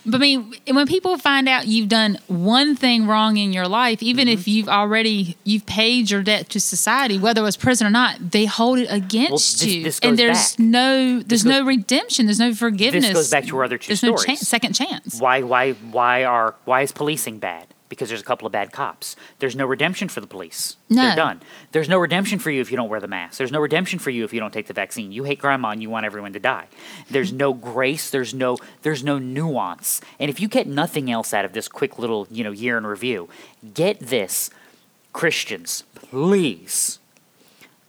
But 0.05 0.15
I 0.15 0.17
mean, 0.19 0.53
when 0.69 0.86
people 0.86 1.17
find 1.17 1.47
out 1.47 1.65
you've 1.65 1.88
done 1.88 2.17
one 2.27 2.75
thing 2.75 3.07
wrong 3.07 3.38
in 3.38 3.53
your 3.53 3.69
life, 3.69 4.03
even 4.03 4.27
Mm-hmm. 4.27 4.34
if 4.34 4.47
you've 4.49 4.67
already 4.67 5.38
you've 5.45 5.65
paid 5.65 6.11
your 6.11 6.21
debt 6.21 6.49
to 6.49 6.59
society, 6.59 7.17
whether 7.17 7.39
it 7.39 7.45
was 7.45 7.55
prison 7.55 7.88
or 7.88 7.89
not, 7.89 8.31
they 8.31 8.43
hold 8.45 8.79
it 8.79 8.88
against 8.91 9.61
this- 9.61 9.65
you, 9.73 9.84
this 9.84 9.99
and 9.99 10.19
there's 10.19 10.57
back. 10.57 10.59
no 10.59 11.19
there's 11.21 11.43
goes- 11.43 11.49
no 11.59 11.63
redemption, 11.65 12.25
there's 12.25 12.39
no 12.39 12.53
forgiveness. 12.53 13.05
This 13.05 13.13
goes 13.13 13.29
back 13.29 13.45
to 13.45 13.55
our 13.57 13.63
other 13.63 13.77
two 13.77 13.88
there's 13.88 13.99
stories. 13.99 14.19
no 14.19 14.25
chance, 14.25 14.41
second 14.41 14.73
chance. 14.73 15.21
Why, 15.21 15.41
why, 15.41 15.71
why 15.71 16.25
are 16.25 16.55
why 16.65 16.81
is 16.81 16.91
policing 16.91 17.39
bad? 17.39 17.67
Because 17.93 18.09
there's 18.09 18.21
a 18.21 18.25
couple 18.25 18.45
of 18.45 18.51
bad 18.51 18.71
cops. 18.71 19.15
There's 19.39 19.55
no 19.55 19.65
redemption 19.65 20.09
for 20.09 20.21
the 20.21 20.27
police. 20.27 20.77
No. 20.89 21.03
They're 21.03 21.15
done. 21.15 21.41
There's 21.71 21.89
no 21.89 21.99
redemption 21.99 22.39
for 22.39 22.51
you 22.51 22.61
if 22.61 22.71
you 22.71 22.77
don't 22.77 22.89
wear 22.89 22.99
the 22.99 23.07
mask. 23.07 23.37
There's 23.37 23.51
no 23.51 23.59
redemption 23.59 23.99
for 23.99 24.09
you 24.09 24.23
if 24.23 24.33
you 24.33 24.39
don't 24.39 24.53
take 24.53 24.67
the 24.67 24.73
vaccine. 24.73 25.11
You 25.11 25.23
hate 25.23 25.39
grandma 25.39 25.69
and 25.69 25.81
you 25.81 25.89
want 25.89 26.05
everyone 26.05 26.33
to 26.33 26.39
die. 26.39 26.67
There's 27.09 27.31
no 27.31 27.53
grace. 27.53 28.09
There's 28.09 28.33
no 28.33 28.57
there's 28.81 29.03
no 29.03 29.19
nuance. 29.19 30.01
And 30.19 30.29
if 30.29 30.39
you 30.39 30.47
get 30.47 30.67
nothing 30.67 31.11
else 31.11 31.33
out 31.33 31.45
of 31.45 31.53
this 31.53 31.67
quick 31.67 31.99
little 31.99 32.27
you 32.31 32.43
know 32.43 32.51
year 32.51 32.77
in 32.77 32.85
review, 32.85 33.29
get 33.73 33.99
this, 33.99 34.49
Christians, 35.13 35.83
please 35.95 36.99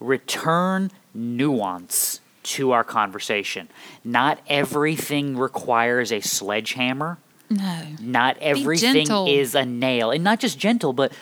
return 0.01 0.91
nuance 1.15 2.21
to 2.45 2.73
our 2.73 2.85
conversation. 2.85 3.69
Not 4.05 4.39
everything 4.49 5.37
requires 5.37 6.13
a 6.13 6.21
sledgehammer. 6.21 7.19
No, 7.57 7.83
Not 8.01 8.37
everything 8.41 9.07
is 9.29 9.55
a 9.55 9.65
nail. 9.65 10.11
And 10.11 10.25
not 10.25 10.41
just 10.41 10.59
gentle, 10.59 10.93
but 10.93 11.13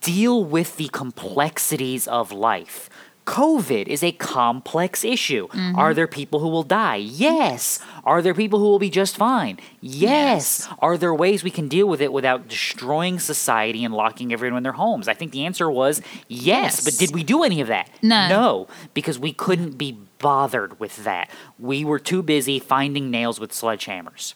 deal 0.00 0.42
with 0.44 0.76
the 0.76 0.88
complexities 0.88 2.08
of 2.08 2.32
life. 2.32 2.90
COVID 3.26 3.88
is 3.88 4.04
a 4.04 4.12
complex 4.12 5.04
issue. 5.04 5.48
Mm-hmm. 5.48 5.76
Are 5.76 5.92
there 5.92 6.06
people 6.06 6.38
who 6.38 6.46
will 6.48 6.62
die? 6.62 6.96
Yes. 6.96 7.80
Are 8.04 8.22
there 8.22 8.34
people 8.34 8.60
who 8.60 8.66
will 8.66 8.78
be 8.78 8.88
just 8.88 9.16
fine? 9.16 9.58
Yes. 9.80 10.68
Are 10.78 10.96
there 10.96 11.12
ways 11.12 11.42
we 11.42 11.50
can 11.50 11.66
deal 11.66 11.88
with 11.88 12.00
it 12.00 12.12
without 12.12 12.46
destroying 12.46 13.18
society 13.18 13.84
and 13.84 13.92
locking 13.92 14.32
everyone 14.32 14.58
in 14.58 14.62
their 14.62 14.72
homes? 14.72 15.08
I 15.08 15.14
think 15.14 15.32
the 15.32 15.44
answer 15.44 15.68
was 15.68 16.00
yes. 16.28 16.56
Yes. 16.56 16.84
But 16.84 16.98
did 16.98 17.12
we 17.14 17.24
do 17.24 17.42
any 17.42 17.60
of 17.60 17.66
that? 17.66 17.90
No. 18.00 18.28
No, 18.28 18.68
because 18.94 19.18
we 19.18 19.32
couldn't 19.32 19.76
be 19.76 19.98
bothered 20.20 20.78
with 20.78 21.02
that. 21.02 21.28
We 21.58 21.84
were 21.84 21.98
too 21.98 22.22
busy 22.22 22.60
finding 22.60 23.10
nails 23.10 23.40
with 23.40 23.50
sledgehammers. 23.50 24.34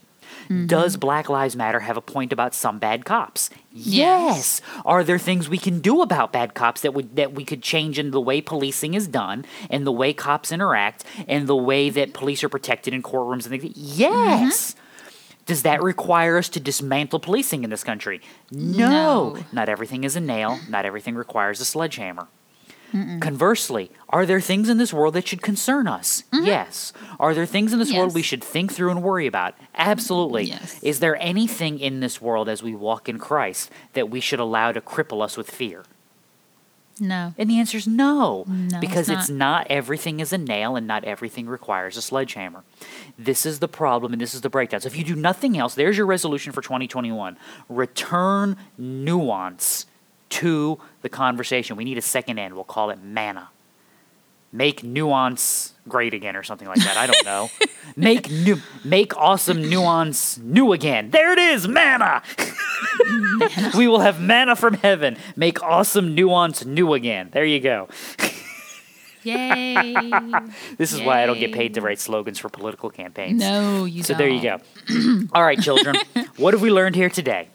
Does 0.51 0.95
mm-hmm. 0.95 1.01
Black 1.01 1.29
Lives 1.29 1.55
Matter 1.55 1.79
have 1.79 1.97
a 1.97 2.01
point 2.01 2.33
about 2.33 2.55
some 2.55 2.81
bad 2.81 3.05
cops? 3.05 3.51
Yes. 3.73 4.61
Are 4.85 5.05
there 5.05 5.19
things 5.19 5.49
we 5.49 5.59
can 5.59 5.79
do 5.79 6.03
about 6.03 6.33
bad 6.33 6.55
cops 6.55 6.81
that 6.81 6.93
would 6.93 7.15
that 7.15 7.33
we 7.33 7.45
could 7.45 7.63
change 7.63 8.01
in 8.01 8.11
the 8.11 8.21
way 8.21 8.41
policing 8.41 8.95
is 8.95 9.07
done 9.07 9.45
and 9.69 9.87
the 9.87 9.93
way 9.93 10.13
cops 10.13 10.51
interact 10.51 11.05
and 11.29 11.47
the 11.47 11.55
way 11.55 11.89
that 11.89 12.15
police 12.15 12.43
are 12.43 12.49
protected 12.49 12.93
in 12.93 13.01
courtrooms 13.01 13.47
and 13.47 13.61
things? 13.61 13.77
Yes. 13.77 14.73
Mm-hmm. 14.73 15.45
Does 15.47 15.63
that 15.63 15.83
require 15.83 16.37
us 16.37 16.49
to 16.49 16.59
dismantle 16.59 17.21
policing 17.21 17.63
in 17.63 17.71
this 17.71 17.85
country? 17.85 18.21
No. 18.51 19.35
No. 19.35 19.45
Not 19.53 19.69
everything 19.69 20.03
is 20.03 20.17
a 20.17 20.21
nail. 20.21 20.59
Not 20.69 20.85
everything 20.85 21.15
requires 21.15 21.61
a 21.61 21.65
sledgehammer. 21.65 22.27
Conversely, 23.21 23.91
are 24.09 24.27
there 24.27 24.41
things 24.41 24.69
in 24.69 24.79
this 24.79 24.93
world 24.93 25.15
that 25.15 25.27
should 25.29 25.43
concern 25.43 25.87
us? 25.87 26.25
Yes. 26.33 26.93
Are 27.19 27.35
there 27.35 27.47
things 27.47 27.73
in 27.73 27.79
this 27.79 27.93
world 27.93 28.15
we 28.15 28.23
should 28.23 28.43
think 28.43 28.73
through 28.73 28.91
and 28.91 29.03
worry 29.03 29.27
about? 29.27 29.55
Absolutely. 29.75 30.45
Yes. 30.45 30.83
Is 30.83 31.01
there 31.01 31.17
anything 31.23 31.79
in 31.79 32.01
this 32.01 32.21
world 32.21 32.49
as 32.49 32.63
we 32.63 32.75
walk 32.75 33.09
in 33.09 33.19
Christ 33.19 33.71
that 33.93 34.11
we 34.11 34.21
should 34.21 34.41
allow 34.41 34.73
to 34.73 34.81
cripple 34.81 35.23
us 35.23 35.37
with 35.37 35.51
fear? 35.51 35.85
no. 37.03 37.33
And 37.39 37.49
the 37.49 37.59
answer 37.59 37.79
is 37.79 37.87
no, 37.87 38.45
No, 38.47 38.79
because 38.79 39.09
it's 39.09 39.31
not. 39.31 39.63
not 39.63 39.67
everything 39.71 40.21
is 40.21 40.35
a 40.35 40.39
nail 40.39 40.77
and 40.77 40.87
not 40.87 41.03
everything 41.05 41.47
requires 41.47 41.97
a 41.97 42.03
sledgehammer. 42.03 42.63
This 43.19 43.47
is 43.47 43.59
the 43.61 43.69
problem 43.69 44.13
and 44.13 44.21
this 44.21 44.35
is 44.35 44.43
the 44.43 44.51
breakdown. 44.51 44.83
So 44.83 44.89
if 44.89 44.97
you 44.99 45.05
do 45.05 45.17
nothing 45.17 45.57
else, 45.57 45.75
there's 45.75 45.97
your 45.97 46.05
resolution 46.07 46.53
for 46.53 46.61
2021. 46.61 47.39
Return 47.71 48.57
nuance 48.77 49.87
to 50.31 50.79
the 51.03 51.09
conversation. 51.09 51.77
We 51.77 51.85
need 51.85 51.99
a 51.99 52.03
second 52.03 52.39
end. 52.39 52.55
We'll 52.55 52.65
call 52.65 52.91
it 52.91 53.03
manna. 53.03 53.51
Make 54.53 54.83
nuance 54.83 55.75
great 55.89 56.13
again 56.13 56.35
or 56.35 56.43
something 56.43 56.67
like 56.67 56.79
that. 56.79 56.97
I 56.97 57.07
don't 57.07 57.25
know. 57.25 57.51
make 57.97 58.29
new 58.31 58.57
make 58.85 59.17
awesome 59.17 59.69
nuance 59.69 60.39
new 60.39 60.73
again. 60.73 61.11
There 61.11 61.33
it 61.33 61.39
is, 61.39 61.69
manna. 61.69 62.23
we 63.77 63.87
will 63.87 64.01
have 64.01 64.21
manna 64.21 64.57
from 64.57 64.75
heaven. 64.75 65.17
Make 65.37 65.63
awesome 65.63 66.17
nuance 66.17 66.65
new 66.65 66.95
again. 66.95 67.31
There 67.33 67.45
you 67.45 67.61
go. 67.61 67.89
Yay! 69.23 69.95
This 70.79 70.93
is 70.93 71.03
why 71.03 71.23
I 71.23 71.27
don't 71.27 71.39
get 71.39 71.53
paid 71.53 71.75
to 71.75 71.81
write 71.83 72.01
slogans 72.01 72.39
for 72.39 72.49
political 72.49 72.89
campaigns. 72.91 73.39
no, 73.41 73.85
you 73.85 74.03
So 74.03 74.15
don't. 74.15 74.19
So 74.19 74.25
there 74.25 74.29
you 74.29 74.43
go. 74.43 75.27
All 75.35 75.43
right, 75.43 75.61
children. 75.61 75.97
what 76.39 76.55
have 76.55 76.63
we 76.63 76.71
learned 76.71 76.97
here 76.97 77.11
today? 77.11 77.49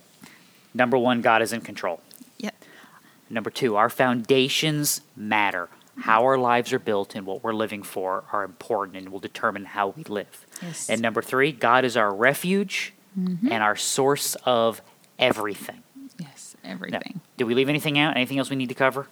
Number 0.75 0.97
one, 0.97 1.21
God 1.21 1.41
is 1.41 1.53
in 1.53 1.61
control. 1.61 2.01
Number 3.29 3.49
two, 3.49 3.75
our 3.75 3.89
foundations 3.89 5.01
matter. 5.15 5.69
How 5.97 6.23
our 6.25 6.37
lives 6.37 6.73
are 6.73 6.79
built 6.79 7.15
and 7.15 7.25
what 7.25 7.43
we're 7.43 7.53
living 7.53 7.81
for 7.81 8.25
are 8.33 8.43
important 8.43 8.97
and 8.97 9.09
will 9.09 9.19
determine 9.19 9.65
how 9.65 9.89
we 9.89 10.03
live. 10.03 10.45
Yes. 10.61 10.89
And 10.89 11.01
number 11.01 11.21
three, 11.21 11.53
God 11.53 11.85
is 11.85 11.95
our 11.95 12.13
refuge 12.13 12.93
mm-hmm. 13.17 13.51
and 13.51 13.63
our 13.63 13.77
source 13.77 14.35
of 14.45 14.81
everything. 15.17 15.83
Yes, 16.19 16.55
Now, 16.63 16.71
everything. 16.71 17.21
did 17.37 17.45
we 17.45 17.55
leave 17.55 17.69
anything 17.69 17.97
out? 17.97 18.15
Anything 18.17 18.39
else 18.39 18.49
we 18.49 18.57
need 18.57 18.69
to 18.69 18.75
cover? 18.75 19.07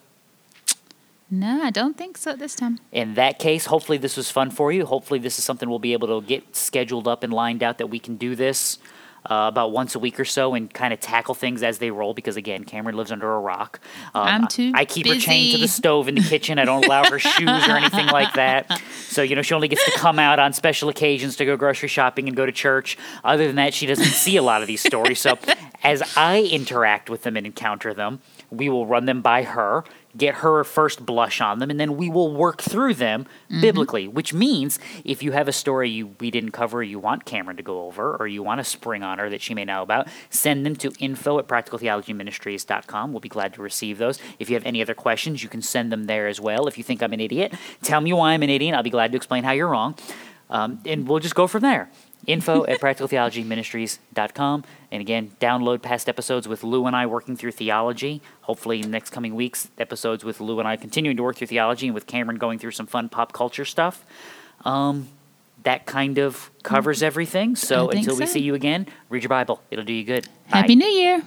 No, 1.31 1.63
I 1.63 1.69
don't 1.69 1.97
think 1.97 2.17
so 2.17 2.35
this 2.35 2.53
time. 2.53 2.79
In 2.91 3.15
that 3.15 3.39
case, 3.39 3.65
hopefully 3.65 3.97
this 3.97 4.17
was 4.17 4.29
fun 4.29 4.51
for 4.51 4.71
you. 4.71 4.85
Hopefully 4.85 5.19
this 5.19 5.39
is 5.39 5.45
something 5.45 5.69
we'll 5.69 5.79
be 5.79 5.93
able 5.93 6.21
to 6.21 6.25
get 6.25 6.55
scheduled 6.55 7.07
up 7.07 7.23
and 7.23 7.33
lined 7.33 7.63
out 7.63 7.77
that 7.77 7.87
we 7.87 7.97
can 7.97 8.17
do 8.17 8.35
this 8.35 8.77
uh, 9.29 9.47
about 9.49 9.71
once 9.71 9.95
a 9.95 9.99
week 9.99 10.19
or 10.19 10.25
so 10.25 10.53
and 10.53 10.73
kind 10.73 10.93
of 10.93 10.99
tackle 10.99 11.33
things 11.33 11.63
as 11.63 11.79
they 11.79 11.91
roll. 11.91 12.13
Because 12.13 12.35
again, 12.35 12.63
Cameron 12.63 12.95
lives 12.95 13.11
under 13.11 13.33
a 13.33 13.39
rock. 13.39 13.79
Um, 14.13 14.27
I'm 14.27 14.47
too 14.47 14.71
I 14.75 14.83
I 14.83 14.85
keep 14.85 15.07
her 15.07 15.15
chained 15.15 15.53
to 15.53 15.57
the 15.59 15.67
stove 15.67 16.07
in 16.07 16.15
the 16.15 16.21
kitchen. 16.21 16.59
I 16.59 16.65
don't 16.65 16.85
allow 16.85 17.09
her 17.09 17.19
shoes 17.19 17.67
or 17.67 17.71
anything 17.71 18.07
like 18.07 18.33
that. 18.33 18.81
So 18.91 19.21
you 19.21 19.35
know 19.35 19.41
she 19.41 19.53
only 19.53 19.67
gets 19.67 19.85
to 19.85 19.91
come 19.91 20.19
out 20.19 20.39
on 20.39 20.53
special 20.53 20.89
occasions 20.89 21.35
to 21.37 21.45
go 21.45 21.55
grocery 21.55 21.87
shopping 21.87 22.27
and 22.27 22.35
go 22.35 22.45
to 22.45 22.51
church. 22.51 22.97
Other 23.23 23.47
than 23.47 23.55
that, 23.55 23.73
she 23.73 23.85
doesn't 23.85 24.05
see 24.05 24.35
a 24.37 24.43
lot 24.43 24.61
of 24.61 24.67
these 24.67 24.81
stories. 24.81 25.19
So 25.19 25.37
as 25.83 26.01
I 26.17 26.41
interact 26.41 27.09
with 27.09 27.23
them 27.23 27.37
and 27.37 27.45
encounter 27.45 27.93
them, 27.93 28.21
we 28.49 28.69
will 28.69 28.85
run 28.85 29.05
them 29.05 29.21
by 29.21 29.43
her, 29.43 29.83
get 30.15 30.35
her 30.35 30.63
first 30.63 31.05
blush 31.05 31.41
on 31.41 31.59
them, 31.59 31.69
and 31.69 31.79
then 31.79 31.97
we 31.97 32.09
will 32.09 32.33
work 32.33 32.61
through 32.61 32.93
them 32.93 33.25
biblically. 33.61 34.07
Which 34.07 34.33
means 34.33 34.79
if 35.03 35.23
you 35.23 35.31
have 35.31 35.47
a 35.47 35.53
story 35.53 35.89
you 35.89 36.15
we 36.19 36.31
didn't 36.31 36.51
cover, 36.51 36.83
you 36.83 36.99
want 36.99 37.25
Cameron 37.25 37.57
to 37.57 37.63
go 37.63 37.85
over, 37.85 38.15
or 38.15 38.27
you 38.27 38.43
want 38.43 38.59
to 38.59 38.63
spring 38.63 39.03
on 39.03 39.19
her 39.19 39.29
that 39.29 39.41
she 39.41 39.53
may 39.53 39.65
know 39.65 39.81
about, 39.81 40.07
send 40.29 40.65
them 40.65 40.75
to 40.77 40.91
info 40.99 41.39
at 41.39 41.47
practicaltheologyministries.com. 41.47 43.11
We'll 43.11 43.19
be 43.19 43.29
glad 43.29 43.53
to 43.55 43.61
receive 43.61 43.97
those. 43.97 44.19
If 44.39 44.49
you 44.49 44.55
have 44.55 44.65
any 44.65 44.81
other 44.81 44.93
questions, 44.93 45.43
you 45.43 45.49
can 45.49 45.61
send 45.61 45.91
them 45.91 46.05
there 46.05 46.27
as 46.27 46.39
well. 46.39 46.67
If 46.67 46.77
you 46.77 46.83
think 46.83 47.01
I'm 47.01 47.13
an 47.13 47.19
idiot, 47.19 47.53
tell 47.81 48.01
me 48.01 48.13
why 48.13 48.33
I'm 48.33 48.43
an 48.43 48.49
idiot. 48.49 48.75
I'll 48.75 48.83
be 48.83 48.89
glad 48.89 49.11
to 49.11 49.17
explain 49.17 49.43
how 49.43 49.51
you're 49.51 49.69
wrong. 49.69 49.95
Um, 50.49 50.79
and 50.85 51.07
we'll 51.07 51.19
just 51.19 51.35
go 51.35 51.47
from 51.47 51.61
there. 51.61 51.89
Info 52.27 52.65
at 52.65 52.79
practicaltheologyministries.com. 52.79 54.63
And 54.91 55.01
again, 55.01 55.31
download 55.39 55.81
past 55.81 56.07
episodes 56.07 56.47
with 56.47 56.63
Lou 56.63 56.85
and 56.85 56.95
I 56.95 57.05
working 57.05 57.35
through 57.35 57.51
theology. 57.51 58.21
Hopefully, 58.41 58.77
in 58.77 58.83
the 58.83 58.89
next 58.89 59.09
coming 59.09 59.35
weeks, 59.35 59.69
episodes 59.77 60.23
with 60.23 60.39
Lou 60.39 60.59
and 60.59 60.67
I 60.67 60.75
continuing 60.75 61.17
to 61.17 61.23
work 61.23 61.35
through 61.35 61.47
theology 61.47 61.87
and 61.87 61.95
with 61.95 62.07
Cameron 62.07 62.37
going 62.37 62.59
through 62.59 62.71
some 62.71 62.87
fun 62.87 63.09
pop 63.09 63.33
culture 63.33 63.65
stuff. 63.65 64.05
Um, 64.65 65.09
that 65.63 65.85
kind 65.85 66.17
of 66.17 66.51
covers 66.63 67.01
everything. 67.01 67.55
So 67.55 67.89
until 67.89 68.17
we 68.17 68.25
so. 68.25 68.33
see 68.33 68.41
you 68.41 68.53
again, 68.53 68.87
read 69.09 69.23
your 69.23 69.29
Bible. 69.29 69.61
It'll 69.71 69.85
do 69.85 69.93
you 69.93 70.03
good. 70.03 70.27
Happy 70.47 70.75
Bye. 70.75 70.85
New 70.85 70.87
Year. 70.87 71.23